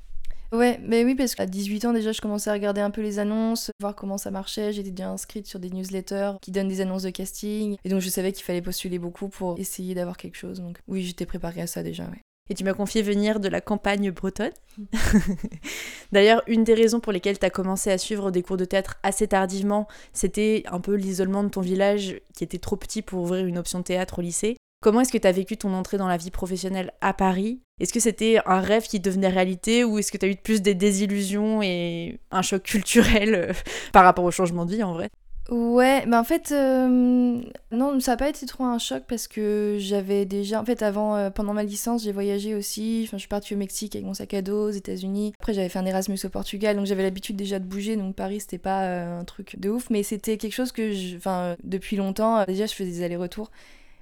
Ouais, 0.52 0.78
mais 0.82 1.02
oui, 1.02 1.14
parce 1.14 1.34
qu'à 1.34 1.46
18 1.46 1.86
ans 1.86 1.92
déjà, 1.94 2.12
je 2.12 2.20
commençais 2.20 2.50
à 2.50 2.52
regarder 2.52 2.82
un 2.82 2.90
peu 2.90 3.00
les 3.00 3.18
annonces, 3.18 3.70
voir 3.80 3.94
comment 3.94 4.18
ça 4.18 4.30
marchait. 4.30 4.72
J'étais 4.72 4.90
déjà 4.90 5.08
inscrite 5.08 5.46
sur 5.46 5.58
des 5.58 5.70
newsletters 5.70 6.32
qui 6.42 6.50
donnent 6.52 6.68
des 6.68 6.82
annonces 6.82 7.04
de 7.04 7.10
casting. 7.10 7.76
Et 7.84 7.88
donc, 7.88 8.00
je 8.00 8.10
savais 8.10 8.32
qu'il 8.32 8.44
fallait 8.44 8.60
postuler 8.60 8.98
beaucoup 8.98 9.28
pour 9.28 9.58
essayer 9.58 9.94
d'avoir 9.94 10.18
quelque 10.18 10.36
chose. 10.36 10.60
Donc, 10.60 10.78
oui, 10.88 11.02
j'étais 11.02 11.24
préparée 11.24 11.62
à 11.62 11.66
ça 11.66 11.82
déjà, 11.82 12.04
ouais. 12.04 12.20
et 12.50 12.54
tu 12.54 12.64
m'as 12.64 12.74
confié 12.74 13.00
venir 13.00 13.40
de 13.40 13.48
la 13.48 13.62
campagne 13.62 14.10
bretonne. 14.10 14.52
D'ailleurs, 16.12 16.42
une 16.46 16.64
des 16.64 16.74
raisons 16.74 17.00
pour 17.00 17.12
lesquelles 17.12 17.38
tu 17.38 17.46
as 17.46 17.50
commencé 17.50 17.90
à 17.90 17.96
suivre 17.96 18.30
des 18.30 18.42
cours 18.42 18.58
de 18.58 18.66
théâtre 18.66 18.98
assez 19.02 19.28
tardivement, 19.28 19.88
c'était 20.12 20.64
un 20.70 20.80
peu 20.80 20.94
l'isolement 20.94 21.44
de 21.44 21.48
ton 21.48 21.62
village 21.62 22.20
qui 22.34 22.44
était 22.44 22.58
trop 22.58 22.76
petit 22.76 23.00
pour 23.00 23.22
ouvrir 23.22 23.46
une 23.46 23.56
option 23.56 23.82
théâtre 23.82 24.18
au 24.18 24.22
lycée. 24.22 24.58
Comment 24.82 25.00
est-ce 25.00 25.12
que 25.12 25.18
tu 25.18 25.28
as 25.28 25.32
vécu 25.32 25.56
ton 25.56 25.72
entrée 25.74 25.96
dans 25.96 26.08
la 26.08 26.16
vie 26.16 26.32
professionnelle 26.32 26.92
à 27.00 27.14
Paris? 27.14 27.60
Est-ce 27.78 27.92
que 27.92 28.00
c'était 28.00 28.40
un 28.46 28.58
rêve 28.58 28.82
qui 28.82 28.98
devenait 28.98 29.28
réalité 29.28 29.84
ou 29.84 29.96
est-ce 30.00 30.10
que 30.10 30.18
tu 30.18 30.26
as 30.26 30.28
eu 30.28 30.34
plus 30.34 30.60
des 30.60 30.74
désillusions 30.74 31.62
et 31.62 32.18
un 32.32 32.42
choc 32.42 32.64
culturel 32.64 33.34
euh, 33.34 33.52
par 33.92 34.02
rapport 34.02 34.24
au 34.24 34.32
changement 34.32 34.66
de 34.66 34.74
vie 34.74 34.82
en 34.82 34.92
vrai? 34.92 35.08
Ouais, 35.50 36.04
mais 36.06 36.16
en 36.16 36.24
fait, 36.24 36.50
euh, 36.50 37.40
non, 37.70 38.00
ça 38.00 38.12
n'a 38.12 38.16
pas 38.16 38.28
été 38.28 38.44
trop 38.46 38.64
un 38.64 38.78
choc 38.78 39.04
parce 39.06 39.28
que 39.28 39.76
j'avais 39.78 40.24
déjà, 40.24 40.60
en 40.60 40.64
fait, 40.64 40.82
avant, 40.82 41.14
euh, 41.14 41.30
pendant 41.30 41.52
ma 41.52 41.62
licence, 41.62 42.02
j'ai 42.02 42.12
voyagé 42.12 42.56
aussi. 42.56 43.04
Enfin, 43.06 43.18
je 43.18 43.22
suis 43.22 43.28
partie 43.28 43.54
au 43.54 43.58
Mexique 43.58 43.94
avec 43.94 44.04
mon 44.04 44.14
sac 44.14 44.34
à 44.34 44.42
dos, 44.42 44.68
aux 44.68 44.72
États-Unis. 44.72 45.32
Après, 45.38 45.54
j'avais 45.54 45.68
fait 45.68 45.78
un 45.78 45.86
Erasmus 45.86 46.18
au 46.24 46.28
Portugal, 46.28 46.74
donc 46.74 46.86
j'avais 46.86 47.04
l'habitude 47.04 47.36
déjà 47.36 47.60
de 47.60 47.64
bouger. 47.64 47.94
Donc 47.94 48.16
Paris, 48.16 48.40
c'était 48.40 48.58
pas 48.58 48.84
un 49.18 49.24
truc 49.24 49.60
de 49.60 49.70
ouf, 49.70 49.90
mais 49.90 50.02
c'était 50.02 50.38
quelque 50.38 50.54
chose 50.54 50.72
que, 50.72 51.16
enfin, 51.16 51.54
depuis 51.62 51.94
longtemps, 51.94 52.44
déjà, 52.46 52.66
je 52.66 52.74
faisais 52.74 52.90
des 52.90 53.02
allers-retours. 53.04 53.52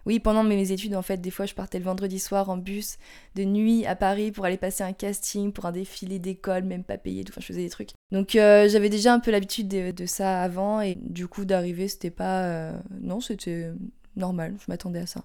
Oui, 0.07 0.21
pendant 0.21 0.43
mes 0.43 0.73
études, 0.73 0.95
en 0.95 1.03
fait, 1.03 1.19
des 1.19 1.31
fois, 1.31 1.47
je 1.47 1.55
partais 1.55 1.79
le 1.79 1.85
vendredi 1.85 2.19
soir 2.19 2.49
en 2.51 2.57
bus 2.57 2.97
de 3.35 3.45
nuit 3.45 3.87
à 3.87 3.97
Paris 3.97 4.33
pour 4.33 4.45
aller 4.45 4.57
passer 4.57 4.83
un 4.83 4.93
casting, 4.93 5.53
pour 5.53 5.67
un 5.67 5.73
défilé 5.73 6.19
d'école, 6.19 6.65
même 6.65 6.85
pas 6.85 6.99
payé. 6.99 7.25
Enfin, 7.29 7.41
je 7.41 7.47
faisais 7.47 7.63
des 7.63 7.71
trucs. 7.71 7.91
Donc, 8.13 8.37
euh, 8.37 8.69
j'avais 8.69 8.89
déjà 8.89 9.13
un 9.13 9.21
peu 9.21 9.31
l'habitude 9.31 9.69
de, 9.69 10.07
ça 10.07 10.43
avant, 10.43 10.81
et 10.81 10.97
du 11.01 11.29
coup, 11.29 11.45
d'arriver, 11.45 11.89
c'était 11.89 12.11
pas. 12.11 12.45
Euh, 12.45 12.73
non, 13.01 13.21
c'était 13.21 13.71
normal, 14.17 14.57
je 14.59 14.65
m'attendais 14.69 15.01
à 15.01 15.07
ça. 15.07 15.25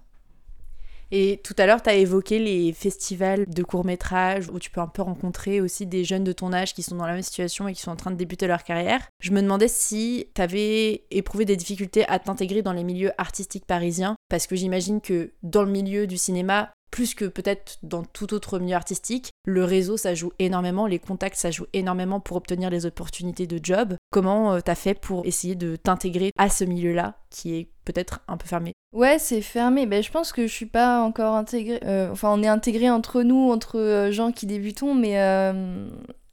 Et 1.12 1.40
tout 1.44 1.54
à 1.58 1.66
l'heure, 1.66 1.82
tu 1.82 1.90
as 1.90 1.94
évoqué 1.94 2.38
les 2.38 2.72
festivals 2.72 3.46
de 3.46 3.62
courts-métrages 3.62 4.48
où 4.50 4.58
tu 4.58 4.70
peux 4.70 4.80
un 4.80 4.88
peu 4.88 5.02
rencontrer 5.02 5.60
aussi 5.60 5.86
des 5.86 6.04
jeunes 6.04 6.24
de 6.24 6.32
ton 6.32 6.52
âge 6.52 6.74
qui 6.74 6.82
sont 6.82 6.96
dans 6.96 7.06
la 7.06 7.14
même 7.14 7.22
situation 7.22 7.68
et 7.68 7.72
qui 7.72 7.80
sont 7.80 7.90
en 7.90 7.96
train 7.96 8.10
de 8.10 8.16
débuter 8.16 8.46
leur 8.46 8.64
carrière. 8.64 9.06
Je 9.20 9.32
me 9.32 9.42
demandais 9.42 9.68
si 9.68 10.26
tu 10.34 10.42
avais 10.42 11.04
éprouvé 11.10 11.44
des 11.44 11.56
difficultés 11.56 12.08
à 12.08 12.18
t'intégrer 12.18 12.62
dans 12.62 12.72
les 12.72 12.84
milieux 12.84 13.12
artistiques 13.18 13.66
parisiens, 13.66 14.16
parce 14.28 14.46
que 14.46 14.56
j'imagine 14.56 15.00
que 15.00 15.32
dans 15.42 15.62
le 15.62 15.70
milieu 15.70 16.06
du 16.06 16.16
cinéma, 16.16 16.72
plus 16.90 17.14
que 17.14 17.24
peut-être 17.24 17.78
dans 17.82 18.04
tout 18.04 18.32
autre 18.32 18.58
milieu 18.58 18.76
artistique, 18.76 19.30
le 19.44 19.64
réseau 19.64 19.96
ça 19.96 20.14
joue 20.14 20.32
énormément, 20.38 20.86
les 20.86 20.98
contacts 20.98 21.36
ça 21.36 21.50
joue 21.50 21.66
énormément 21.72 22.20
pour 22.20 22.36
obtenir 22.36 22.70
les 22.70 22.86
opportunités 22.86 23.46
de 23.46 23.60
job. 23.62 23.96
Comment 24.10 24.54
euh, 24.54 24.60
t'as 24.60 24.74
fait 24.74 24.94
pour 24.94 25.26
essayer 25.26 25.54
de 25.56 25.76
t'intégrer 25.76 26.30
à 26.38 26.48
ce 26.48 26.64
milieu-là 26.64 27.18
qui 27.30 27.54
est 27.54 27.68
peut-être 27.86 28.20
un 28.28 28.36
peu 28.36 28.46
fermé 28.46 28.72
Ouais, 28.92 29.18
c'est 29.18 29.40
fermé. 29.40 29.86
Ben, 29.86 30.02
je 30.02 30.10
pense 30.10 30.32
que 30.32 30.46
je 30.46 30.52
suis 30.52 30.66
pas 30.66 31.00
encore 31.00 31.34
intégrée. 31.34 31.80
Euh, 31.84 32.10
enfin, 32.12 32.30
on 32.32 32.42
est 32.42 32.48
intégré 32.48 32.90
entre 32.90 33.22
nous, 33.22 33.50
entre 33.50 33.78
euh, 33.78 34.10
gens 34.10 34.32
qui 34.32 34.46
débutons, 34.46 34.94
mais 34.94 35.16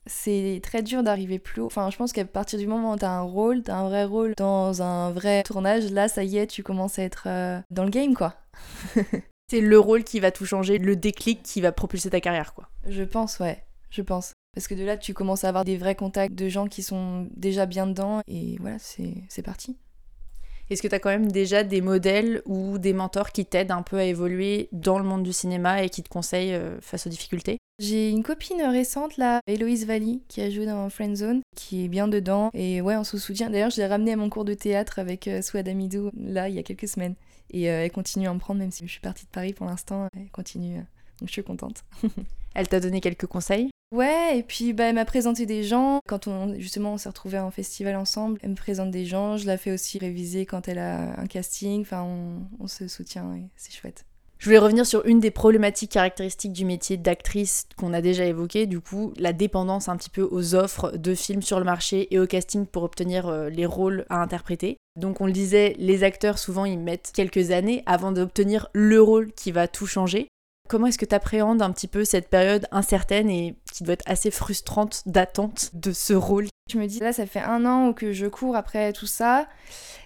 c'est 0.05 0.59
très 0.61 0.81
dur 0.81 1.01
d'arriver 1.03 1.39
plus 1.39 1.61
haut. 1.61 1.67
Enfin, 1.67 1.89
je 1.89 1.97
pense 1.97 2.11
qu'à 2.11 2.25
partir 2.25 2.59
du 2.59 2.67
moment 2.67 2.93
où 2.93 2.97
t'as 2.97 3.09
un 3.09 3.21
rôle, 3.21 3.63
t'as 3.63 3.75
un 3.75 3.87
vrai 3.87 4.03
rôle 4.03 4.33
dans 4.35 4.81
un 4.81 5.11
vrai 5.11 5.43
tournage, 5.43 5.91
là, 5.91 6.09
ça 6.09 6.23
y 6.25 6.37
est, 6.37 6.47
tu 6.47 6.63
commences 6.63 6.99
à 6.99 7.03
être 7.03 7.27
dans 7.71 7.85
le 7.85 7.89
game, 7.89 8.13
quoi. 8.13 8.33
c'est 9.49 9.61
le 9.61 9.79
rôle 9.79 10.03
qui 10.03 10.19
va 10.19 10.31
tout 10.31 10.45
changer, 10.45 10.77
le 10.77 10.95
déclic 10.95 11.43
qui 11.43 11.61
va 11.61 11.71
propulser 11.71 12.09
ta 12.09 12.19
carrière, 12.19 12.53
quoi. 12.53 12.69
Je 12.87 13.03
pense, 13.03 13.39
ouais, 13.39 13.63
je 13.89 14.01
pense. 14.01 14.33
Parce 14.53 14.67
que 14.67 14.75
de 14.75 14.83
là, 14.83 14.97
tu 14.97 15.13
commences 15.13 15.43
à 15.43 15.49
avoir 15.49 15.65
des 15.65 15.77
vrais 15.77 15.95
contacts 15.95 16.35
de 16.35 16.49
gens 16.49 16.67
qui 16.67 16.83
sont 16.83 17.27
déjà 17.35 17.65
bien 17.65 17.87
dedans, 17.87 18.21
et 18.27 18.57
voilà, 18.59 18.77
c'est 18.79 19.41
parti. 19.43 19.77
Est-ce 20.69 20.82
que 20.82 20.88
tu 20.88 20.95
as 20.95 20.99
quand 20.99 21.10
même 21.10 21.32
déjà 21.32 21.63
des 21.63 21.82
modèles 21.82 22.41
ou 22.45 22.78
des 22.78 22.93
mentors 22.93 23.32
qui 23.32 23.45
t'aident 23.45 23.71
un 23.71 23.82
peu 23.82 23.97
à 23.97 24.06
évoluer 24.06 24.69
dans 24.71 24.97
le 24.97 25.04
monde 25.04 25.23
du 25.23 25.34
cinéma 25.34 25.84
et 25.84 25.89
qui 25.89 26.04
te 26.04 26.10
conseillent 26.10 26.54
euh, 26.54 26.80
face 26.82 27.06
aux 27.06 27.10
difficultés? 27.10 27.58
J'ai 27.80 28.10
une 28.10 28.23
copine 28.23 28.62
récente 28.62 29.17
là, 29.17 29.41
Héloïse 29.47 29.86
Valli, 29.86 30.23
qui 30.28 30.41
a 30.41 30.49
joué 30.49 30.65
dans 30.65 30.89
Friendzone, 30.89 31.41
qui 31.56 31.86
est 31.86 31.88
bien 31.88 32.08
dedans. 32.08 32.49
Et 32.54 32.82
ouais, 32.82 32.95
on 32.95 33.04
se 33.04 33.17
soutient. 33.17 33.49
D'ailleurs, 33.49 33.71
je 33.71 33.78
l'ai 33.78 33.88
ramenée 33.88 34.13
à 34.13 34.15
mon 34.15 34.30
cours 34.30 34.45
de 34.45 34.54
théâtre 34.54 34.99
avec 34.99 35.28
euh, 35.28 35.41
Souad 35.41 35.67
Amidou 35.67 36.12
là, 36.15 36.49
il 36.49 36.56
y 36.56 36.60
a 36.60 36.63
quelques 36.63 36.88
semaines. 36.88 37.15
Et 37.52 37.69
euh, 37.69 37.84
elle 37.84 37.91
continue 37.91 38.28
à 38.28 38.34
me 38.34 38.39
prendre, 38.39 38.60
même 38.60 38.71
si 38.71 38.86
je 38.86 38.91
suis 38.91 39.02
partie 39.02 39.26
de 39.26 39.32
Paris 39.32 39.54
pour 39.54 39.65
l'instant, 39.65 40.08
elle 40.15 40.30
continue. 40.32 40.78
Donc 41.19 41.28
je 41.28 41.32
suis 41.32 41.43
contente. 41.43 41.84
elle 42.56 42.67
t'a 42.67 42.80
donné 42.80 43.02
quelques 43.02 43.28
conseils? 43.28 43.69
Ouais, 43.93 44.39
et 44.39 44.43
puis 44.43 44.73
bah, 44.73 44.86
elle 44.86 44.95
m'a 44.95 45.06
présenté 45.06 45.45
des 45.45 45.62
gens. 45.63 45.99
Quand 46.08 46.25
on 46.25 46.56
justement 46.56 46.93
on 46.93 46.97
s'est 46.97 47.10
retrouvés 47.10 47.38
en 47.38 47.51
festival 47.51 47.95
ensemble, 47.95 48.39
elle 48.41 48.49
me 48.49 48.56
présente 48.56 48.89
des 48.89 49.06
gens. 49.06 49.38
Je 49.38 49.45
la 49.45 49.56
fais 49.56 49.71
aussi 49.71 49.99
réviser 49.99 50.47
quand 50.47 50.67
elle 50.67 50.79
a 50.79 51.19
un 51.19 51.27
casting. 51.27 51.82
Enfin, 51.82 52.01
on, 52.01 52.41
on 52.60 52.67
se 52.67 52.88
soutient 52.88 53.36
et 53.36 53.43
c'est 53.56 53.71
chouette. 53.71 54.03
Je 54.39 54.45
voulais 54.45 54.58
revenir 54.58 54.88
sur 54.88 55.06
une 55.06 55.19
des 55.19 55.29
problématiques 55.29 55.91
caractéristiques 55.91 56.51
du 56.51 56.65
métier 56.65 56.97
d'actrice 56.97 57.67
qu'on 57.77 57.93
a 57.93 58.01
déjà 58.01 58.25
évoqué, 58.25 58.65
du 58.65 58.82
coup, 58.82 59.13
la 59.15 59.32
dépendance 59.32 59.88
un 59.88 59.95
petit 59.95 60.10
peu 60.10 60.27
aux 60.29 60.56
offres 60.56 60.97
de 60.97 61.13
films 61.13 61.43
sur 61.43 61.60
le 61.60 61.65
marché 61.65 62.13
et 62.13 62.19
au 62.19 62.25
casting 62.25 62.65
pour 62.65 62.84
obtenir 62.84 63.27
euh, 63.27 63.49
les 63.49 63.67
rôles 63.67 64.06
à 64.10 64.21
interpréter. 64.21 64.75
Donc 64.99 65.21
on 65.21 65.27
le 65.27 65.32
disait, 65.32 65.75
les 65.77 66.03
acteurs 66.03 66.39
souvent 66.39 66.65
ils 66.65 66.79
mettent 66.79 67.12
quelques 67.13 67.51
années 67.51 67.84
avant 67.86 68.12
d'obtenir 68.12 68.67
le 68.73 69.01
rôle 69.01 69.32
qui 69.32 69.51
va 69.51 69.67
tout 69.67 69.88
changer. 69.88 70.27
Comment 70.69 70.88
est-ce 70.88 70.97
que 70.97 71.06
tu 71.06 71.13
appréhendes 71.13 71.62
un 71.62 71.71
petit 71.71 71.88
peu 71.88 72.06
cette 72.06 72.30
période 72.30 72.67
incertaine 72.71 73.30
et 73.30 73.56
qui 73.71 73.84
doit 73.84 73.93
être 73.93 74.08
assez 74.08 74.32
frustrante 74.32 75.04
d'attente 75.06 75.71
de 75.73 75.91
ce 75.91 76.13
rôle? 76.13 76.47
Je 76.71 76.80
me 76.80 76.88
dis, 76.88 76.99
là, 76.99 77.12
ça 77.12 77.26
fait 77.26 77.41
un 77.41 77.65
an 77.65 77.91
que 77.91 78.13
je 78.13 78.26
cours 78.26 78.56
après 78.56 78.93
tout 78.93 79.06
ça. 79.06 79.47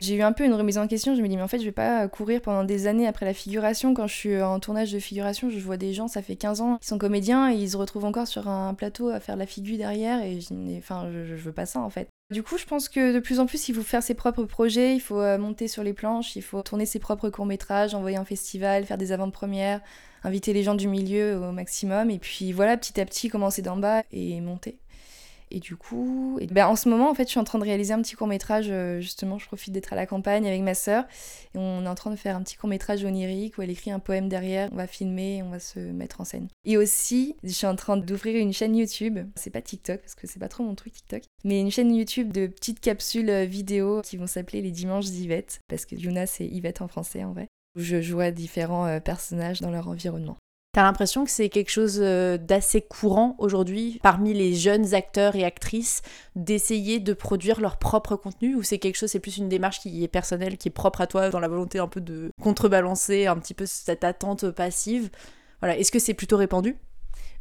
J'ai 0.01 0.15
eu 0.15 0.23
un 0.23 0.33
peu 0.33 0.43
une 0.43 0.55
remise 0.55 0.79
en 0.79 0.87
question. 0.87 1.15
Je 1.15 1.21
me 1.21 1.27
dis, 1.27 1.37
mais 1.37 1.43
en 1.43 1.47
fait, 1.47 1.59
je 1.59 1.65
vais 1.65 1.71
pas 1.71 2.07
courir 2.07 2.41
pendant 2.41 2.63
des 2.63 2.87
années 2.87 3.07
après 3.07 3.25
la 3.25 3.35
figuration. 3.35 3.93
Quand 3.93 4.07
je 4.07 4.15
suis 4.15 4.41
en 4.41 4.59
tournage 4.59 4.91
de 4.91 4.99
figuration, 4.99 5.49
je 5.51 5.59
vois 5.59 5.77
des 5.77 5.93
gens, 5.93 6.07
ça 6.07 6.23
fait 6.23 6.35
15 6.35 6.61
ans, 6.61 6.77
qui 6.81 6.87
sont 6.87 6.97
comédiens 6.97 7.51
et 7.51 7.55
ils 7.55 7.69
se 7.69 7.77
retrouvent 7.77 8.05
encore 8.05 8.27
sur 8.27 8.47
un 8.47 8.73
plateau 8.73 9.09
à 9.09 9.19
faire 9.19 9.35
la 9.35 9.45
figure 9.45 9.77
derrière. 9.77 10.23
Et 10.23 10.41
je, 10.41 10.53
enfin, 10.79 11.09
je 11.11 11.35
veux 11.35 11.53
pas 11.53 11.67
ça 11.67 11.79
en 11.79 11.91
fait. 11.91 12.09
Du 12.29 12.43
coup, 12.43 12.57
je 12.57 12.65
pense 12.65 12.89
que 12.89 13.13
de 13.13 13.19
plus 13.19 13.39
en 13.39 13.45
plus, 13.45 13.69
il 13.69 13.75
faut 13.75 13.83
faire 13.83 14.03
ses 14.03 14.13
propres 14.13 14.43
projets, 14.43 14.93
il 14.93 14.99
faut 14.99 15.21
euh, 15.21 15.37
monter 15.37 15.69
sur 15.69 15.81
les 15.81 15.93
planches, 15.93 16.35
il 16.35 16.41
faut 16.41 16.61
tourner 16.61 16.85
ses 16.85 16.99
propres 16.99 17.29
courts-métrages, 17.29 17.95
envoyer 17.95 18.17
un 18.17 18.25
festival, 18.25 18.85
faire 18.85 18.97
des 18.97 19.13
avant-premières, 19.13 19.79
inviter 20.25 20.51
les 20.51 20.61
gens 20.61 20.75
du 20.75 20.89
milieu 20.89 21.37
au 21.37 21.53
maximum, 21.53 22.09
et 22.09 22.19
puis 22.19 22.51
voilà, 22.51 22.75
petit 22.75 22.99
à 22.99 23.05
petit, 23.05 23.29
commencer 23.29 23.61
d'en 23.61 23.77
bas 23.77 24.03
et 24.11 24.41
monter. 24.41 24.77
Et 25.49 25.59
du 25.59 25.75
coup, 25.75 26.37
et 26.41 26.47
ben 26.47 26.67
en 26.67 26.75
ce 26.75 26.89
moment, 26.89 27.09
en 27.09 27.13
fait, 27.13 27.23
je 27.23 27.29
suis 27.29 27.39
en 27.39 27.43
train 27.43 27.59
de 27.59 27.63
réaliser 27.63 27.93
un 27.93 28.01
petit 28.01 28.15
court 28.15 28.27
métrage. 28.27 28.67
Euh, 28.69 28.99
justement, 28.99 29.37
je 29.37 29.45
profite 29.45 29.73
d'être 29.73 29.93
à 29.93 29.95
la 29.95 30.05
campagne 30.05 30.45
avec 30.45 30.61
ma 30.61 30.73
sœur. 30.73 31.05
Et 31.55 31.57
on 31.57 31.85
est 31.85 31.87
en 31.87 31.95
train 31.95 32.11
de 32.11 32.15
faire 32.15 32.35
un 32.35 32.43
petit 32.43 32.55
court 32.55 32.69
métrage 32.69 33.03
onirique 33.05 33.57
où 33.57 33.61
elle 33.61 33.69
écrit 33.69 33.91
un 33.91 33.99
poème 33.99 34.27
derrière. 34.27 34.69
On 34.73 34.75
va 34.75 34.87
filmer, 34.87 35.41
on 35.43 35.49
va 35.49 35.59
se 35.59 35.79
mettre 35.79 36.21
en 36.21 36.25
scène. 36.25 36.47
Et 36.65 36.77
aussi, 36.77 37.35
je 37.43 37.49
suis 37.49 37.67
en 37.67 37.75
train 37.75 37.97
d'ouvrir 37.97 38.35
une 38.37 38.53
chaîne 38.53 38.75
YouTube. 38.75 39.19
C'est 39.35 39.49
pas 39.49 39.61
TikTok 39.61 40.01
parce 40.01 40.15
que 40.15 40.27
c'est 40.27 40.39
pas 40.39 40.49
trop 40.49 40.63
mon 40.63 40.75
truc 40.75 40.93
TikTok. 40.93 41.23
Mais 41.43 41.61
une 41.61 41.71
chaîne 41.71 41.95
YouTube 41.95 42.33
de 42.33 42.47
petites 42.47 42.79
capsules 42.79 43.29
euh, 43.29 43.45
vidéo 43.45 44.01
qui 44.03 44.17
vont 44.17 44.27
s'appeler 44.27 44.61
les 44.61 44.71
Dimanches 44.71 45.05
d'Yvette. 45.05 45.61
Parce 45.69 45.85
que 45.85 45.95
Yuna, 45.95 46.27
c'est 46.27 46.45
Yvette 46.45 46.81
en 46.81 46.87
français 46.87 47.23
en 47.23 47.31
vrai. 47.31 47.47
Où 47.77 47.81
je 47.81 48.01
joue 48.01 48.19
à 48.19 48.31
différents 48.31 48.87
euh, 48.87 48.99
personnages 48.99 49.61
dans 49.61 49.71
leur 49.71 49.87
environnement. 49.87 50.37
T'as 50.77 50.83
l'impression 50.83 51.25
que 51.25 51.31
c'est 51.31 51.49
quelque 51.49 51.71
chose 51.71 51.97
euh, 52.03 52.37
d'assez 52.37 52.81
courant 52.81 53.35
aujourd'hui 53.39 53.99
parmi 54.03 54.35
les 54.35 54.53
jeunes 54.53 54.93
acteurs 54.93 55.35
et 55.35 55.43
actrices 55.43 56.03
d'essayer 56.35 56.99
de 56.99 57.13
produire 57.13 57.59
leur 57.61 57.77
propre 57.77 58.15
contenu 58.15 58.53
ou 58.53 58.61
c'est 58.61 58.77
quelque 58.77 58.95
chose, 58.95 59.09
c'est 59.09 59.19
plus 59.19 59.37
une 59.37 59.49
démarche 59.49 59.79
qui 59.79 60.03
est 60.03 60.07
personnelle, 60.07 60.55
qui 60.55 60.67
est 60.67 60.71
propre 60.71 61.01
à 61.01 61.07
toi 61.07 61.31
dans 61.31 61.39
la 61.39 61.47
volonté 61.47 61.79
un 61.79 61.87
peu 61.87 61.99
de 61.99 62.29
contrebalancer 62.39 63.25
un 63.25 63.37
petit 63.37 63.55
peu 63.55 63.65
cette 63.65 64.03
attente 64.03 64.51
passive? 64.51 65.09
Voilà, 65.61 65.75
est-ce 65.79 65.91
que 65.91 65.97
c'est 65.97 66.13
plutôt 66.13 66.37
répandu? 66.37 66.77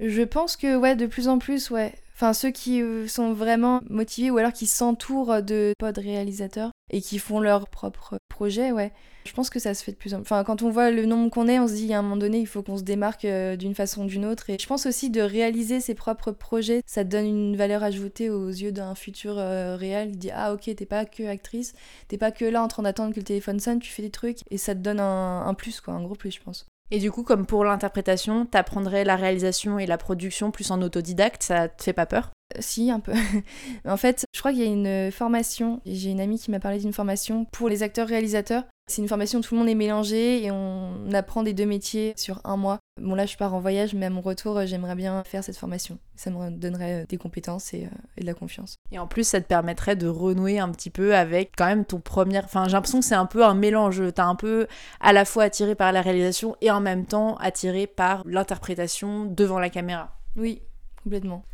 Je 0.01 0.22
pense 0.22 0.57
que 0.57 0.75
ouais, 0.75 0.96
de 0.96 1.05
plus 1.05 1.29
en 1.29 1.38
plus, 1.38 1.68
ouais. 1.68 1.92
Enfin, 2.16 2.33
ceux 2.33 2.50
qui 2.50 2.81
euh, 2.81 3.07
sont 3.07 3.35
vraiment 3.35 3.83
motivés 3.90 4.31
ou 4.31 4.38
alors 4.38 4.55
qui 4.55 4.66
s'entourent 4.66 5.42
de 5.42 5.74
pod 5.79 5.98
réalisateurs 5.98 6.70
et 6.90 7.02
qui 7.02 7.18
font 7.18 7.40
leur 7.40 7.68
propre 7.68 8.16
projet, 8.31 8.72
ouais. 8.72 8.90
Je 9.26 9.33
pense 9.35 9.50
que 9.50 9.59
ça 9.59 9.74
se 9.74 9.85
fait 9.85 9.92
de 9.92 9.98
plus 9.98 10.14
en 10.14 10.18
plus. 10.18 10.22
Enfin, 10.22 10.42
quand 10.42 10.62
on 10.62 10.70
voit 10.70 10.90
le 10.90 11.05
nombre 11.05 11.29
qu'on 11.31 11.46
est, 11.46 11.59
on 11.59 11.68
se 11.68 11.74
dit 11.74 11.92
à 11.92 11.98
un 11.98 12.02
moment 12.02 12.16
donné, 12.16 12.38
il 12.38 12.46
faut 12.46 12.62
qu'on 12.62 12.79
se 12.79 12.85
démarque 12.85 13.26
euh, 13.26 13.57
d'une 13.57 13.74
façon 13.74 14.05
ou 14.05 14.07
d'une 14.07 14.24
autre. 14.24 14.48
Et 14.48 14.57
je 14.59 14.66
pense 14.66 14.87
aussi 14.87 15.11
de 15.11 15.20
réaliser 15.20 15.81
ses 15.81 15.94
propres 15.94 16.31
projets, 16.31 16.81
ça 16.87 17.05
donne 17.05 17.26
une 17.26 17.57
valeur 17.57 17.83
ajoutée 17.83 18.31
aux 18.31 18.48
yeux 18.48 18.72
d'un 18.72 18.94
futur 18.94 19.37
euh, 19.37 19.76
réel. 19.76 20.12
Il 20.12 20.18
dit 20.18 20.31
Ah, 20.33 20.55
ok, 20.55 20.74
t'es 20.74 20.87
pas 20.87 21.05
que 21.05 21.24
actrice, 21.24 21.74
t'es 22.09 22.16
pas 22.16 22.31
que 22.31 22.46
là 22.46 22.62
en 22.62 22.68
train 22.68 22.85
d'attendre 22.85 23.12
que 23.12 23.20
le 23.20 23.24
téléphone 23.24 23.61
sonne, 23.61 23.79
tu 23.79 23.92
fais 23.92 24.02
des 24.02 24.11
trucs. 24.11 24.38
Et 24.50 24.57
ça 24.57 24.74
te 24.74 24.81
donne 24.81 25.00
un, 25.00 25.46
un 25.46 25.52
plus, 25.52 25.83
quoi, 25.83 25.92
un 25.92 26.02
gros 26.02 26.14
plus, 26.14 26.31
je 26.31 26.40
pense. 26.40 26.66
Et 26.90 26.99
du 26.99 27.11
coup, 27.11 27.22
comme 27.22 27.46
pour 27.46 27.64
l'interprétation, 27.64 28.46
t'apprendrais 28.46 29.05
la 29.05 29.16
réalisation 29.16 29.79
et 29.79 29.87
la 29.87 29.99
production 29.99 30.51
plus 30.51 30.70
en 30.70 30.81
autodidacte, 30.83 31.42
ça 31.42 31.68
te 31.68 31.83
fait 31.83 31.92
pas 31.92 32.07
peur? 32.07 32.31
Euh, 32.57 32.59
si, 32.61 32.90
un 32.90 33.01
peu. 33.01 33.12
en 33.85 33.96
fait, 33.96 34.25
je 34.33 34.38
crois 34.38 34.53
qu'il 34.53 34.62
y 34.62 34.66
a 34.66 34.70
une 34.70 35.11
formation, 35.11 35.81
j'ai 35.85 36.11
une 36.11 36.20
amie 36.20 36.38
qui 36.38 36.51
m'a 36.51 36.61
parlé 36.61 36.79
d'une 36.79 36.92
formation 36.92 37.44
pour 37.46 37.68
les 37.68 37.83
acteurs-réalisateurs 37.83 38.64
C'est 38.88 39.03
une 39.03 39.09
formation 39.09 39.40
où 39.40 39.42
tout 39.42 39.55
le 39.55 39.59
monde 39.59 39.68
est 39.68 39.75
mélangé 39.75 40.44
et 40.44 40.53
on 40.53 41.12
apprend 41.12 41.42
des 41.42 41.53
deux 41.53 41.66
métiers 41.66 42.14
sur 42.16 42.40
un 42.44 42.57
mois. 42.57 42.79
Bon 43.01 43.16
là 43.16 43.27
je 43.27 43.37
pars 43.37 43.53
en 43.53 43.59
voyage 43.59 43.94
mais 43.94 44.07
à 44.07 44.11
mon 44.11 44.20
retour 44.20 44.64
j'aimerais 44.64 44.94
bien 44.94 45.25
faire 45.25 45.42
cette 45.42 45.57
formation. 45.57 45.99
Ça 46.14 46.31
me 46.31 46.51
donnerait 46.51 47.05
des 47.09 47.16
compétences 47.16 47.75
et, 47.75 47.88
et, 48.16 48.20
de 48.20 48.27
la 48.27 48.35
confiance. 48.35 48.77
Et 48.92 49.01
en 49.01 49.09
plus 49.09 49.27
ça 49.27 49.40
te 49.40 49.46
permettrait 49.46 49.96
de 49.96 50.07
renouer 50.07 50.61
un 50.61 50.70
petit 50.70 50.90
peu 50.90 51.16
avec 51.16 51.51
quand 51.59 51.66
même 51.66 51.85
ton 51.85 51.99
premier... 51.99 52.38
Enfin 52.38 52.66
j'ai 52.66 52.75
l'impression 52.75 53.01
que 53.01 53.05
c'est 53.05 53.16
un 53.16 53.27
peu 53.27 53.44
un 53.44 53.55
mélange. 53.55 54.01
T'es 54.14 54.20
un 54.20 54.37
peu 54.37 54.68
à 55.01 55.12
la 55.12 55.25
fois 55.25 55.42
attiré 55.42 55.75
par 55.75 55.90
la 55.90 56.01
réalisation 56.01 56.55
et 56.61 56.70
en 56.70 56.81
même 56.81 57.07
temps 57.07 57.35
attiré 57.38 57.88
par 57.88 58.22
l'interprétation 58.25 59.25
devant 59.25 59.59
la 59.59 59.68
caméra. 59.68 60.16
Oui, 60.37 60.62
complètement. 61.03 61.44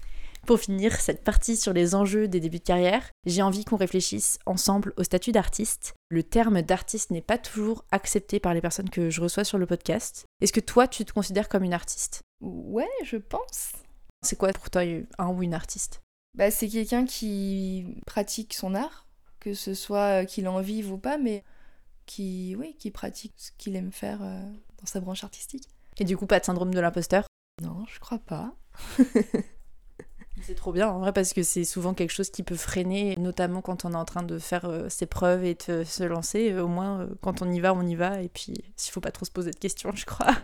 Pour 0.46 0.58
finir 0.58 1.00
cette 1.00 1.22
partie 1.22 1.56
sur 1.56 1.72
les 1.72 1.94
enjeux 1.94 2.26
des 2.26 2.40
débuts 2.40 2.58
de 2.58 2.64
carrière, 2.64 3.04
j'ai 3.26 3.42
envie 3.42 3.64
qu'on 3.64 3.76
réfléchisse 3.76 4.40
ensemble 4.44 4.92
au 4.96 5.04
statut 5.04 5.30
d'artiste. 5.30 5.94
Le 6.12 6.22
terme 6.22 6.60
d'artiste 6.60 7.10
n'est 7.10 7.22
pas 7.22 7.38
toujours 7.38 7.86
accepté 7.90 8.38
par 8.38 8.52
les 8.52 8.60
personnes 8.60 8.90
que 8.90 9.08
je 9.08 9.22
reçois 9.22 9.44
sur 9.44 9.56
le 9.56 9.64
podcast. 9.64 10.26
Est-ce 10.42 10.52
que 10.52 10.60
toi, 10.60 10.86
tu 10.86 11.06
te 11.06 11.12
considères 11.14 11.48
comme 11.48 11.64
une 11.64 11.72
artiste? 11.72 12.20
Ouais, 12.42 12.86
je 13.02 13.16
pense. 13.16 13.72
C'est 14.20 14.36
quoi 14.36 14.52
pour 14.52 14.68
toi 14.68 14.82
un 15.16 15.28
ou 15.28 15.42
une 15.42 15.54
artiste? 15.54 16.02
Bah, 16.34 16.50
C'est 16.50 16.68
quelqu'un 16.68 17.06
qui 17.06 17.96
pratique 18.04 18.52
son 18.52 18.74
art, 18.74 19.06
que 19.40 19.54
ce 19.54 19.72
soit 19.72 20.26
qu'il 20.26 20.48
en 20.48 20.60
vive 20.60 20.92
ou 20.92 20.98
pas, 20.98 21.16
mais 21.16 21.44
qui, 22.04 22.56
oui, 22.58 22.76
qui 22.78 22.90
pratique 22.90 23.32
ce 23.38 23.50
qu'il 23.56 23.74
aime 23.74 23.90
faire 23.90 24.22
euh, 24.22 24.42
dans 24.80 24.86
sa 24.86 25.00
branche 25.00 25.24
artistique. 25.24 25.66
Et 25.96 26.04
du 26.04 26.18
coup, 26.18 26.26
pas 26.26 26.40
de 26.40 26.44
syndrome 26.44 26.74
de 26.74 26.80
l'imposteur? 26.80 27.24
Non, 27.62 27.86
je 27.88 27.98
crois 28.00 28.18
pas. 28.18 28.54
C'est 30.40 30.54
trop 30.54 30.72
bien 30.72 30.88
en 30.88 30.98
vrai 30.98 31.12
parce 31.12 31.32
que 31.34 31.42
c'est 31.42 31.64
souvent 31.64 31.94
quelque 31.94 32.10
chose 32.10 32.30
qui 32.30 32.42
peut 32.42 32.56
freiner, 32.56 33.16
notamment 33.18 33.60
quand 33.60 33.84
on 33.84 33.92
est 33.92 33.96
en 33.96 34.04
train 34.04 34.22
de 34.22 34.38
faire 34.38 34.64
euh, 34.64 34.88
ses 34.88 35.06
preuves 35.06 35.44
et 35.44 35.56
de 35.68 35.84
se 35.84 36.04
lancer. 36.04 36.54
au 36.58 36.68
moins, 36.68 37.00
euh, 37.00 37.06
quand 37.20 37.42
on 37.42 37.52
y 37.52 37.60
va, 37.60 37.74
on 37.74 37.86
y 37.86 37.94
va. 37.94 38.22
Et 38.22 38.28
puis, 38.28 38.54
s'il 38.76 38.92
faut 38.92 39.00
pas 39.00 39.12
trop 39.12 39.24
se 39.24 39.30
poser 39.30 39.50
de 39.50 39.58
questions, 39.58 39.92
je 39.94 40.06
crois. 40.06 40.34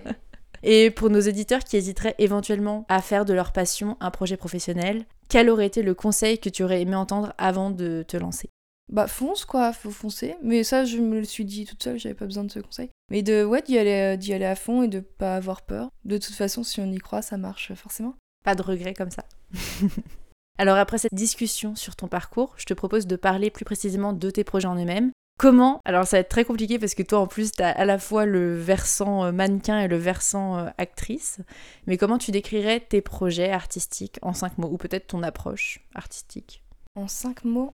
Et 0.63 0.91
pour 0.91 1.11
nos 1.11 1.21
éditeurs 1.21 1.65
qui 1.65 1.77
hésiteraient 1.77 2.17
éventuellement 2.19 2.85
à 2.89 3.01
faire 3.01 3.25
de 3.25 3.33
leur 3.33 3.53
passion 3.53 3.97
un 4.01 4.11
projet 4.11 4.37
professionnel, 4.37 5.07
quel 5.29 5.51
aurait 5.51 5.67
été 5.67 5.83
le 5.83 5.95
conseil 5.95 6.39
que 6.39 6.49
tu 6.49 6.63
aurais 6.65 6.83
aimé 6.83 6.97
entendre 6.97 7.33
avant 7.39 7.71
de 7.71 8.05
te 8.07 8.17
lancer? 8.17 8.51
Bah 8.91 9.07
fonce 9.07 9.45
quoi, 9.45 9.73
faut 9.73 9.91
foncer. 9.91 10.37
Mais 10.43 10.65
ça 10.65 10.85
je 10.85 10.97
me 10.97 11.19
le 11.19 11.25
suis 11.25 11.45
dit 11.45 11.67
toute 11.67 11.83
seule, 11.83 11.99
j'avais 11.99 12.15
pas 12.15 12.25
besoin 12.25 12.45
de 12.45 12.51
ce 12.51 12.61
conseil. 12.61 12.89
Mais 13.11 13.23
de 13.23 13.45
ouais 13.45 13.61
d'y 13.61 13.79
aller, 13.79 14.17
d'y 14.17 14.33
aller 14.33 14.47
à 14.47 14.57
fond 14.57 14.83
et 14.83 14.89
de 14.89 15.01
pas 15.01 15.37
avoir 15.37 15.63
peur. 15.63 15.91
De 16.05 16.17
toute 16.17 16.35
façon 16.35 16.65
si 16.65 16.81
on 16.81 16.91
y 16.91 16.99
croit 16.99 17.21
ça 17.21 17.37
marche 17.37 17.75
forcément. 17.75 18.15
Pas 18.49 18.55
de 18.55 18.63
regrets 18.63 18.95
comme 18.95 19.11
ça. 19.11 19.27
Alors 20.59 20.79
après 20.79 20.97
cette 20.97 21.13
discussion 21.13 21.77
sur 21.77 21.97
ton 21.97 22.09
parcours, 22.09 22.55
je 22.57 22.65
te 22.65 22.73
propose 22.73 23.07
de 23.07 23.15
parler 23.15 23.51
plus 23.51 23.67
précisément 23.67 24.15
de 24.15 24.31
tes 24.31 24.43
projets 24.43 24.69
en 24.69 24.77
eux-mêmes. 24.77 25.13
Comment 25.39 25.83
Alors 25.85 26.07
ça 26.07 26.17
va 26.17 26.21
être 26.21 26.31
très 26.31 26.47
compliqué 26.47 26.79
parce 26.79 26.95
que 26.95 27.03
toi 27.03 27.19
en 27.19 27.27
plus 27.27 27.53
tu 27.53 27.63
as 27.63 27.69
à 27.69 27.85
la 27.85 27.99
fois 27.99 28.25
le 28.25 28.59
versant 28.59 29.27
euh, 29.27 29.33
mannequin 29.33 29.81
et 29.81 29.87
le 29.87 29.99
versant 29.99 30.57
euh, 30.57 30.71
actrice, 30.79 31.41
mais 31.87 31.99
comment 31.99 32.17
tu 32.17 32.31
décrirais 32.31 32.81
tes 32.81 33.03
projets 33.03 33.53
artistiques 33.53 34.19
en 34.23 34.33
cinq 34.33 34.57
mots? 34.57 34.71
Ou 34.71 34.79
peut-être 34.79 35.09
ton 35.09 35.23
approche 35.23 35.87
artistique? 35.95 36.65
En 36.95 37.07
cinq 37.07 37.45
mots, 37.45 37.73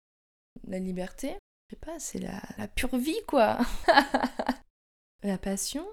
la 0.69 0.79
liberté, 0.79 1.37
je 1.67 1.75
sais 1.75 1.81
pas, 1.81 1.99
c'est 1.99 2.21
la, 2.21 2.41
la 2.59 2.69
pure 2.69 2.97
vie 2.97 3.23
quoi. 3.27 3.59
la 5.25 5.37
passion, 5.37 5.85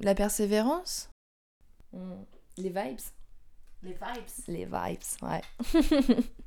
la 0.00 0.14
persévérance, 0.14 1.10
les 2.56 2.70
vibes. 2.70 3.00
Les 3.82 3.92
vibes. 3.92 4.46
Les 4.48 4.64
vibes, 4.64 4.98
ouais. 5.22 5.42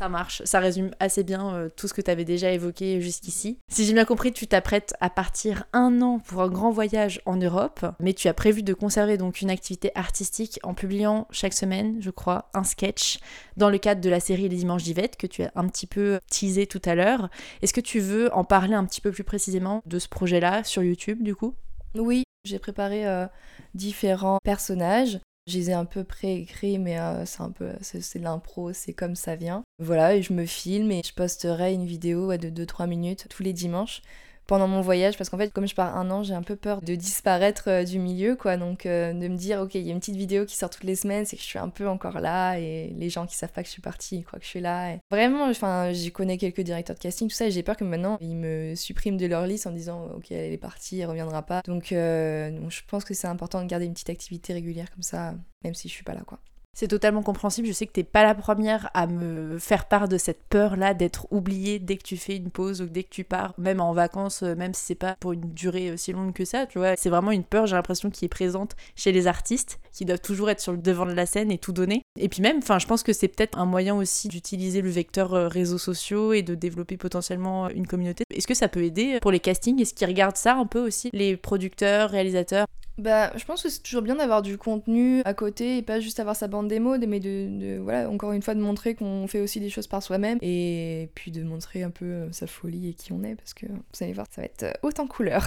Ça 0.00 0.08
marche, 0.08 0.40
ça 0.46 0.60
résume 0.60 0.92
assez 0.98 1.24
bien 1.24 1.54
euh, 1.54 1.68
tout 1.68 1.86
ce 1.86 1.92
que 1.92 2.00
tu 2.00 2.10
avais 2.10 2.24
déjà 2.24 2.50
évoqué 2.52 3.02
jusqu'ici. 3.02 3.58
Si 3.70 3.84
j'ai 3.84 3.92
bien 3.92 4.06
compris, 4.06 4.32
tu 4.32 4.46
t'apprêtes 4.46 4.94
à 4.98 5.10
partir 5.10 5.64
un 5.74 6.00
an 6.00 6.20
pour 6.20 6.40
un 6.40 6.48
grand 6.48 6.70
voyage 6.70 7.20
en 7.26 7.36
Europe, 7.36 7.84
mais 8.00 8.14
tu 8.14 8.26
as 8.26 8.32
prévu 8.32 8.62
de 8.62 8.72
conserver 8.72 9.18
donc 9.18 9.42
une 9.42 9.50
activité 9.50 9.90
artistique 9.94 10.58
en 10.62 10.72
publiant 10.72 11.28
chaque 11.30 11.52
semaine, 11.52 11.98
je 12.00 12.08
crois, 12.08 12.48
un 12.54 12.64
sketch 12.64 13.18
dans 13.58 13.68
le 13.68 13.76
cadre 13.76 14.00
de 14.00 14.08
la 14.08 14.20
série 14.20 14.48
Les 14.48 14.56
Dimanches 14.56 14.84
d'Yvette 14.84 15.18
que 15.18 15.26
tu 15.26 15.42
as 15.42 15.52
un 15.54 15.68
petit 15.68 15.86
peu 15.86 16.18
teasé 16.30 16.66
tout 16.66 16.80
à 16.86 16.94
l'heure. 16.94 17.28
Est-ce 17.60 17.74
que 17.74 17.82
tu 17.82 18.00
veux 18.00 18.32
en 18.32 18.44
parler 18.44 18.72
un 18.72 18.86
petit 18.86 19.02
peu 19.02 19.10
plus 19.10 19.24
précisément 19.24 19.82
de 19.84 19.98
ce 19.98 20.08
projet-là 20.08 20.64
sur 20.64 20.82
YouTube 20.82 21.22
du 21.22 21.34
coup? 21.34 21.54
Oui, 21.94 22.22
j'ai 22.46 22.58
préparé 22.58 23.06
euh, 23.06 23.26
différents 23.74 24.38
personnages 24.42 25.20
je 25.46 25.58
les 25.58 25.70
ai 25.70 25.72
un 25.72 25.84
peu 25.84 26.04
préécrits, 26.04 26.78
mais 26.78 26.98
euh, 26.98 27.24
c'est 27.26 27.40
un 27.40 27.50
peu, 27.50 27.70
c'est 27.80 28.18
de 28.18 28.24
l'impro, 28.24 28.72
c'est 28.72 28.92
comme 28.92 29.16
ça 29.16 29.36
vient. 29.36 29.62
Voilà, 29.78 30.14
et 30.14 30.22
je 30.22 30.32
me 30.32 30.46
filme 30.46 30.92
et 30.92 31.02
je 31.04 31.14
posterai 31.14 31.72
une 31.72 31.86
vidéo 31.86 32.36
de 32.36 32.50
2-3 32.50 32.86
minutes 32.86 33.26
tous 33.28 33.42
les 33.42 33.52
dimanches 33.52 34.02
pendant 34.50 34.66
mon 34.66 34.80
voyage 34.80 35.16
parce 35.16 35.30
qu'en 35.30 35.38
fait 35.38 35.52
comme 35.52 35.68
je 35.68 35.76
pars 35.76 35.96
un 35.96 36.10
an 36.10 36.24
j'ai 36.24 36.34
un 36.34 36.42
peu 36.42 36.56
peur 36.56 36.82
de 36.82 36.96
disparaître 36.96 37.68
euh, 37.68 37.84
du 37.84 38.00
milieu 38.00 38.34
quoi. 38.34 38.56
Donc 38.56 38.84
euh, 38.84 39.12
de 39.12 39.28
me 39.28 39.36
dire 39.36 39.60
ok 39.60 39.76
il 39.76 39.82
y 39.82 39.90
a 39.90 39.92
une 39.92 40.00
petite 40.00 40.16
vidéo 40.16 40.44
qui 40.44 40.56
sort 40.56 40.70
toutes 40.70 40.82
les 40.82 40.96
semaines 40.96 41.24
c'est 41.24 41.36
que 41.36 41.42
je 41.42 41.46
suis 41.46 41.60
un 41.60 41.68
peu 41.68 41.88
encore 41.88 42.18
là 42.18 42.58
et 42.58 42.92
les 42.98 43.10
gens 43.10 43.26
qui 43.26 43.36
savent 43.36 43.52
pas 43.52 43.62
que 43.62 43.68
je 43.68 43.72
suis 43.72 43.80
partie 43.80 44.16
ils 44.16 44.24
croient 44.24 44.40
que 44.40 44.44
je 44.44 44.50
suis 44.50 44.60
là 44.60 44.94
et... 44.94 44.98
vraiment 45.08 45.44
enfin 45.44 45.92
j'y 45.92 46.10
connais 46.10 46.36
quelques 46.36 46.62
directeurs 46.62 46.96
de 46.96 47.00
casting 47.00 47.28
tout 47.28 47.34
ça 47.36 47.46
et 47.46 47.52
j'ai 47.52 47.62
peur 47.62 47.76
que 47.76 47.84
maintenant 47.84 48.18
ils 48.20 48.34
me 48.34 48.74
suppriment 48.74 49.16
de 49.16 49.26
leur 49.26 49.46
liste 49.46 49.68
en 49.68 49.70
disant 49.70 50.08
ok 50.16 50.32
elle 50.32 50.52
est 50.52 50.58
partie 50.58 50.98
elle 50.98 51.08
reviendra 51.08 51.42
pas. 51.42 51.62
Donc, 51.66 51.92
euh, 51.92 52.50
donc 52.50 52.72
je 52.72 52.80
pense 52.88 53.04
que 53.04 53.14
c'est 53.14 53.28
important 53.28 53.62
de 53.62 53.68
garder 53.68 53.86
une 53.86 53.92
petite 53.92 54.10
activité 54.10 54.52
régulière 54.52 54.90
comme 54.90 55.04
ça 55.04 55.34
même 55.62 55.74
si 55.74 55.86
je 55.86 55.92
suis 55.92 56.02
pas 56.04 56.14
là 56.14 56.22
quoi 56.26 56.40
c'est 56.72 56.88
totalement 56.88 57.22
compréhensible. 57.22 57.68
Je 57.68 57.72
sais 57.72 57.86
que 57.86 57.92
t'es 57.92 58.04
pas 58.04 58.22
la 58.22 58.34
première 58.34 58.90
à 58.94 59.06
me 59.06 59.58
faire 59.58 59.86
part 59.86 60.08
de 60.08 60.18
cette 60.18 60.42
peur-là 60.48 60.94
d'être 60.94 61.26
oubliée 61.30 61.78
dès 61.78 61.96
que 61.96 62.02
tu 62.02 62.16
fais 62.16 62.36
une 62.36 62.50
pause 62.50 62.80
ou 62.80 62.86
dès 62.86 63.02
que 63.02 63.10
tu 63.10 63.24
pars, 63.24 63.54
même 63.58 63.80
en 63.80 63.92
vacances, 63.92 64.42
euh, 64.42 64.54
même 64.54 64.74
si 64.74 64.84
c'est 64.84 64.94
pas 64.94 65.16
pour 65.20 65.32
une 65.32 65.52
durée 65.52 65.92
aussi 65.92 66.12
longue 66.12 66.32
que 66.32 66.44
ça, 66.44 66.66
tu 66.66 66.78
vois. 66.78 66.96
C'est 66.96 67.10
vraiment 67.10 67.32
une 67.32 67.44
peur, 67.44 67.66
j'ai 67.66 67.76
l'impression, 67.76 68.10
qui 68.10 68.24
est 68.24 68.28
présente 68.28 68.76
chez 68.94 69.12
les 69.12 69.26
artistes, 69.26 69.80
qui 69.92 70.04
doivent 70.04 70.20
toujours 70.20 70.50
être 70.50 70.60
sur 70.60 70.72
le 70.72 70.78
devant 70.78 71.06
de 71.06 71.12
la 71.12 71.26
scène 71.26 71.50
et 71.50 71.58
tout 71.58 71.72
donner. 71.72 72.02
Et 72.18 72.28
puis 72.28 72.42
même, 72.42 72.58
enfin, 72.58 72.78
je 72.78 72.86
pense 72.86 73.02
que 73.02 73.12
c'est 73.12 73.28
peut-être 73.28 73.58
un 73.58 73.66
moyen 73.66 73.94
aussi 73.94 74.28
d'utiliser 74.28 74.80
le 74.80 74.90
vecteur 74.90 75.34
euh, 75.34 75.48
réseaux 75.48 75.78
sociaux 75.78 76.32
et 76.32 76.42
de 76.42 76.54
développer 76.54 76.96
potentiellement 76.96 77.68
une 77.68 77.86
communauté. 77.86 78.24
Est-ce 78.34 78.46
que 78.46 78.54
ça 78.54 78.68
peut 78.68 78.84
aider 78.84 79.18
pour 79.20 79.32
les 79.32 79.40
castings? 79.40 79.80
Est-ce 79.80 79.94
qu'ils 79.94 80.08
regardent 80.08 80.36
ça 80.36 80.54
un 80.54 80.66
peu 80.66 80.86
aussi, 80.86 81.10
les 81.12 81.36
producteurs, 81.36 82.10
réalisateurs? 82.10 82.66
Bah, 83.00 83.32
je 83.36 83.44
pense 83.44 83.62
que 83.62 83.68
c'est 83.68 83.82
toujours 83.82 84.02
bien 84.02 84.14
d'avoir 84.14 84.42
du 84.42 84.58
contenu 84.58 85.22
à 85.24 85.34
côté 85.34 85.78
et 85.78 85.82
pas 85.82 86.00
juste 86.00 86.20
avoir 86.20 86.36
sa 86.36 86.48
bande 86.48 86.68
démo, 86.68 86.96
mais 86.98 87.20
de, 87.20 87.78
voilà, 87.78 88.08
encore 88.08 88.32
une 88.32 88.42
fois, 88.42 88.54
de 88.54 88.60
montrer 88.60 88.94
qu'on 88.94 89.26
fait 89.26 89.40
aussi 89.40 89.60
des 89.60 89.70
choses 89.70 89.86
par 89.86 90.02
soi-même 90.02 90.38
et 90.42 91.10
puis 91.14 91.30
de 91.30 91.42
montrer 91.42 91.82
un 91.82 91.90
peu 91.90 92.04
euh, 92.04 92.32
sa 92.32 92.46
folie 92.46 92.90
et 92.90 92.94
qui 92.94 93.12
on 93.12 93.22
est 93.22 93.34
parce 93.34 93.54
que 93.54 93.66
vous 93.66 94.02
allez 94.02 94.12
voir, 94.12 94.26
ça 94.30 94.42
va 94.42 94.46
être 94.46 94.62
euh, 94.64 94.72
autant 94.82 95.06
couleur. 95.06 95.44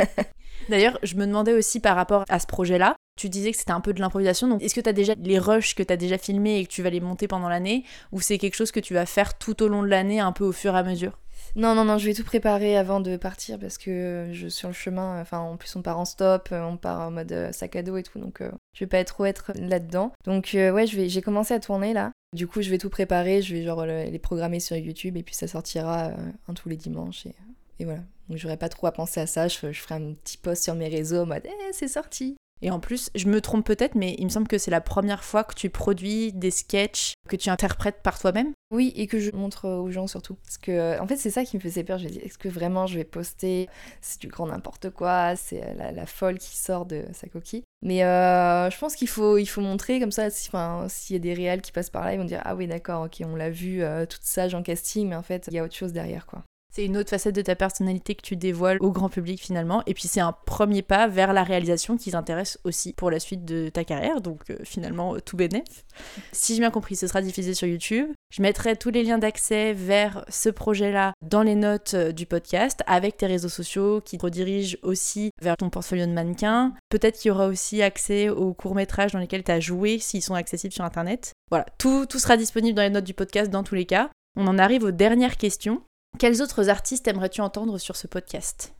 D'ailleurs, 0.68 0.98
je 1.02 1.14
me 1.14 1.26
demandais 1.26 1.54
aussi 1.54 1.80
par 1.80 1.96
rapport 1.96 2.24
à 2.28 2.38
ce 2.38 2.46
projet-là, 2.46 2.96
tu 3.16 3.28
disais 3.28 3.50
que 3.50 3.56
c'était 3.56 3.72
un 3.72 3.80
peu 3.80 3.92
de 3.92 4.00
l'improvisation, 4.00 4.48
donc 4.48 4.62
est-ce 4.62 4.74
que 4.74 4.80
tu 4.80 4.88
as 4.88 4.92
déjà 4.92 5.14
les 5.18 5.38
rushs 5.38 5.74
que 5.74 5.82
tu 5.82 5.92
as 5.92 5.96
déjà 5.96 6.18
filmés 6.18 6.58
et 6.58 6.66
que 6.66 6.70
tu 6.70 6.82
vas 6.82 6.90
les 6.90 7.00
monter 7.00 7.28
pendant 7.28 7.48
l'année, 7.48 7.84
ou 8.12 8.20
c'est 8.20 8.38
quelque 8.38 8.56
chose 8.56 8.70
que 8.70 8.80
tu 8.80 8.94
vas 8.94 9.06
faire 9.06 9.38
tout 9.38 9.62
au 9.62 9.68
long 9.68 9.82
de 9.82 9.88
l'année, 9.88 10.20
un 10.20 10.32
peu 10.32 10.44
au 10.44 10.52
fur 10.52 10.74
et 10.74 10.78
à 10.78 10.82
mesure? 10.82 11.18
Non, 11.56 11.74
non, 11.74 11.84
non, 11.84 11.98
je 11.98 12.06
vais 12.06 12.14
tout 12.14 12.24
préparer 12.24 12.76
avant 12.76 13.00
de 13.00 13.16
partir 13.16 13.58
parce 13.58 13.78
que 13.78 14.28
je 14.32 14.48
suis 14.48 14.50
sur 14.50 14.68
le 14.68 14.74
chemin, 14.74 15.20
enfin 15.20 15.38
en 15.38 15.56
plus 15.56 15.74
on 15.76 15.82
part 15.82 15.98
en 15.98 16.04
stop, 16.04 16.48
on 16.52 16.76
part 16.76 17.00
en 17.00 17.10
mode 17.10 17.32
euh, 17.32 17.52
sac 17.52 17.76
à 17.76 17.82
dos 17.82 17.96
et 17.96 18.02
tout, 18.02 18.18
donc 18.18 18.40
euh, 18.40 18.50
je 18.72 18.84
vais 18.84 18.88
pas 18.88 19.04
trop 19.04 19.24
être 19.24 19.52
là-dedans. 19.56 20.12
Donc 20.24 20.54
euh, 20.54 20.70
ouais, 20.70 20.86
j'ai 20.86 21.22
commencé 21.22 21.54
à 21.54 21.60
tourner 21.60 21.92
là. 21.92 22.12
Du 22.32 22.46
coup, 22.46 22.62
je 22.62 22.70
vais 22.70 22.78
tout 22.78 22.90
préparer, 22.90 23.42
je 23.42 23.56
vais 23.56 23.64
genre 23.64 23.84
les 23.84 24.18
programmer 24.20 24.60
sur 24.60 24.76
YouTube 24.76 25.16
et 25.16 25.22
puis 25.24 25.34
ça 25.34 25.48
sortira 25.48 26.12
un 26.46 26.54
tous 26.54 26.68
les 26.68 26.76
dimanches 26.76 27.26
et, 27.26 27.84
voilà. 27.84 28.02
Donc 28.28 28.38
j'aurais 28.38 28.56
pas 28.56 28.68
trop 28.68 28.86
à 28.86 28.92
penser 28.92 29.20
à 29.20 29.26
ça, 29.26 29.48
je, 29.48 29.56
ferai 29.56 29.94
un 29.96 30.14
petit 30.14 30.36
post 30.36 30.62
sur 30.62 30.76
mes 30.76 30.86
réseaux 30.86 31.22
en 31.22 31.26
mode 31.26 31.42
eh, 31.44 31.72
c'est 31.72 31.88
sorti. 31.88 32.36
Et 32.62 32.70
en 32.70 32.80
plus, 32.80 33.10
je 33.14 33.26
me 33.26 33.40
trompe 33.40 33.64
peut-être, 33.64 33.94
mais 33.94 34.14
il 34.18 34.24
me 34.24 34.30
semble 34.30 34.48
que 34.48 34.58
c'est 34.58 34.70
la 34.70 34.80
première 34.80 35.24
fois 35.24 35.44
que 35.44 35.54
tu 35.54 35.70
produis 35.70 36.32
des 36.32 36.50
sketchs 36.50 37.14
que 37.28 37.36
tu 37.36 37.48
interprètes 37.48 38.02
par 38.02 38.18
toi-même. 38.18 38.52
Oui, 38.70 38.92
et 38.96 39.06
que 39.06 39.18
je 39.18 39.32
montre 39.32 39.68
aux 39.68 39.90
gens 39.90 40.06
surtout. 40.06 40.34
Parce 40.44 40.58
que, 40.58 40.70
euh, 40.70 41.00
en 41.00 41.06
fait, 41.06 41.16
c'est 41.16 41.30
ça 41.30 41.44
qui 41.44 41.56
me 41.56 41.60
faisait 41.62 41.84
peur. 41.84 41.98
Je 41.98 42.04
me 42.04 42.10
dis, 42.10 42.18
est-ce 42.18 42.38
que 42.38 42.48
vraiment 42.48 42.86
je 42.86 42.96
vais 42.96 43.04
poster? 43.04 43.68
C'est 44.00 44.20
du 44.20 44.28
grand 44.28 44.46
n'importe 44.46 44.90
quoi, 44.90 45.36
c'est 45.36 45.62
euh, 45.64 45.92
la, 45.92 46.06
folle 46.06 46.38
qui 46.38 46.56
sort 46.56 46.86
de 46.86 47.04
sa 47.12 47.28
coquille. 47.28 47.64
Mais 47.82 48.04
euh, 48.04 48.70
je 48.70 48.78
pense 48.78 48.94
qu'il 48.94 49.08
faut, 49.08 49.38
il 49.38 49.46
faut 49.46 49.62
montrer 49.62 49.98
comme 49.98 50.12
ça, 50.12 50.28
s'il 50.30 51.14
y 51.14 51.16
a 51.16 51.18
des 51.18 51.34
réels 51.34 51.62
qui 51.62 51.72
passent 51.72 51.90
par 51.90 52.04
là, 52.04 52.14
ils 52.14 52.18
vont 52.18 52.24
dire, 52.24 52.42
ah 52.44 52.54
oui, 52.54 52.66
d'accord, 52.66 53.04
ok, 53.04 53.22
on 53.24 53.36
l'a 53.36 53.50
vu, 53.50 53.82
toute 54.08 54.22
sage 54.22 54.54
en 54.54 54.62
casting, 54.62 55.08
mais 55.08 55.16
en 55.16 55.22
fait, 55.22 55.48
il 55.48 55.54
y 55.54 55.58
a 55.58 55.64
autre 55.64 55.74
chose 55.74 55.92
derrière, 55.92 56.26
quoi. 56.26 56.44
C'est 56.70 56.84
une 56.84 56.96
autre 56.96 57.10
facette 57.10 57.34
de 57.34 57.42
ta 57.42 57.56
personnalité 57.56 58.14
que 58.14 58.22
tu 58.22 58.36
dévoiles 58.36 58.78
au 58.80 58.92
grand 58.92 59.08
public 59.08 59.40
finalement. 59.40 59.82
Et 59.86 59.94
puis 59.94 60.08
c'est 60.08 60.20
un 60.20 60.32
premier 60.32 60.82
pas 60.82 61.08
vers 61.08 61.32
la 61.32 61.42
réalisation 61.42 61.96
qui 61.96 62.12
t'intéresse 62.12 62.58
aussi 62.64 62.92
pour 62.92 63.10
la 63.10 63.18
suite 63.18 63.44
de 63.44 63.68
ta 63.68 63.84
carrière. 63.84 64.20
Donc 64.20 64.50
euh, 64.50 64.56
finalement, 64.62 65.16
tout 65.18 65.36
bénéf. 65.36 65.84
Si 66.32 66.54
j'ai 66.54 66.60
bien 66.60 66.70
compris, 66.70 66.96
ce 66.96 67.06
sera 67.06 67.22
diffusé 67.22 67.54
sur 67.54 67.66
YouTube. 67.66 68.08
Je 68.32 68.42
mettrai 68.42 68.76
tous 68.76 68.90
les 68.90 69.02
liens 69.02 69.18
d'accès 69.18 69.72
vers 69.72 70.24
ce 70.28 70.48
projet-là 70.48 71.12
dans 71.22 71.42
les 71.42 71.56
notes 71.56 71.94
euh, 71.94 72.12
du 72.12 72.26
podcast 72.26 72.82
avec 72.86 73.16
tes 73.16 73.26
réseaux 73.26 73.48
sociaux 73.48 74.00
qui 74.00 74.18
te 74.18 74.24
redirigent 74.24 74.78
aussi 74.82 75.30
vers 75.42 75.56
ton 75.56 75.70
portfolio 75.70 76.06
de 76.06 76.12
mannequin. 76.12 76.74
Peut-être 76.88 77.18
qu'il 77.18 77.30
y 77.30 77.32
aura 77.32 77.48
aussi 77.48 77.82
accès 77.82 78.28
aux 78.28 78.54
courts-métrages 78.54 79.12
dans 79.12 79.18
lesquels 79.18 79.44
tu 79.44 79.50
as 79.50 79.60
joué 79.60 79.98
s'ils 79.98 80.22
sont 80.22 80.34
accessibles 80.34 80.72
sur 80.72 80.84
Internet. 80.84 81.32
Voilà, 81.50 81.66
tout, 81.78 82.06
tout 82.06 82.20
sera 82.20 82.36
disponible 82.36 82.76
dans 82.76 82.82
les 82.82 82.90
notes 82.90 83.04
du 83.04 83.14
podcast 83.14 83.50
dans 83.50 83.64
tous 83.64 83.74
les 83.74 83.86
cas. 83.86 84.10
On 84.36 84.46
en 84.46 84.58
arrive 84.58 84.84
aux 84.84 84.92
dernières 84.92 85.36
questions. 85.36 85.82
Quels 86.18 86.42
autres 86.42 86.68
artistes 86.68 87.08
aimerais-tu 87.08 87.40
entendre 87.40 87.78
sur 87.78 87.96
ce 87.96 88.06
podcast? 88.06 88.74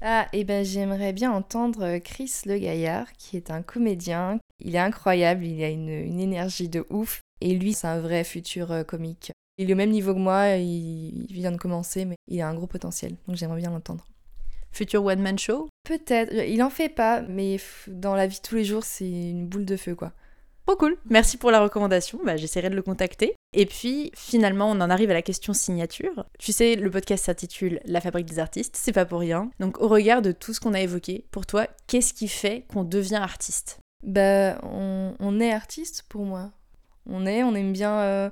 Ah, 0.00 0.28
et 0.32 0.44
ben 0.44 0.64
j'aimerais 0.64 1.12
bien 1.12 1.32
entendre 1.32 1.98
Chris 1.98 2.32
Le 2.46 2.56
Gaillard, 2.56 3.12
qui 3.14 3.36
est 3.36 3.50
un 3.50 3.62
comédien. 3.62 4.38
Il 4.60 4.74
est 4.74 4.78
incroyable, 4.78 5.44
il 5.44 5.62
a 5.62 5.68
une, 5.68 5.88
une 5.88 6.20
énergie 6.20 6.68
de 6.68 6.86
ouf. 6.88 7.20
Et 7.40 7.54
lui, 7.54 7.72
c'est 7.72 7.88
un 7.88 8.00
vrai 8.00 8.24
futur 8.24 8.72
euh, 8.72 8.84
comique. 8.84 9.32
Il 9.58 9.70
est 9.70 9.74
au 9.74 9.76
même 9.76 9.90
niveau 9.90 10.14
que 10.14 10.18
moi, 10.18 10.50
il, 10.56 11.26
il 11.28 11.34
vient 11.34 11.52
de 11.52 11.56
commencer, 11.56 12.04
mais 12.04 12.16
il 12.28 12.40
a 12.40 12.48
un 12.48 12.54
gros 12.54 12.66
potentiel. 12.66 13.16
Donc 13.26 13.36
j'aimerais 13.36 13.60
bien 13.60 13.70
l'entendre. 13.70 14.06
Futur 14.70 15.04
one-man 15.04 15.38
show? 15.38 15.68
Peut-être. 15.84 16.32
Il 16.32 16.62
en 16.62 16.70
fait 16.70 16.88
pas, 16.88 17.22
mais 17.22 17.58
dans 17.88 18.14
la 18.14 18.26
vie 18.26 18.36
de 18.36 18.42
tous 18.42 18.54
les 18.54 18.64
jours, 18.64 18.84
c'est 18.84 19.10
une 19.10 19.48
boule 19.48 19.64
de 19.64 19.76
feu, 19.76 19.94
quoi. 19.94 20.12
Cool. 20.76 20.96
Merci 21.06 21.38
pour 21.38 21.50
la 21.50 21.60
recommandation. 21.60 22.20
Bah, 22.24 22.36
J'essaierai 22.36 22.70
de 22.70 22.76
le 22.76 22.82
contacter. 22.82 23.34
Et 23.52 23.66
puis, 23.66 24.12
finalement, 24.14 24.70
on 24.70 24.80
en 24.80 24.90
arrive 24.90 25.10
à 25.10 25.14
la 25.14 25.22
question 25.22 25.52
signature. 25.52 26.26
Tu 26.38 26.52
sais, 26.52 26.76
le 26.76 26.90
podcast 26.90 27.24
s'intitule 27.24 27.80
La 27.84 28.00
fabrique 28.00 28.26
des 28.26 28.38
artistes. 28.38 28.76
C'est 28.76 28.92
pas 28.92 29.04
pour 29.04 29.20
rien. 29.20 29.50
Donc, 29.58 29.80
au 29.80 29.88
regard 29.88 30.22
de 30.22 30.30
tout 30.30 30.54
ce 30.54 30.60
qu'on 30.60 30.74
a 30.74 30.80
évoqué, 30.80 31.26
pour 31.32 31.46
toi, 31.46 31.66
qu'est-ce 31.88 32.14
qui 32.14 32.28
fait 32.28 32.64
qu'on 32.68 32.84
devient 32.84 33.16
artiste? 33.16 33.80
Bah, 34.04 34.60
on, 34.62 35.40
est 35.40 35.52
artiste 35.52 36.04
pour 36.08 36.24
moi. 36.24 36.52
On 37.06 37.26
est, 37.26 37.42
on 37.42 37.54
aime 37.54 37.72
bien 37.72 37.98
euh, 37.98 38.30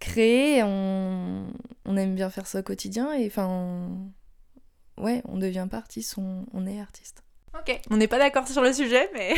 créer, 0.00 0.62
on, 0.62 1.46
aime 1.86 2.14
bien 2.14 2.28
faire 2.28 2.46
ça 2.46 2.60
au 2.60 2.62
quotidien, 2.62 3.12
et 3.14 3.26
enfin, 3.26 3.46
on- 3.46 5.02
ouais, 5.02 5.22
on 5.26 5.38
devient 5.38 5.68
pas 5.70 5.78
artiste, 5.78 6.16
on 6.18 6.66
est 6.66 6.80
artiste. 6.80 7.22
Ok. 7.58 7.80
On 7.90 7.96
n'est 7.96 8.08
pas 8.08 8.18
d'accord 8.18 8.46
sur 8.46 8.62
le 8.62 8.72
sujet, 8.72 9.10
mais 9.12 9.34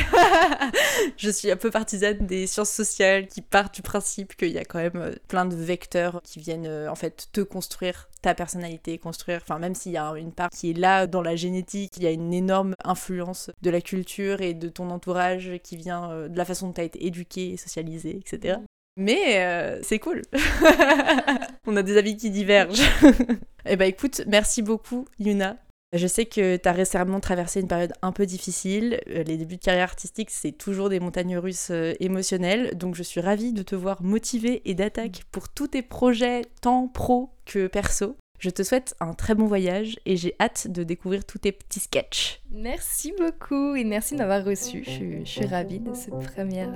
je 1.17 1.31
suis 1.31 1.51
un 1.51 1.57
peu 1.57 1.71
partisane 1.71 2.27
des 2.27 2.47
sciences 2.47 2.71
sociales 2.71 3.27
qui 3.27 3.41
partent 3.41 3.75
du 3.75 3.83
principe 3.83 4.37
qu'il 4.37 4.51
y 4.51 4.59
a 4.59 4.65
quand 4.65 4.79
même 4.79 4.97
euh, 4.97 5.13
plein 5.29 5.47
de 5.47 5.57
vecteurs 5.57 6.21
qui 6.23 6.39
viennent 6.39 6.67
euh, 6.67 6.91
en 6.91 6.95
fait 6.95 7.29
te 7.33 7.41
construire 7.41 8.09
ta 8.23 8.35
personnalité, 8.35 8.99
construire, 8.99 9.41
enfin 9.43 9.59
même 9.59 9.75
s'il 9.75 9.93
y 9.93 9.97
a 9.97 10.13
une 10.13 10.33
part 10.33 10.51
qui 10.51 10.71
est 10.71 10.79
là 10.79 11.07
dans 11.07 11.23
la 11.23 11.37
génétique, 11.37 11.97
il 11.97 12.05
y 12.05 12.07
a 12.07 12.11
une 12.11 12.33
énorme 12.33 12.75
influence 12.85 13.51
de 13.63 13.71
la 13.71 13.81
culture 13.81 14.41
et 14.41 14.55
de 14.55 14.69
ton 14.69 14.91
entourage 14.91 15.51
qui 15.63 15.77
vient 15.77 16.11
euh, 16.11 16.29
de 16.29 16.39
la 16.39 16.45
façon 16.45 16.69
dont 16.69 16.73
tu 16.73 16.81
as 16.81 16.85
été 16.85 17.05
éduqué, 17.05 17.57
socialisé, 17.57 18.17
etc. 18.17 18.59
Mais 18.97 19.41
euh, 19.41 19.81
c'est 19.83 19.99
cool. 19.99 20.23
On 21.67 21.77
a 21.77 21.83
des 21.83 21.97
avis 21.97 22.17
qui 22.17 22.31
divergent. 22.31 22.83
eh 23.67 23.77
ben 23.77 23.87
écoute, 23.87 24.23
merci 24.27 24.63
beaucoup 24.63 25.07
Yuna. 25.19 25.57
Je 25.95 26.07
sais 26.07 26.25
que 26.25 26.57
tu 26.57 26.69
as 26.69 26.73
récemment 26.73 27.21
traversé 27.21 27.61
une 27.61 27.69
période 27.69 27.93
un 28.01 28.13
peu 28.13 28.25
difficile. 28.25 28.99
Euh, 29.11 29.25
Les 29.25 29.37
débuts 29.37 29.57
de 29.57 29.63
carrière 29.63 29.85
artistique, 29.85 30.31
c'est 30.31 30.53
toujours 30.53 30.89
des 30.89 31.01
montagnes 31.01 31.37
russes 31.37 31.69
euh, 31.71 31.93
émotionnelles. 32.01 32.77
Donc 32.79 32.95
je 32.95 33.03
suis 33.03 33.21
ravie 33.21 33.53
de 33.53 33.63
te 33.63 33.75
voir 33.75 34.03
motivée 34.03 34.63
et 34.65 34.75
d'attaque 34.75 35.25
pour 35.33 35.51
tous 35.51 35.69
tes 35.69 35.83
projets, 35.83 36.47
tant 36.63 36.89
pro 36.89 37.35
que 37.45 37.67
perso. 37.67 38.17
Je 38.43 38.51
te 38.51 38.65
souhaite 38.65 38.97
un 38.99 39.13
très 39.13 39.37
bon 39.37 39.47
voyage 39.47 40.01
et 40.05 40.17
j'ai 40.17 40.35
hâte 40.41 40.67
de 40.69 40.83
découvrir 40.83 41.25
tous 41.25 41.39
tes 41.39 41.53
petits 41.53 41.79
sketchs. 41.79 42.41
Merci 42.51 43.13
beaucoup 43.17 43.77
et 43.77 43.85
merci 43.85 44.15
de 44.15 44.19
m'avoir 44.19 44.45
reçu. 44.45 44.83
Je, 44.85 44.91
suis- 44.91 45.21
je 45.25 45.31
suis 45.31 45.47
ravie 45.47 45.79
de 45.79 45.95
ce 45.95 46.11
premier, 46.11 46.67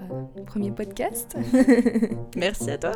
premier 0.46 0.70
podcast. 0.70 1.36
Merci 2.36 2.70
à 2.70 2.78
toi. 2.78 2.92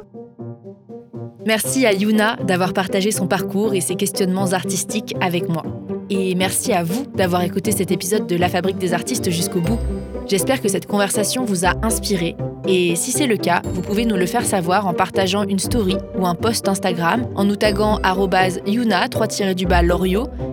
Merci 1.44 1.84
à 1.84 1.92
Yuna 1.92 2.36
d'avoir 2.36 2.72
partagé 2.72 3.10
son 3.10 3.26
parcours 3.26 3.74
et 3.74 3.80
ses 3.80 3.96
questionnements 3.96 4.52
artistiques 4.52 5.16
avec 5.20 5.48
moi. 5.48 5.64
Et 6.08 6.36
merci 6.36 6.72
à 6.72 6.84
vous 6.84 7.06
d'avoir 7.06 7.42
écouté 7.42 7.72
cet 7.72 7.90
épisode 7.90 8.26
de 8.28 8.36
La 8.36 8.48
Fabrique 8.48 8.78
des 8.78 8.92
artistes 8.94 9.30
jusqu'au 9.30 9.60
bout. 9.60 9.78
J'espère 10.30 10.62
que 10.62 10.68
cette 10.68 10.86
conversation 10.86 11.44
vous 11.44 11.64
a 11.64 11.72
inspiré. 11.82 12.36
Et 12.68 12.94
si 12.94 13.10
c'est 13.10 13.26
le 13.26 13.36
cas, 13.36 13.62
vous 13.64 13.80
pouvez 13.80 14.04
nous 14.04 14.14
le 14.14 14.26
faire 14.26 14.44
savoir 14.44 14.86
en 14.86 14.94
partageant 14.94 15.42
une 15.42 15.58
story 15.58 15.96
ou 16.16 16.24
un 16.24 16.36
post 16.36 16.68
Instagram 16.68 17.26
en 17.34 17.42
nous 17.42 17.56
taguant 17.56 17.98
yuna 18.64 19.08
3 19.08 19.26
du 19.56 19.66
bas 19.66 19.82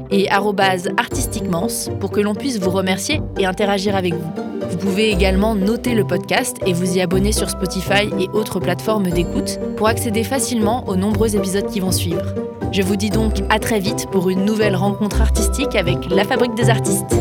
et 0.10 0.32
arrobase 0.32 0.90
artistiquemance 0.98 1.92
pour 2.00 2.10
que 2.10 2.20
l'on 2.22 2.34
puisse 2.34 2.58
vous 2.58 2.72
remercier 2.72 3.22
et 3.38 3.46
interagir 3.46 3.96
avec 3.96 4.16
vous. 4.16 4.32
Vous 4.68 4.78
pouvez 4.78 5.12
également 5.12 5.54
noter 5.54 5.94
le 5.94 6.08
podcast 6.08 6.58
et 6.66 6.74
vous 6.74 6.98
y 6.98 7.02
abonner 7.02 7.32
sur 7.32 7.52
Spotify 7.52 8.10
et 8.20 8.30
autres 8.34 8.60
plateformes 8.60 9.12
d'écoute 9.12 9.60
pour 9.76 9.88
accéder 9.88 10.24
facilement 10.24 10.88
aux 10.88 10.96
nombreux 10.96 11.36
épisodes 11.36 11.68
qui 11.68 11.82
vont 11.82 11.92
suivre. 11.92 12.34
Je 12.72 12.82
vous 12.82 12.96
dis 12.96 13.12
donc 13.12 13.44
à 13.50 13.60
très 13.60 13.80
vite 13.80 14.08
pour 14.12 14.32
une 14.32 14.44
nouvelle 14.44 14.76
rencontre 14.76 15.22
artistique 15.22 15.76
avec 15.76 16.10
La 16.10 16.24
Fabrique 16.24 16.56
des 16.56 16.72
artistes. 16.72 17.16